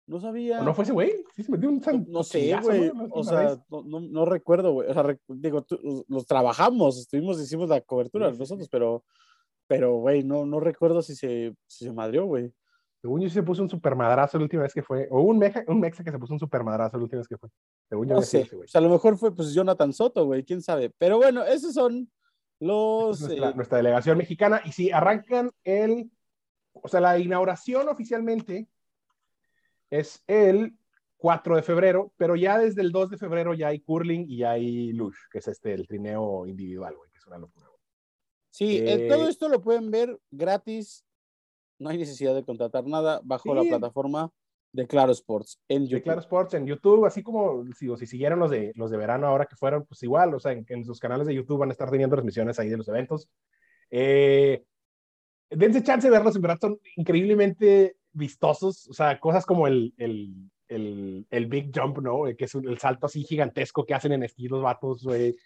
No 0.06 0.20
sabía. 0.20 0.60
¿O 0.60 0.64
no 0.64 0.74
fue 0.74 0.84
ese 0.84 0.92
güey? 0.92 1.12
Sí, 1.34 1.44
se 1.44 1.50
metió 1.50 1.68
un 1.70 1.80
san- 1.82 2.04
no 2.08 2.22
sé, 2.22 2.54
güey. 2.62 2.90
O 3.10 3.24
sea, 3.24 3.56
no, 3.70 4.00
no, 4.00 4.24
recuerdo, 4.26 4.72
güey. 4.72 4.90
O 4.90 4.92
sea, 4.92 5.02
rec- 5.02 5.20
digo, 5.28 5.62
tú- 5.62 6.04
los, 6.08 6.26
trabajamos, 6.26 6.98
estuvimos, 6.98 7.40
hicimos 7.40 7.70
la 7.70 7.80
cobertura 7.80 8.30
sí, 8.30 8.38
nosotros, 8.38 8.64
sí. 8.66 8.68
pero, 8.70 9.02
pero, 9.66 9.94
güey, 9.96 10.22
no, 10.22 10.44
no 10.44 10.60
recuerdo 10.60 11.00
si 11.00 11.14
se, 11.16 11.54
si 11.66 11.84
se 11.86 11.92
madrió, 11.92 12.26
güey. 12.26 12.52
Según 13.04 13.20
yo 13.20 13.28
se 13.28 13.42
puso 13.42 13.62
un 13.62 13.68
supermadrazo 13.68 14.38
la 14.38 14.44
última 14.44 14.62
vez 14.62 14.72
que 14.72 14.82
fue. 14.82 15.06
O 15.10 15.20
un 15.20 15.38
mexa, 15.38 15.62
un 15.68 15.78
mexa 15.78 16.02
que 16.02 16.10
se 16.10 16.18
puso 16.18 16.32
un 16.32 16.40
supermadrazo 16.40 16.96
la 16.96 17.02
última 17.02 17.18
vez 17.18 17.28
que 17.28 17.36
fue. 17.36 17.50
Según 17.86 18.08
yo 18.08 18.14
No 18.14 18.22
sé. 18.22 18.48
güey. 18.50 18.64
O 18.64 18.66
sea, 18.66 18.78
a 18.78 18.82
lo 18.82 18.88
mejor 18.88 19.18
fue, 19.18 19.34
pues, 19.34 19.52
Jonathan 19.52 19.92
Soto, 19.92 20.24
güey, 20.24 20.42
quién 20.42 20.62
sabe. 20.62 20.88
Pero 20.96 21.18
bueno, 21.18 21.44
esos 21.44 21.74
son 21.74 22.10
los. 22.60 23.20
Nuestra, 23.20 23.50
eh, 23.50 23.54
nuestra 23.54 23.76
delegación 23.76 24.16
mexicana. 24.16 24.62
Y 24.64 24.72
sí, 24.72 24.90
arrancan 24.90 25.50
el. 25.64 26.10
O 26.72 26.88
sea, 26.88 27.00
la 27.00 27.18
inauguración 27.18 27.90
oficialmente 27.90 28.68
es 29.90 30.24
el 30.26 30.74
4 31.18 31.56
de 31.56 31.62
febrero, 31.62 32.10
pero 32.16 32.36
ya 32.36 32.56
desde 32.58 32.80
el 32.80 32.90
2 32.90 33.10
de 33.10 33.18
febrero 33.18 33.52
ya 33.52 33.68
hay 33.68 33.80
curling 33.80 34.24
y 34.30 34.38
ya 34.38 34.52
hay 34.52 34.94
luge, 34.94 35.18
que 35.30 35.40
es 35.40 35.48
este, 35.48 35.74
el 35.74 35.86
trineo 35.86 36.46
individual, 36.46 36.96
güey, 36.96 37.10
que 37.10 37.18
es 37.18 37.26
una 37.26 37.36
locura. 37.36 37.66
güey. 37.66 37.80
Sí, 38.48 38.78
Eh, 38.78 39.08
todo 39.10 39.28
esto 39.28 39.50
lo 39.50 39.60
pueden 39.60 39.90
ver 39.90 40.18
gratis. 40.30 41.04
No 41.78 41.90
hay 41.90 41.98
necesidad 41.98 42.34
de 42.34 42.44
contratar 42.44 42.86
nada 42.86 43.20
bajo 43.24 43.54
la 43.54 43.62
Sí. 43.62 43.68
plataforma 43.68 44.30
de 44.72 44.86
Claro 44.86 45.12
Sports 45.12 45.60
en 45.68 45.84
De 45.84 45.88
YouTube. 45.90 46.04
Claro 46.04 46.20
Sports 46.20 46.54
en 46.54 46.66
YouTube, 46.66 47.04
así 47.04 47.22
como 47.22 47.64
si, 47.74 47.88
si 47.96 48.06
siguieron 48.06 48.40
los 48.40 48.50
de, 48.50 48.72
los 48.74 48.90
de 48.90 48.96
verano 48.96 49.26
ahora 49.28 49.46
que 49.46 49.54
fueron, 49.56 49.84
pues 49.86 50.02
igual, 50.02 50.34
o 50.34 50.40
sea, 50.40 50.52
en, 50.52 50.64
en 50.68 50.84
sus 50.84 50.98
canales 50.98 51.26
de 51.26 51.34
YouTube 51.34 51.58
van 51.58 51.68
a 51.68 51.72
estar 51.72 51.90
teniendo 51.90 52.14
transmisiones 52.16 52.58
ahí 52.58 52.68
de 52.68 52.76
los 52.76 52.88
eventos. 52.88 53.28
Eh, 53.90 54.64
dense 55.50 55.82
chance 55.82 56.08
de 56.08 56.10
verlos, 56.10 56.34
en 56.34 56.42
verdad 56.42 56.58
son 56.60 56.78
increíblemente 56.96 57.96
vistosos, 58.12 58.88
o 58.88 58.92
sea, 58.92 59.20
cosas 59.20 59.46
como 59.46 59.66
el, 59.68 59.94
el, 59.96 60.34
el, 60.68 61.26
el 61.30 61.46
Big 61.46 61.70
Jump, 61.72 61.98
¿no? 61.98 62.24
Que 62.36 62.44
es 62.46 62.54
un- 62.54 62.68
el 62.68 62.78
salto 62.78 63.06
así 63.06 63.22
gigantesco 63.24 63.84
que 63.84 63.94
hacen 63.94 64.12
en 64.12 64.22
esquí 64.24 64.48
los 64.48 64.62
vatos, 64.62 65.04
güey. 65.04 65.36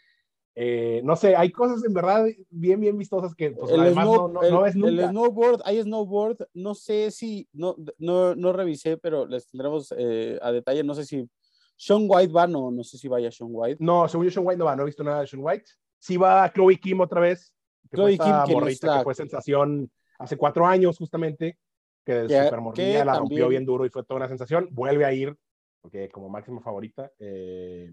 Eh, 0.61 1.03
no 1.05 1.15
sé, 1.15 1.37
hay 1.37 1.53
cosas 1.53 1.85
en 1.85 1.93
verdad 1.95 2.27
bien, 2.51 2.81
bien 2.81 2.99
vistosas 2.99 3.33
que 3.33 3.53
pues, 3.53 3.71
el, 3.71 3.79
además 3.81 4.07
snow- 4.09 4.17
no, 4.17 4.29
no, 4.29 4.43
el- 4.43 4.51
no 4.53 4.63
ves 4.63 4.75
el 4.75 4.81
nunca. 4.81 5.09
snowboard, 5.11 5.61
hay 5.65 5.81
snowboard, 5.83 6.49
no 6.55 6.75
sé 6.75 7.13
si, 7.13 7.49
no, 7.53 7.77
no, 7.99 8.35
no 8.35 8.53
revisé, 8.53 8.97
pero 8.97 9.25
les 9.25 9.47
tendremos 9.49 9.95
eh, 9.97 10.37
a 10.43 10.51
detalle, 10.51 10.83
no 10.83 10.95
sé 10.95 11.05
si 11.05 11.29
Sean 11.77 12.07
White 12.09 12.33
va, 12.33 12.49
no, 12.49 12.73
no 12.73 12.83
sé 12.83 12.99
si 12.99 13.07
vaya 13.07 13.31
Sean 13.31 13.51
White. 13.53 13.77
No, 13.79 14.09
según 14.09 14.27
yo, 14.27 14.33
Sean 14.33 14.45
White 14.45 14.59
no 14.59 14.65
va, 14.65 14.75
no 14.75 14.83
he 14.83 14.87
visto 14.87 15.05
nada 15.05 15.21
de 15.21 15.29
Sean 15.29 15.43
White. 15.45 15.67
Sí 16.01 16.17
va 16.17 16.51
Chloe 16.53 16.77
Kim 16.81 17.01
otra 17.01 17.21
vez. 17.21 17.55
Que 17.89 17.97
Chloe 17.97 18.17
fue 18.17 18.27
Kim, 18.27 18.55
morrita 18.55 18.99
que 18.99 19.05
fue 19.05 19.15
sensación 19.15 19.89
hace 20.19 20.37
cuatro 20.37 20.67
años, 20.67 20.99
justamente, 20.99 21.57
que 22.05 22.15
de 22.15 22.27
Que- 22.27 22.45
super 22.45 22.61
morrilla 22.61 23.05
la 23.05 23.13
rompió 23.19 23.45
también- 23.45 23.49
bien 23.51 23.65
duro 23.65 23.87
y 23.87 23.91
fue 23.91 24.03
toda 24.03 24.17
una 24.19 24.29
sensación. 24.29 24.69
Vuelve 24.73 25.05
a 25.05 25.13
ir, 25.13 25.37
porque 25.81 26.09
como 26.09 26.29
máxima 26.29 26.61
favorita. 26.61 27.13
eh, 27.21 27.93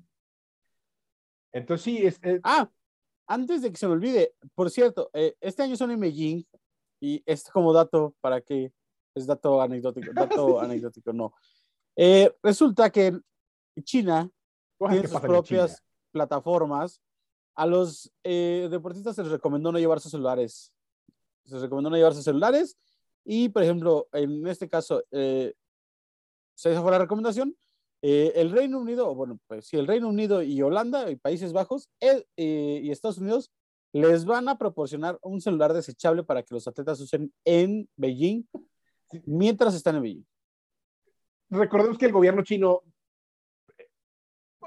Entonces, 1.55 1.83
sí, 1.85 2.05
es, 2.05 2.19
es- 2.21 2.41
Ah, 2.43 2.69
antes 3.27 3.61
de 3.61 3.71
que 3.71 3.77
se 3.77 3.87
me 3.87 3.93
olvide, 3.93 4.35
por 4.53 4.69
cierto, 4.69 5.09
eh, 5.13 5.35
este 5.39 5.63
año 5.63 5.77
son 5.77 5.89
en 5.91 5.99
Beijing 6.01 6.43
y 6.99 7.23
es 7.25 7.45
como 7.49 7.71
dato 7.71 8.13
para 8.19 8.41
que 8.41 8.73
es 9.15 9.25
dato 9.25 9.61
anecdótico, 9.61 10.11
dato 10.13 10.59
anecdótico, 10.59 11.13
no. 11.13 11.33
Eh, 11.95 12.35
resulta 12.43 12.89
que 12.89 13.17
China 13.83 14.29
tiene 14.89 15.07
sus 15.07 15.21
propias 15.21 15.81
plataformas. 16.11 17.01
A 17.57 17.65
los 17.65 18.11
eh, 18.21 18.67
deportistas 18.69 19.15
se 19.15 19.23
les 19.23 19.31
recomendó 19.31 19.71
no 19.71 19.79
llevar 19.79 20.01
sus 20.01 20.11
celulares. 20.11 20.73
Se 21.45 21.53
les 21.53 21.61
recomendó 21.63 21.89
no 21.89 21.95
llevar 21.95 22.13
sus 22.13 22.25
celulares. 22.25 22.77
Y, 23.23 23.47
por 23.47 23.63
ejemplo, 23.63 24.07
en 24.11 24.45
este 24.45 24.67
caso, 24.67 25.01
eh, 25.11 25.53
se 26.53 26.71
esa 26.73 26.81
fue 26.81 26.91
la 26.91 26.99
recomendación. 26.99 27.55
Eh, 28.07 28.39
el 28.39 28.51
Reino 28.51 28.77
Unido, 28.77 29.09
o 29.09 29.15
bueno, 29.15 29.39
pues 29.47 29.65
sí, 29.65 29.77
el 29.77 29.87
Reino 29.87 30.07
Unido 30.07 30.43
y 30.43 30.61
Holanda 30.61 31.09
y 31.09 31.15
Países 31.15 31.53
Bajos 31.53 31.89
eh, 31.99 32.23
eh, 32.37 32.79
y 32.83 32.91
Estados 32.91 33.17
Unidos 33.17 33.51
les 33.93 34.25
van 34.25 34.47
a 34.47 34.59
proporcionar 34.59 35.17
un 35.23 35.41
celular 35.41 35.73
desechable 35.73 36.23
para 36.23 36.43
que 36.43 36.53
los 36.53 36.67
atletas 36.67 36.99
usen 36.99 37.33
en 37.43 37.89
Beijing 37.95 38.43
mientras 39.25 39.73
están 39.73 39.95
en 39.95 40.01
Beijing. 40.03 40.25
Recordemos 41.49 41.97
que 41.97 42.05
el 42.05 42.11
gobierno 42.11 42.43
chino 42.43 42.83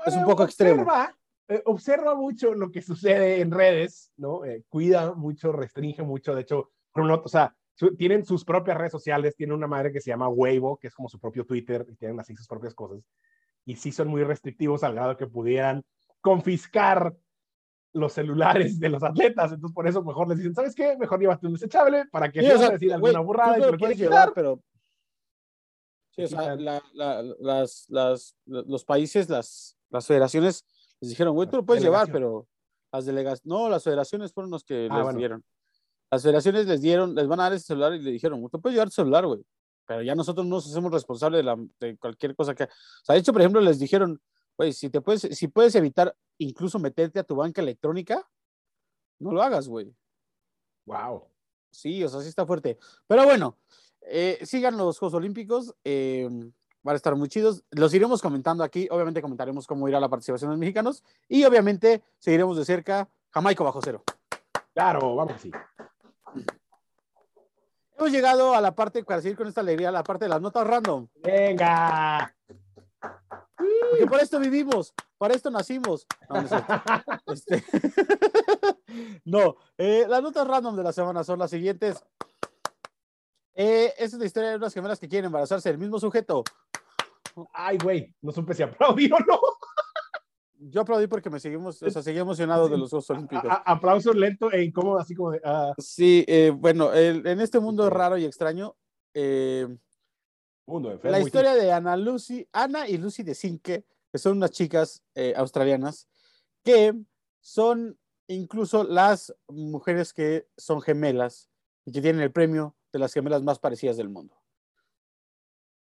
Es 0.05 0.17
un 0.17 0.25
poco 0.25 0.43
extremo. 0.43 0.83
observa, 0.83 1.17
eh, 1.47 1.63
observa 1.67 2.17
mucho 2.17 2.55
lo 2.55 2.73
que 2.73 2.83
sucede 2.83 3.41
en 3.41 3.53
redes, 3.53 4.11
¿no? 4.17 4.45
Eh, 4.45 4.65
cuida 4.69 5.15
mucho, 5.15 5.53
restringe 5.53 6.03
mucho. 6.03 6.35
De 6.35 6.41
hecho, 6.41 6.73
o 6.93 7.29
sea, 7.29 7.57
su- 7.79 7.95
tienen 7.95 8.25
sus 8.25 8.45
propias 8.45 8.77
redes 8.77 8.91
sociales, 8.91 9.37
tienen 9.37 9.55
una 9.55 9.69
madre 9.69 9.93
que 9.93 10.01
se 10.01 10.11
llama 10.11 10.29
Weibo, 10.29 10.79
que 10.79 10.89
es 10.89 10.95
como 10.95 11.09
su 11.09 11.21
propio 11.21 11.47
Twitter, 11.47 11.87
y 11.89 11.95
tienen 11.95 12.19
así 12.19 12.35
sus 12.35 12.49
propias 12.49 12.75
cosas. 12.75 12.99
Y 13.65 13.77
sí 13.77 13.93
son 13.93 14.09
muy 14.09 14.25
restrictivos 14.25 14.83
al 14.83 14.95
grado 14.95 15.17
que 15.17 15.27
pudieran 15.29 15.85
confiscar 16.21 17.15
los 17.93 18.13
celulares 18.13 18.81
de 18.81 18.89
los 18.89 19.03
atletas. 19.05 19.53
Entonces, 19.53 19.75
por 19.75 19.87
eso 19.87 20.03
mejor 20.03 20.29
les 20.29 20.39
dicen, 20.39 20.55
¿sabes 20.55 20.75
qué? 20.75 20.97
Mejor 20.99 21.21
llévate 21.21 21.47
un 21.47 21.53
desechable 21.53 22.07
para 22.11 22.33
que 22.33 22.41
Sí, 22.41 22.47
si 22.47 22.51
o 22.53 22.55
vas 22.55 22.63
a 22.63 22.67
sea, 22.67 22.73
decir 22.75 22.93
alguna 22.93 23.21
burrada 23.21 23.59
y 23.59 23.63
te 23.63 23.71
lo 23.71 23.77
quieren 23.79 23.97
llevar, 23.97 24.33
pero 24.35 24.61
sí, 26.11 26.25
o 26.25 26.29
sea, 26.29 26.57
la- 26.57 26.83
la- 26.95 27.23
las, 27.39 27.87
las, 27.89 28.37
los 28.47 28.85
países, 28.85 29.29
las, 29.31 29.77
las 29.91 30.05
federaciones 30.07 30.65
les 31.01 31.11
dijeron, 31.11 31.33
güey, 31.35 31.49
tú 31.49 31.57
lo 31.59 31.65
puedes 31.65 31.83
llevar, 31.83 32.11
pero 32.11 32.49
las 32.93 33.07
delegaciones, 33.07 33.47
no, 33.47 33.69
las 33.69 33.85
federaciones 33.85 34.33
fueron 34.33 34.51
los 34.51 34.65
que 34.65 34.89
Ah, 34.91 34.97
les 34.97 35.05
bueno. 35.05 35.19
dieron. 35.19 35.45
Las 36.11 36.23
federaciones 36.23 36.67
les 36.67 36.81
dieron, 36.81 37.15
les 37.15 37.27
van 37.29 37.41
a 37.41 37.45
dar 37.45 37.53
ese 37.53 37.67
celular 37.67 37.95
y 37.95 38.01
le 38.03 38.11
dijeron, 38.13 38.41
tú 38.51 38.61
puedes 38.61 38.75
llevar 38.75 38.89
tu 38.89 38.95
celular, 38.95 39.27
güey, 39.27 39.45
pero 39.87 40.03
ya 40.03 40.15
nosotros 40.15 40.47
no 40.47 40.57
nos 40.57 40.67
hacemos 40.71 40.91
responsables 40.93 41.39
de, 41.41 41.43
la- 41.45 41.59
de 41.81 41.97
cualquier 41.99 42.35
cosa 42.35 42.55
que... 42.55 42.65
O 42.65 42.69
sea, 43.05 43.15
de 43.15 43.21
hecho, 43.21 43.33
por 43.33 43.43
ejemplo, 43.43 43.61
les 43.61 43.79
dijeron, 43.79 44.21
güey, 44.57 44.73
si 44.73 44.91
te 44.91 45.01
puedes, 45.01 45.23
si 45.23 45.49
puedes 45.49 45.75
evitar 45.75 46.15
incluso 46.39 46.79
meterte 46.79 47.19
a 47.19 47.25
tu 47.25 47.37
banca 47.37 47.61
electrónica, 47.61 48.27
no 49.19 49.33
lo 49.33 49.43
hagas, 49.43 49.69
güey. 49.69 49.95
Wow. 50.87 51.25
Sí, 51.71 52.03
o 52.05 52.09
sea, 52.09 52.21
sí 52.21 52.29
está 52.29 52.47
fuerte. 52.47 52.79
Pero 53.07 53.25
bueno, 53.25 53.59
eh, 54.03 54.39
sigan 54.45 54.77
los 54.77 54.99
Juegos 54.99 55.15
Olímpicos. 55.15 55.75
eh, 55.85 56.29
van 56.83 56.93
a 56.95 56.97
estar 56.97 57.15
muy 57.17 57.29
chidos. 57.29 57.65
Los 57.71 57.93
iremos 57.93 58.23
comentando 58.23 58.65
aquí. 58.65 58.89
Obviamente 58.91 59.21
comentaremos 59.21 59.67
cómo 59.67 59.89
irá 59.89 60.01
la 60.01 60.09
participación 60.09 60.51
de 60.51 60.53
los 60.55 60.61
mexicanos. 60.61 61.03
Y 61.29 61.45
obviamente 61.45 62.03
seguiremos 62.19 62.57
de 62.57 62.65
cerca 62.65 63.09
Jamaica 63.31 63.65
bajo 63.65 63.81
cero. 63.83 64.03
Claro, 64.73 65.17
vamos 65.17 65.35
así. 65.35 65.51
Hemos 67.97 68.13
llegado 68.13 68.55
a 68.55 68.61
la 68.61 68.75
parte, 68.75 69.03
para 69.03 69.21
seguir 69.21 69.37
con 69.37 69.49
esta 69.49 69.61
alegría, 69.61 69.89
a 69.89 69.93
la 69.93 70.05
parte 70.05 70.27
de 70.27 70.29
las 70.29 70.41
notas 70.41 70.67
random. 70.67 71.09
Venga. 71.17 72.33
Porque 73.91 74.07
por 74.07 74.21
esto 74.21 74.39
vivimos, 74.39 74.95
para 75.19 75.35
esto 75.35 75.51
nacimos. 75.51 76.07
No. 76.29 76.45
Este, 77.27 77.63
no, 79.25 79.57
eh, 79.77 80.07
las 80.09 80.23
notas 80.23 80.47
random 80.47 80.77
de 80.77 80.83
la 80.83 80.93
semana 80.93 81.25
son 81.25 81.39
las 81.39 81.51
siguientes. 81.51 82.03
Eh, 83.55 83.93
esta 83.99 84.17
es 84.17 84.21
la 84.21 84.27
historia 84.27 84.51
de 84.51 84.57
unas 84.57 84.73
gemelas 84.73 85.01
que 85.01 85.09
quieren 85.09 85.27
embarazarse 85.27 85.69
del 85.69 85.79
mismo 85.79 85.99
sujeto. 85.99 86.45
Ay, 87.53 87.79
güey, 87.79 88.15
no 88.23 88.33
supe 88.33 88.55
si 88.55 88.63
aplaudí 88.63 89.11
o 89.13 89.19
no. 89.19 89.41
Yo 90.61 90.81
aplaudí 90.81 91.07
porque 91.07 91.31
me 91.31 91.39
seguimos, 91.39 91.81
o 91.83 91.91
sea, 91.91 92.03
seguí 92.03 92.19
emocionado 92.19 92.69
de 92.69 92.77
los 92.77 92.91
Juegos 92.91 93.09
Olímpicos. 93.11 93.49
A- 93.49 93.55
a- 93.55 93.73
aplauso 93.73 94.13
lento 94.13 94.51
e 94.51 94.65
incómodo, 94.65 94.99
así 94.99 95.15
como 95.15 95.31
de. 95.31 95.41
ah, 95.45 95.73
Sí, 95.79 96.25
eh, 96.27 96.51
bueno, 96.51 96.93
el- 96.93 97.25
en 97.27 97.41
este 97.41 97.61
mundo 97.61 97.89
raro 97.91 98.19
y 98.19 98.25
extraño, 98.25 98.75
eh, 99.15 99.69
mundo 100.67 100.91
enfermo 100.91 101.17
la 101.17 101.21
historia 101.23 101.55
de 101.55 101.73
Ana 101.73 101.97
Lucy, 101.97 102.47
Ana 102.53 102.89
y 102.89 102.99
Lucy 102.99 103.23
de 103.23 103.35
Cinque, 103.35 103.85
que 104.11 104.19
son 104.19 104.37
unas 104.39 104.51
chicas 104.51 105.03
eh, 105.15 105.33
australianas, 105.37 106.09
que 106.65 106.93
son 107.41 107.99
incluso 108.27 108.83
las 108.85 109.35
mujeres 109.49 110.13
que 110.13 110.49
son 110.57 110.81
gemelas 110.83 111.49
y 111.85 111.93
que 111.93 112.03
tienen 112.03 112.21
el 112.21 112.33
premio 112.33 112.75
de 112.93 112.99
las 112.99 113.13
gemelas 113.15 113.43
más 113.43 113.59
parecidas 113.61 113.97
del 113.97 114.09
mundo. 114.09 114.35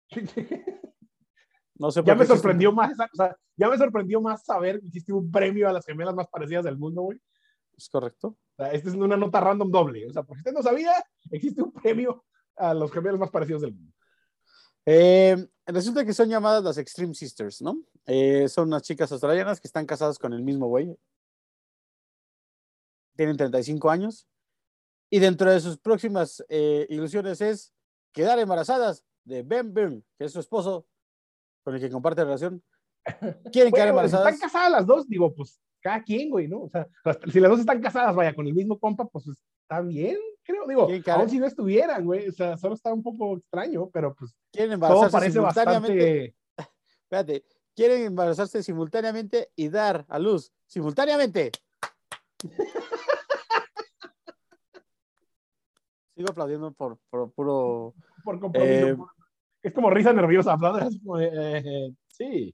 No 1.78 1.92
sé 1.92 2.02
por 2.02 2.08
ya 2.08 2.14
qué 2.14 2.20
me 2.20 2.26
sorprendió 2.26 2.72
más, 2.72 2.92
esa- 2.92 3.10
o 3.12 3.16
sea, 3.16 3.38
ya 3.58 3.70
me 3.70 3.78
sorprendió 3.78 4.22
más 4.22 4.44
saber 4.46 4.80
que 4.80 4.88
hiciste 4.88 5.12
un 5.14 5.30
premio 5.30 5.68
a 5.68 5.74
las 5.74 5.86
gemelas 5.86 6.16
más 6.16 6.28
parecidas 6.28 6.64
del 6.66 6.78
mundo, 6.78 7.02
güey. 7.02 7.20
¿Es 7.78 7.90
correcto? 7.90 8.30
O 8.30 8.56
sea, 8.56 8.72
esta 8.72 8.90
es 8.90 8.96
una 8.96 9.18
nota 9.18 9.42
random 9.42 9.70
doble. 9.70 10.08
O 10.08 10.14
sea, 10.14 10.24
porque 10.24 10.40
usted 10.40 10.54
no 10.54 10.64
sabía, 10.64 10.94
existe 11.32 11.62
un 11.62 11.74
premio 11.74 12.24
a 12.56 12.74
los 12.74 12.92
gemelos 12.92 13.20
más 13.20 13.30
parecidos 13.30 13.62
del 13.64 13.74
mundo. 13.74 13.92
Eh, 14.86 15.36
resulta 15.66 16.06
que 16.06 16.14
son 16.14 16.30
llamadas 16.30 16.64
las 16.64 16.78
Extreme 16.78 17.14
Sisters, 17.14 17.62
¿no? 17.62 17.82
Eh, 18.06 18.48
son 18.48 18.68
unas 18.70 18.84
chicas 18.84 19.12
australianas 19.12 19.60
que 19.60 19.68
están 19.68 19.86
casadas 19.86 20.18
con 20.18 20.32
el 20.32 20.42
mismo 20.44 20.68
güey. 20.68 20.96
Tienen 23.18 23.36
35 23.38 23.90
años. 23.90 24.28
Y 25.10 25.20
dentro 25.20 25.52
de 25.52 25.60
sus 25.60 25.78
próximas 25.78 26.44
eh, 26.50 26.86
ilusiones 26.90 27.42
es 27.42 27.74
quedar 28.12 28.40
embarazadas 28.40 29.04
de 29.24 29.44
Ben 29.44 29.74
Byrne, 29.74 30.04
que 30.18 30.26
es 30.26 30.32
su 30.34 30.40
esposo 30.40 30.88
con 31.66 31.76
el 31.76 31.82
que 31.82 31.90
comparte 31.90 32.24
relación. 32.24 32.64
Quieren 33.52 33.74
quedar 33.74 33.92
Bueno, 33.92 34.08
si 34.08 34.16
embarazadas. 34.16 34.34
están 34.36 34.40
casadas 34.50 34.72
las 34.72 34.86
dos, 34.86 35.08
digo, 35.10 35.34
pues 35.34 35.60
cada 35.82 36.02
quien, 36.04 36.30
güey, 36.30 36.48
¿no? 36.48 36.62
O 36.62 36.70
sea, 36.70 36.88
si 37.32 37.40
las 37.40 37.52
dos 37.52 37.60
están 37.60 37.82
casadas, 37.82 38.16
vaya, 38.16 38.34
con 38.34 38.48
el 38.48 38.54
mismo 38.54 38.80
compa, 38.80 39.06
pues 39.06 39.28
está 39.28 39.82
bien, 39.82 40.18
creo. 40.44 40.66
Digo, 40.68 40.88
aún 41.14 41.30
si 41.30 41.38
no 41.40 41.46
estuvieran, 41.46 42.06
güey, 42.06 42.30
o 42.30 42.32
sea, 42.32 42.58
solo 42.58 42.74
está 42.76 42.94
un 42.94 43.04
poco 43.04 43.38
extraño, 43.38 43.90
pero 43.92 44.16
pues 44.16 44.34
Quieren 44.52 44.80
todo 44.80 44.88
embarazarse 45.04 45.12
parece 45.12 45.34
simultáneamente. 45.34 46.36
bastante. 46.58 46.72
Espérate. 47.04 47.46
Quieren 47.76 48.04
embarazarse 48.06 48.64
simultáneamente 48.64 49.52
y 49.56 49.68
dar 49.70 50.06
a 50.08 50.18
luz 50.18 50.52
simultáneamente. 50.66 51.52
Sigo 56.16 56.30
aplaudiendo 56.30 56.72
por, 56.72 56.98
por 57.10 57.32
puro 57.34 57.94
por 58.24 58.40
compromiso. 58.40 58.88
Eh, 58.88 58.96
por- 58.96 59.10
Es 59.66 59.74
como 59.74 59.90
risa 59.90 60.14
nerviosa, 60.14 60.58
como 61.04 61.20
eh, 61.20 61.30
eh, 61.58 61.94
sí. 62.08 62.54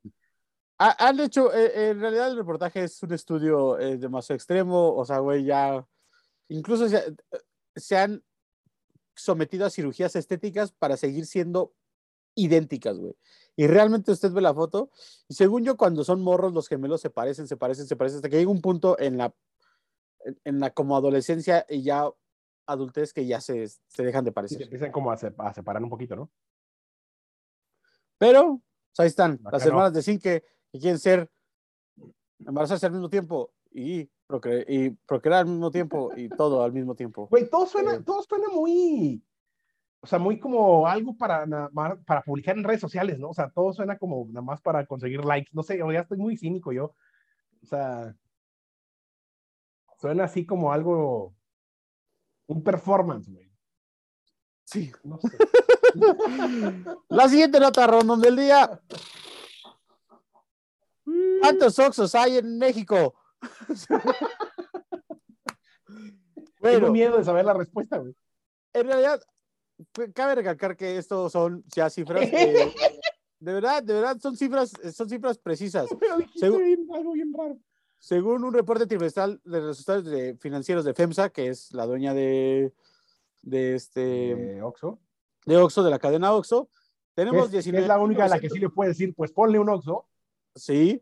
Ha- 0.79 1.07
Han 1.09 1.19
hecho, 1.19 1.53
eh, 1.53 1.89
en 1.89 1.99
realidad 1.99 2.31
el 2.31 2.37
reportaje 2.37 2.83
es 2.83 3.03
un 3.03 3.11
estudio 3.13 3.75
demasiado 3.75 4.37
extremo, 4.37 4.93
o 4.95 5.03
sea, 5.05 5.19
güey, 5.19 5.43
ya, 5.43 5.85
incluso 6.47 6.87
se, 6.87 7.13
se 7.75 7.97
han 7.97 8.23
sometido 9.13 9.65
a 9.65 9.69
cirugías 9.69 10.15
estéticas 10.15 10.71
para 10.71 10.95
seguir 10.95 11.25
siendo 11.25 11.73
idénticas, 12.33 12.97
güey. 12.97 13.13
Y 13.57 13.67
realmente 13.67 14.11
usted 14.13 14.31
ve 14.31 14.39
la 14.41 14.53
foto, 14.53 14.89
y 15.27 15.33
según 15.33 15.63
yo, 15.65 15.75
cuando 15.75 16.05
son 16.05 16.21
morros, 16.21 16.53
los 16.53 16.69
gemelos 16.69 17.01
se 17.01 17.09
parecen, 17.09 17.45
se 17.47 17.57
parecen, 17.57 17.85
se 17.87 17.97
parecen, 17.97 18.17
hasta 18.19 18.29
que 18.29 18.37
llega 18.37 18.49
un 18.49 18.61
punto 18.61 18.97
en 18.97 19.17
la, 19.17 19.35
en, 20.45 20.59
la 20.61 20.69
como 20.71 20.95
adolescencia 20.95 21.65
y 21.69 21.83
ya 21.83 22.09
adultez 22.65 23.11
que 23.11 23.25
ya 23.25 23.41
se, 23.41 23.67
se 23.67 24.03
dejan 24.03 24.23
de 24.23 24.29
Y 24.29 24.31
se 24.31 24.33
parecer. 24.33 24.61
empiezan 24.63 24.91
como 24.93 25.11
a, 25.11 25.17
se- 25.17 25.33
a 25.37 25.53
separar 25.53 25.83
un 25.83 25.89
poquito, 25.89 26.15
¿no? 26.15 26.31
Pero, 28.21 28.61
pues, 28.91 28.99
ahí 28.99 29.07
están, 29.07 29.39
Acá 29.43 29.49
las 29.53 29.63
no. 29.63 29.69
hermanas 29.69 29.93
de 29.93 30.03
Cinque 30.03 30.43
que 30.71 30.79
quieren 30.79 30.99
ser, 30.99 31.27
embarazarse 32.37 32.85
al 32.85 32.91
mismo 32.91 33.09
tiempo 33.09 33.51
y, 33.71 34.07
procre- 34.27 34.63
y 34.67 34.91
procrear 34.91 35.39
al 35.39 35.47
mismo 35.47 35.71
tiempo 35.71 36.11
y 36.15 36.29
todo 36.29 36.61
al 36.63 36.71
mismo 36.71 36.93
tiempo. 36.93 37.27
Güey, 37.29 37.49
todo 37.49 37.65
suena, 37.65 37.95
Eh. 37.95 38.03
todo 38.05 38.21
suena 38.21 38.47
muy, 38.49 39.23
o 40.01 40.05
sea, 40.05 40.19
muy 40.19 40.39
como 40.39 40.85
algo 40.85 41.17
para, 41.17 41.47
para 42.05 42.21
publicar 42.21 42.55
en 42.55 42.63
redes 42.63 42.81
sociales, 42.81 43.17
¿no? 43.17 43.29
O 43.29 43.33
sea, 43.33 43.49
todo 43.49 43.73
suena 43.73 43.97
como 43.97 44.23
nada 44.27 44.43
más 44.43 44.61
para 44.61 44.85
conseguir 44.85 45.25
likes, 45.25 45.49
no 45.53 45.63
sé, 45.63 45.81
o 45.81 45.91
ya 45.91 46.01
estoy 46.01 46.19
muy 46.19 46.37
cínico 46.37 46.71
yo. 46.71 46.93
O 47.63 47.65
sea, 47.65 48.15
suena 49.97 50.25
así 50.25 50.45
como 50.45 50.71
algo, 50.71 51.33
un 52.45 52.61
performance, 52.63 53.31
güey. 53.31 53.51
Sí. 54.63 54.91
No 55.03 55.17
sé. 55.19 55.29
La 57.09 57.27
siguiente 57.29 57.59
nota 57.59 57.87
random 57.87 58.19
del 58.21 58.35
día. 58.35 58.79
¿Cuántos 61.41 61.77
Oxos 61.79 62.13
hay 62.15 62.37
en 62.37 62.57
México? 62.57 63.15
Tengo 66.61 66.91
miedo 66.91 67.17
de 67.17 67.23
saber 67.23 67.45
la 67.45 67.53
respuesta, 67.53 67.97
güey. 67.97 68.15
en 68.73 68.87
realidad, 68.87 69.21
pues, 69.91 70.11
cabe 70.13 70.35
recalcar 70.35 70.77
que 70.77 70.97
esto 70.97 71.29
son 71.29 71.63
ya 71.75 71.89
cifras. 71.89 72.23
eh, 72.31 72.73
de 73.39 73.53
verdad, 73.53 73.81
de 73.83 73.93
verdad, 73.95 74.17
son 74.19 74.37
cifras, 74.37 74.71
son 74.93 75.09
cifras 75.09 75.37
precisas. 75.39 75.87
Pero 76.39 76.57
bien- 76.59 76.87
algo 76.93 77.13
bien 77.13 77.33
raro. 77.35 77.57
Según 77.97 78.43
un 78.43 78.53
reporte 78.53 78.87
trimestral 78.87 79.39
de 79.43 79.59
resultados 79.59 80.05
de 80.05 80.35
financieros 80.37 80.85
de 80.85 80.93
FEMSA, 80.93 81.29
que 81.29 81.47
es 81.49 81.71
la 81.71 81.85
dueña 81.85 82.13
de, 82.15 82.73
de 83.43 83.75
este 83.75 84.31
Eh, 84.57 84.61
Oxxo. 84.61 84.99
De 85.45 85.57
Oxxo, 85.57 85.83
de 85.83 85.89
la 85.89 85.99
cadena 85.99 86.33
Oxxo, 86.33 86.69
tenemos 87.13 87.45
es, 87.45 87.49
que 87.49 87.57
19. 87.57 87.81
es 87.83 87.87
la 87.87 87.99
única 87.99 88.25
a 88.25 88.27
la 88.27 88.39
que 88.39 88.49
sí 88.49 88.59
le 88.59 88.69
puede 88.69 88.89
decir, 88.89 89.13
pues 89.15 89.31
ponle 89.31 89.59
un 89.59 89.69
Oxxo. 89.69 90.07
Sí, 90.55 91.01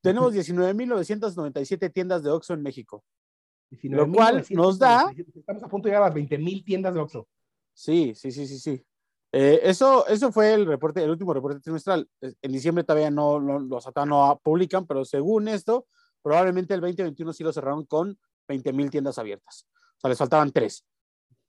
tenemos 0.00 0.32
19.997 0.34 1.92
tiendas 1.92 2.22
de 2.22 2.30
Oxxo 2.30 2.54
en 2.54 2.62
México. 2.62 3.04
Lo 3.82 4.10
cual 4.10 4.36
19,997. 4.42 4.54
nos 4.54 4.78
da- 4.78 5.12
Estamos 5.40 5.62
a 5.62 5.68
punto 5.68 5.86
de 5.86 5.90
llegar 5.90 6.02
a 6.02 6.06
las 6.06 6.14
20 6.14 6.38
mil 6.38 6.64
tiendas 6.64 6.94
de 6.94 7.00
Oxxo. 7.00 7.28
Sí, 7.72 8.14
sí, 8.14 8.32
sí, 8.32 8.46
sí, 8.46 8.58
sí. 8.58 8.84
Eh, 9.32 9.60
eso, 9.62 10.06
eso 10.08 10.32
fue 10.32 10.54
el 10.54 10.66
reporte, 10.66 11.02
el 11.04 11.10
último 11.10 11.32
reporte 11.32 11.60
trimestral. 11.60 12.08
En 12.20 12.52
diciembre 12.52 12.82
todavía 12.82 13.10
no, 13.12 13.38
no 13.40 13.60
los 13.60 13.86
ATA 13.86 14.04
no 14.04 14.40
publican, 14.42 14.86
pero 14.86 15.04
según 15.04 15.46
esto, 15.46 15.86
probablemente 16.20 16.74
el 16.74 16.80
2021 16.80 17.32
sí 17.32 17.44
lo 17.44 17.52
cerraron 17.52 17.86
con 17.86 18.18
20 18.48 18.72
mil 18.72 18.90
tiendas 18.90 19.18
abiertas. 19.18 19.66
O 19.96 20.00
sea, 20.00 20.08
les 20.08 20.18
faltaban 20.18 20.50
tres. 20.50 20.84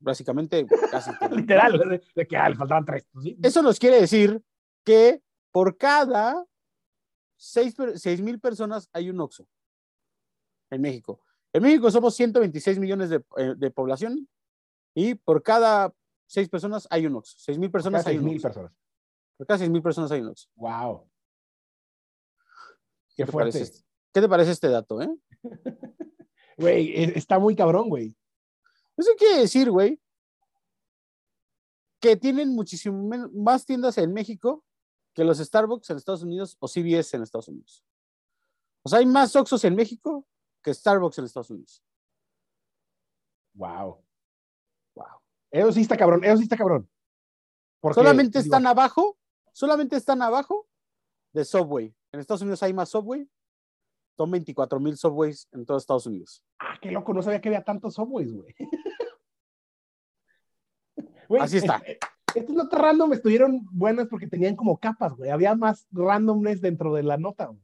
Básicamente, 0.02 0.66
casi. 0.89 1.12
Literal, 1.32 2.02
de, 2.16 2.28
que 2.28 2.36
ah, 2.38 2.49
le 2.49 2.56
faltaban 2.56 2.84
tres. 2.86 3.06
pues 3.12 3.24
sí. 3.24 3.38
Eso 3.41 3.62
nos 3.62 3.78
quiere 3.80 4.02
decir 4.02 4.41
que 4.84 5.22
por 5.52 5.78
cada 5.78 6.43
seis 7.38 7.76
mil 8.22 8.39
personas 8.39 8.89
hay 8.93 9.10
un 9.10 9.20
OXXO 9.20 9.47
en 10.72 10.82
México. 10.82 11.24
En 11.54 11.64
México 11.64 11.91
somos 11.91 12.16
126 12.16 12.80
millones 12.80 13.10
de, 13.10 13.24
eh, 13.38 13.54
de 13.58 13.72
población 13.72 14.28
y 14.95 15.16
por 15.16 15.43
cada 15.43 15.93
seis 16.28 16.49
personas 16.49 16.88
hay 16.89 17.06
un 17.06 17.16
OXXO. 17.16 17.38
Seis 17.39 17.58
mil 17.58 17.70
personas 17.70 18.06
hay 18.08 18.18
un 18.18 18.26
mil 18.26 18.34
OXXO. 18.36 18.47
personas. 18.47 18.72
Por 19.38 19.47
cada 19.47 19.58
seis 19.60 19.70
mil 19.70 19.82
personas 19.82 20.12
hay 20.12 20.22
un 20.22 20.28
OXXO. 20.30 20.49
Wow. 20.56 21.08
¿Qué 23.10 23.16
Qué 23.18 23.26
te, 23.26 23.32
fuerte. 23.32 23.52
parece, 23.52 23.64
este- 23.72 23.86
¿Qué 24.14 24.22
te 24.22 24.30
parece 24.30 24.52
este 24.52 24.68
dato? 24.70 25.02
Eh? 25.02 25.10
Güey, 26.58 26.89
e- 26.91 27.18
está 27.18 27.39
muy 27.39 27.56
cabrón, 27.56 27.89
güey. 27.89 28.16
Eso 28.98 29.12
quiere 29.18 29.39
decir, 29.42 29.70
güey, 29.72 30.00
que 32.00 32.16
tienen 32.16 32.50
muchísimo 32.56 33.08
men- 33.08 33.30
más 33.34 33.66
tiendas 33.66 33.98
en 33.98 34.12
México 34.14 34.64
que 35.14 35.24
los 35.24 35.38
Starbucks 35.39 35.89
en 35.89 35.98
Estados 35.98 36.24
Unidos 36.24 36.56
o 36.60 36.68
CVS 36.68 37.16
en 37.18 37.24
Estados 37.24 37.48
Unidos. 37.48 37.84
O 38.84 38.89
sea, 38.89 39.00
hay 39.00 39.06
más 39.06 39.36
Oxxos 39.36 39.64
en 39.66 39.76
México 39.76 40.26
que 40.64 40.74
Starbucks 40.74 41.20
en 41.20 41.26
Estados 41.26 41.50
Unidos. 41.52 41.84
Wow. 43.54 44.04
Wow. 44.96 45.06
Eso 45.52 45.72
sí 45.74 45.82
está 45.82 45.98
cabrón, 45.98 46.24
eso 46.24 46.38
sí 46.38 46.44
está 46.44 46.58
cabrón. 46.58 46.89
Porque, 47.82 47.96
Solamente 47.96 48.39
digo, 48.39 48.46
están 48.56 48.66
abajo, 48.68 49.18
solamente 49.52 49.96
están 49.96 50.22
abajo 50.22 50.68
de 51.34 51.44
Subway. 51.46 51.94
En 52.12 52.20
Estados 52.20 52.42
Unidos 52.42 52.64
hay 52.64 52.74
más 52.74 52.89
Subway. 52.89 53.30
Son 54.22 54.30
24 54.30 54.80
mil 54.80 54.95
Subways 54.95 55.47
en 55.51 55.65
todo 55.65 55.80
Estados 55.80 56.05
Unidos. 56.05 56.43
Ah, 56.59 56.76
qué 56.80 56.91
loco, 56.91 57.11
no 57.11 57.24
sabía 57.24 57.41
que 57.41 57.49
había 57.49 57.63
tantos 57.63 57.95
Subways, 57.95 58.32
güey. 58.32 58.53
Así 61.41 61.57
está. 61.57 61.82
Estas 62.36 62.55
notas 62.55 62.80
random 62.80 63.13
estuvieron 63.13 63.65
buenas 63.72 64.07
porque 64.07 64.28
tenían 64.28 64.55
como 64.55 64.78
capas, 64.78 65.15
güey. 65.15 65.32
Había 65.32 65.55
más 65.55 65.88
randomness 65.91 66.61
dentro 66.61 66.93
de 66.93 67.01
la 67.01 67.17
nota, 67.17 67.47
güey. 67.47 67.61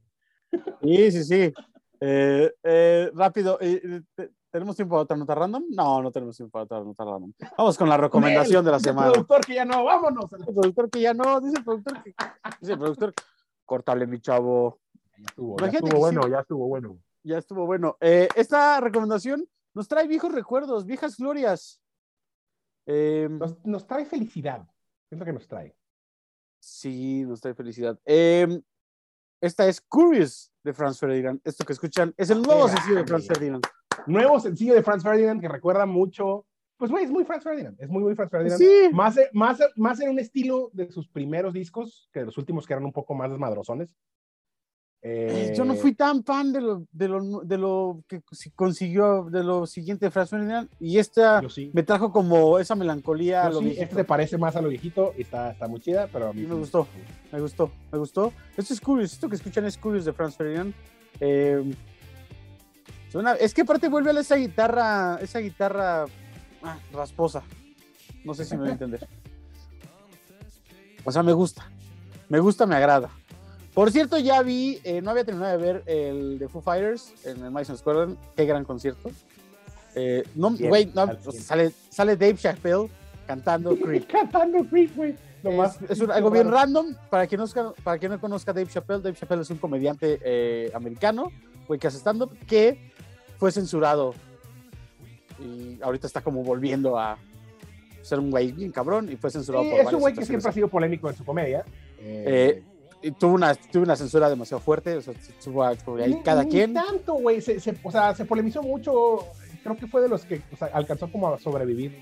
Sí, 0.82 1.12
sí, 1.12 1.24
sí. 1.24 1.54
Eh, 2.00 2.52
eh, 2.64 3.10
rápido, 3.14 3.56
eh, 3.60 4.02
te- 4.16 4.32
¿tenemos 4.50 4.74
tiempo 4.74 4.94
para 4.94 5.02
otra 5.02 5.16
nota 5.16 5.36
random? 5.36 5.62
No, 5.70 6.02
no 6.02 6.10
tenemos 6.10 6.36
tiempo 6.36 6.50
para 6.50 6.64
otra 6.64 6.80
nota 6.80 7.04
random. 7.04 7.32
Vamos 7.56 7.78
con 7.78 7.88
la 7.88 7.96
recomendación 7.98 8.64
de 8.64 8.70
la 8.72 8.78
Dice 8.78 8.88
el 8.90 8.94
semana. 8.96 9.12
productor 9.12 9.46
que 9.46 9.54
ya 9.54 9.64
no, 9.64 9.84
vámonos. 9.84 10.24
El 10.32 10.44
productor 10.44 10.90
que 10.90 11.00
ya 11.02 11.14
no, 11.14 11.40
dice 11.40 11.58
el 11.58 11.64
productor 11.64 12.02
que. 12.02 12.14
Dice 12.60 12.72
el 12.72 12.78
productor, 12.78 13.14
córtale, 13.64 14.08
mi 14.08 14.20
chavo. 14.20 14.80
Ya 15.18 15.24
estuvo, 15.26 15.58
ya 15.58 15.66
estuvo 15.66 15.98
bueno, 15.98 16.22
sí. 16.22 16.30
ya 16.30 16.38
estuvo 16.40 16.66
bueno. 16.68 16.98
Ya 17.24 17.38
estuvo 17.38 17.66
bueno. 17.66 17.96
Eh, 18.00 18.28
esta 18.36 18.80
recomendación 18.80 19.48
nos 19.74 19.88
trae 19.88 20.06
viejos 20.06 20.32
recuerdos, 20.32 20.86
viejas 20.86 21.16
glorias. 21.16 21.80
Eh, 22.86 23.28
Nos, 23.30 23.64
nos 23.66 23.86
trae 23.86 24.06
felicidad. 24.06 24.66
Es 25.10 25.18
lo 25.18 25.24
que 25.24 25.32
nos 25.32 25.46
trae. 25.46 25.76
sí, 26.60 27.24
nos 27.26 27.40
trae 27.40 27.54
felicidad. 27.54 27.98
Eh, 28.04 28.60
esta 29.40 29.66
es 29.68 29.80
Curious 29.80 30.52
de 30.64 30.72
Franz 30.72 30.98
Ferdinand. 30.98 31.40
Esto 31.44 31.64
que 31.64 31.72
escuchan 31.72 32.14
es 32.16 32.30
el 32.30 32.42
nuevo 32.42 32.66
Qué 32.66 32.72
sencillo 32.72 32.96
de 32.96 33.06
Franz. 33.06 33.26
Ferdinand. 33.26 33.64
Nuevo 34.06 34.40
sencillo 34.40 34.74
de 34.74 34.82
Franz 34.82 35.02
Ferdinand 35.02 35.40
que 35.40 35.48
recuerda 35.48 35.86
mucho. 35.86 36.46
Pues, 36.76 36.90
güey, 36.90 37.04
es 37.04 37.10
muy 37.10 37.24
Franz 37.24 37.42
Ferdinand. 37.42 37.80
Es 37.80 37.88
muy, 37.88 38.02
muy 38.02 38.14
Franz 38.14 38.30
Ferdinand. 38.30 38.58
Sí. 38.58 38.88
Más, 38.92 39.16
más, 39.32 39.58
más 39.76 40.00
en 40.00 40.10
un 40.10 40.18
estilo 40.18 40.70
de 40.72 40.90
sus 40.90 41.08
primeros 41.08 41.52
discos 41.52 42.08
que 42.12 42.20
de 42.20 42.26
los 42.26 42.38
últimos 42.38 42.66
que 42.66 42.72
eran 42.72 42.84
un 42.84 42.92
poco 42.92 43.14
más 43.14 43.30
desmadrosones. 43.30 43.94
Eh, 45.00 45.52
Yo 45.56 45.64
no 45.64 45.74
fui 45.76 45.94
tan 45.94 46.24
fan 46.24 46.52
de 46.52 46.60
lo, 46.60 46.84
de 46.90 47.06
lo, 47.08 47.40
de 47.44 47.56
lo 47.56 48.02
que 48.08 48.20
si- 48.32 48.50
consiguió, 48.50 49.28
de 49.30 49.44
lo 49.44 49.64
siguiente 49.66 50.06
de 50.06 50.10
Franz 50.10 50.30
Ferdinand. 50.30 50.68
Y 50.80 50.98
esta 50.98 51.40
sí. 51.48 51.70
me 51.72 51.82
trajo 51.84 52.10
como 52.10 52.58
esa 52.58 52.74
melancolía. 52.74 53.44
a 53.44 53.50
lo 53.50 53.58
sí, 53.60 53.64
viejito. 53.66 53.84
este 53.84 53.94
se 53.96 54.04
parece 54.04 54.38
más 54.38 54.56
a 54.56 54.60
lo 54.60 54.68
viejito 54.68 55.14
y 55.16 55.22
está, 55.22 55.52
está 55.52 55.68
muy 55.68 55.80
chida, 55.80 56.08
pero 56.12 56.28
a 56.28 56.32
mí 56.32 56.42
me 56.42 56.48
sí. 56.48 56.54
gustó. 56.54 56.88
Me 57.30 57.40
gustó, 57.40 57.70
me 57.92 57.98
gustó. 57.98 58.32
Esto 58.56 58.74
es 58.74 58.80
Curious, 58.80 59.12
esto 59.12 59.28
que 59.28 59.36
escuchan 59.36 59.64
es 59.66 59.78
Curious 59.78 60.04
de 60.04 60.12
Franz 60.12 60.36
Ferdinand. 60.36 60.74
Eh, 61.20 61.62
suena- 63.10 63.34
es 63.34 63.54
que 63.54 63.62
aparte 63.62 63.88
vuelve 63.88 64.10
a 64.10 64.20
esa 64.20 64.34
guitarra, 64.36 65.18
esa 65.22 65.38
guitarra 65.38 66.06
ah, 66.62 66.78
rasposa. 66.92 67.42
No 68.24 68.34
sé 68.34 68.44
si 68.44 68.54
me 68.56 68.62
voy 68.62 68.70
a 68.70 68.72
entender. 68.72 69.06
O 71.04 71.12
sea, 71.12 71.22
me 71.22 71.32
gusta. 71.32 71.70
Me 72.28 72.40
gusta, 72.40 72.66
me 72.66 72.74
agrada. 72.74 73.10
Por 73.78 73.92
cierto, 73.92 74.18
ya 74.18 74.42
vi, 74.42 74.80
eh, 74.82 75.00
no 75.00 75.12
había 75.12 75.22
terminado 75.22 75.56
de 75.56 75.64
ver 75.64 75.82
el 75.86 76.36
de 76.40 76.48
Foo 76.48 76.60
Fighters 76.60 77.14
en 77.24 77.44
el 77.44 77.52
Madison 77.52 77.78
Square 77.78 77.98
Garden. 78.00 78.18
Qué 78.34 78.44
gran 78.44 78.64
concierto. 78.64 79.08
Eh, 79.94 80.24
no, 80.34 80.50
güey, 80.50 80.90
no, 80.92 81.06
cien. 81.30 81.40
sale, 81.44 81.72
sale 81.88 82.16
Dave 82.16 82.34
Chappelle 82.34 82.88
cantando 83.24 83.76
Creep. 83.80 84.08
Cantando 84.08 84.64
Creep, 84.68 84.96
güey. 84.96 85.14
Es, 85.44 85.90
es 85.92 86.00
un- 86.00 86.10
algo 86.10 86.28
bien 86.28 86.50
random. 86.50 86.96
Para 87.08 87.28
quien, 87.28 87.40
no, 87.40 87.46
para 87.84 87.98
quien 87.98 88.10
no 88.10 88.20
conozca 88.20 88.50
a 88.50 88.54
Dave 88.54 88.66
Chappelle, 88.66 89.00
Dave 89.00 89.14
Chappelle 89.16 89.42
es 89.42 89.50
un 89.50 89.58
comediante 89.58 90.18
eh, 90.24 90.72
americano, 90.74 91.30
güey, 91.68 91.78
que 91.78 91.86
hace 91.86 91.98
stand-up, 91.98 92.36
que 92.48 92.90
fue 93.38 93.52
censurado. 93.52 94.12
Y 95.38 95.78
ahorita 95.80 96.08
está 96.08 96.20
como 96.20 96.42
volviendo 96.42 96.98
a 96.98 97.16
ser 98.02 98.18
un 98.18 98.32
güey 98.32 98.50
bien 98.50 98.72
cabrón 98.72 99.08
y 99.12 99.14
fue 99.14 99.30
censurado 99.30 99.62
Sí, 99.62 99.70
por 99.70 99.80
es 99.82 99.92
un 99.92 100.00
güey 100.00 100.14
que 100.14 100.26
siempre 100.26 100.48
ha 100.48 100.52
sido 100.52 100.66
polémico 100.66 101.08
en 101.08 101.14
su 101.14 101.24
comedia. 101.24 101.64
Eh, 102.00 102.64
y 103.02 103.10
tuvo 103.12 103.32
una, 103.34 103.54
tuvo 103.54 103.82
una 103.84 103.96
censura 103.96 104.28
demasiado 104.28 104.60
fuerte, 104.60 104.96
o 104.96 105.00
sea, 105.02 105.14
estuvo 105.14 105.64
ahí 105.64 105.78
Ni- 106.14 106.22
cada 106.22 106.44
ni 106.44 106.50
quien. 106.50 106.74
tanto, 106.74 107.14
güey. 107.14 107.40
Se, 107.40 107.60
se- 107.60 107.76
o 107.82 107.90
sea, 107.92 108.14
se 108.14 108.24
polemizó 108.24 108.62
mucho. 108.62 109.20
Creo 109.62 109.76
que 109.76 109.86
fue 109.86 110.00
de 110.02 110.08
los 110.08 110.24
que 110.24 110.40
o 110.52 110.56
sea, 110.56 110.68
alcanzó 110.72 111.10
como 111.10 111.28
a 111.32 111.38
sobrevivir 111.38 111.98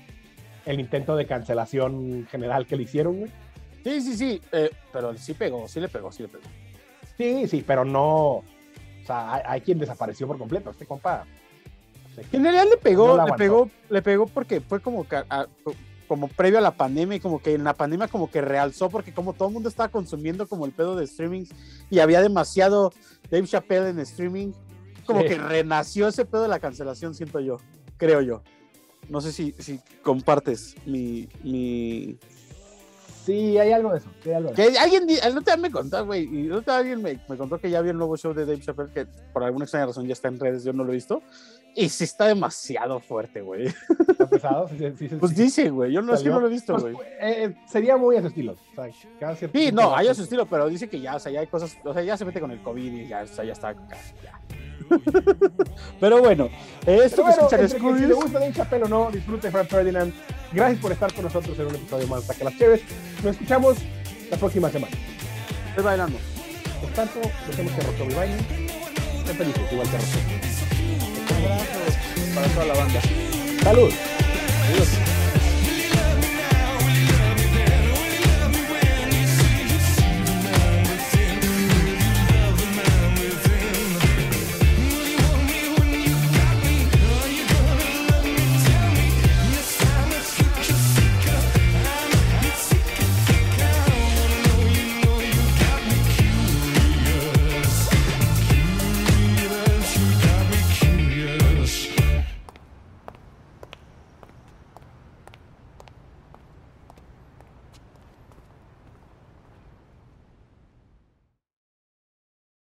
el 0.65 0.79
intento 0.79 1.15
de 1.15 1.25
cancelación 1.25 2.27
general 2.29 2.65
que 2.65 2.75
le 2.75 2.83
hicieron, 2.83 3.19
güey. 3.19 3.31
Sí, 3.83 4.01
sí, 4.01 4.17
sí, 4.17 4.41
eh, 4.51 4.69
pero 4.91 5.15
sí 5.17 5.33
pegó, 5.33 5.67
sí 5.67 5.79
le 5.79 5.87
pegó, 5.87 6.11
sí 6.11 6.23
le 6.23 6.29
pegó. 6.29 6.43
Sí, 7.17 7.47
sí, 7.47 7.63
pero 7.65 7.85
no. 7.85 8.05
O 8.37 8.43
sea, 9.05 9.33
hay, 9.35 9.41
hay 9.45 9.61
quien 9.61 9.79
desapareció 9.79 10.27
por 10.27 10.37
completo. 10.37 10.71
Este 10.71 10.85
compa. 10.85 11.25
En 12.31 12.41
realidad 12.43 12.65
le 12.69 12.77
pegó, 12.77 13.15
No 13.15 13.25
le 13.27 13.33
pegó, 13.33 13.69
le 13.89 14.01
pegó 14.01 14.25
porque 14.27 14.59
fue 14.59 14.79
como, 14.81 15.05
como 16.07 16.27
previo 16.27 16.57
a 16.57 16.61
la 16.61 16.75
pandemia 16.75 17.17
y 17.17 17.19
como 17.19 17.41
que 17.41 17.53
en 17.53 17.63
la 17.63 17.73
pandemia 17.73 18.07
como 18.07 18.29
que 18.31 18.41
realzó 18.41 18.89
porque 18.89 19.13
como 19.13 19.33
todo 19.33 19.49
el 19.49 19.53
mundo 19.53 19.69
estaba 19.69 19.89
consumiendo 19.89 20.47
como 20.47 20.65
el 20.65 20.71
pedo 20.71 20.95
de 20.95 21.03
streaming 21.05 21.45
y 21.89 21.99
había 21.99 22.21
demasiado 22.21 22.91
Dave 23.29 23.47
Chappelle 23.47 23.89
en 23.89 23.99
streaming, 23.99 24.51
como 25.05 25.21
Sí. 25.21 25.27
que 25.27 25.37
renació 25.37 26.07
ese 26.07 26.25
pedo 26.25 26.43
de 26.43 26.47
la 26.49 26.59
cancelación, 26.59 27.13
siento 27.13 27.39
yo, 27.39 27.57
creo 27.97 28.21
yo. 28.21 28.41
No 29.09 29.21
sé 29.21 29.31
si, 29.31 29.53
si 29.59 29.79
compartes 30.03 30.75
mi, 30.85 31.29
mi... 31.43 32.17
Sí, 33.27 33.57
hay 33.57 33.71
algo 33.73 33.91
de 33.91 33.97
eso. 33.97 34.09
sí, 34.23 34.31
algo 34.31 34.49
de 34.49 34.55
Que 34.55 34.77
alguien, 34.79 35.03
el 35.09 35.37
otro 35.37 35.41
día 35.53 35.57
me 35.57 35.69
contó, 35.69 36.05
güey, 36.05 36.23
y 36.33 36.45
el 36.45 36.53
otro 36.53 36.71
día 36.73 36.79
alguien 36.79 37.01
me, 37.01 37.19
me 37.27 37.37
contó 37.37 37.59
que 37.59 37.69
ya 37.69 37.81
vio 37.81 37.91
el 37.91 37.97
nuevo 37.97 38.15
show 38.17 38.33
de 38.33 38.45
Dave 38.45 38.59
Chappelle, 38.61 38.91
que 38.93 39.05
por 39.33 39.43
alguna 39.43 39.65
extraña 39.65 39.85
razón 39.87 40.07
ya 40.07 40.13
está 40.13 40.29
en 40.29 40.39
redes, 40.39 40.63
yo 40.63 40.71
no 40.73 40.83
lo 40.85 40.91
he 40.91 40.95
visto, 40.95 41.21
y 41.75 41.89
sí 41.89 42.05
está 42.05 42.25
demasiado 42.25 42.99
fuerte, 42.99 43.41
güey. 43.41 43.67
eso. 43.67 43.77
Está 44.09 44.27
pesado. 44.27 44.69
Sí, 44.69 44.93
sí, 44.97 45.07
Pues 45.19 45.35
dice, 45.35 45.69
güey. 45.69 45.91
Yo 45.91 46.01
no 46.01 46.13
es 46.15 46.23
que 46.23 46.29
no 46.29 46.39
lo 46.39 46.47
he 46.47 46.49
visto, 46.49 46.73
Pues, 46.73 46.93
güey. 46.93 47.07
eh, 47.19 47.55
sería 47.67 47.97
muy 47.97 48.15
a 48.15 48.21
su 48.21 48.27
estilo. 48.27 48.53
O 48.53 48.75
sea, 48.75 48.89
cada 49.19 49.35
Sí, 49.35 49.71
no, 49.71 49.95
hay 49.95 50.07
a 50.07 50.11
a 50.11 50.15
su 50.15 50.23
estilo, 50.23 50.45
pero 50.47 50.67
dice 50.69 50.89
que 50.89 50.99
ya, 50.99 51.17
o 51.17 51.19
sea, 51.19 51.31
ya 51.31 51.41
hay 51.41 51.47
cosas, 51.47 51.77
o 51.83 51.93
sea, 51.93 52.01
ya 52.01 52.17
se 52.17 52.25
mete 52.25 52.39
con 52.39 52.49
el 52.49 52.61
COVID 52.63 52.93
y 52.93 53.07
ya, 53.07 53.21
o 53.23 53.27
sea, 53.27 53.43
ya 53.45 53.53
está. 53.53 53.73
Ya. 54.23 54.41
pero 55.99 56.19
bueno, 56.19 56.49
esto 56.85 57.23
Pero 57.23 57.25
que 57.25 57.31
escuchan 57.31 57.59
que 57.59 57.99
si 57.99 58.05
le 58.05 58.13
gusta 58.13 58.39
Dave 58.39 58.53
Chappelle 58.53 58.83
o 58.85 58.87
no, 58.87 59.11
disfrute 59.11 59.51
Frank 59.51 59.67
Ferdinand. 59.67 60.13
Gracias 60.51 60.79
por 60.79 60.91
estar 60.91 61.13
con 61.13 61.25
nosotros 61.25 61.57
en 61.59 61.67
un 61.67 61.75
episodio 61.75 62.07
más 62.07 62.21
de 62.21 62.33
Saca 62.33 62.45
las 62.45 62.57
Chéves. 62.57 62.81
Nos 63.23 63.33
escuchamos 63.33 63.77
la 64.31 64.37
próxima 64.37 64.69
semana. 64.69 64.95
Estoy 65.69 65.83
bailando. 65.83 66.17
Por 66.81 66.89
tanto, 66.91 67.19
dejemos 67.47 67.73
que 67.73 67.81
Rotomi 67.81 68.13
baile. 68.13 68.37
Estén 69.19 69.35
felices, 69.35 69.71
igual 69.71 69.87
que. 69.89 69.97
Un 71.33 71.51
abrazo 71.51 71.77
para 72.35 72.47
toda 72.47 72.65
la 72.65 72.73
banda. 72.75 73.01
¡Salud! 73.63 73.91
Adiós. 74.71 75.16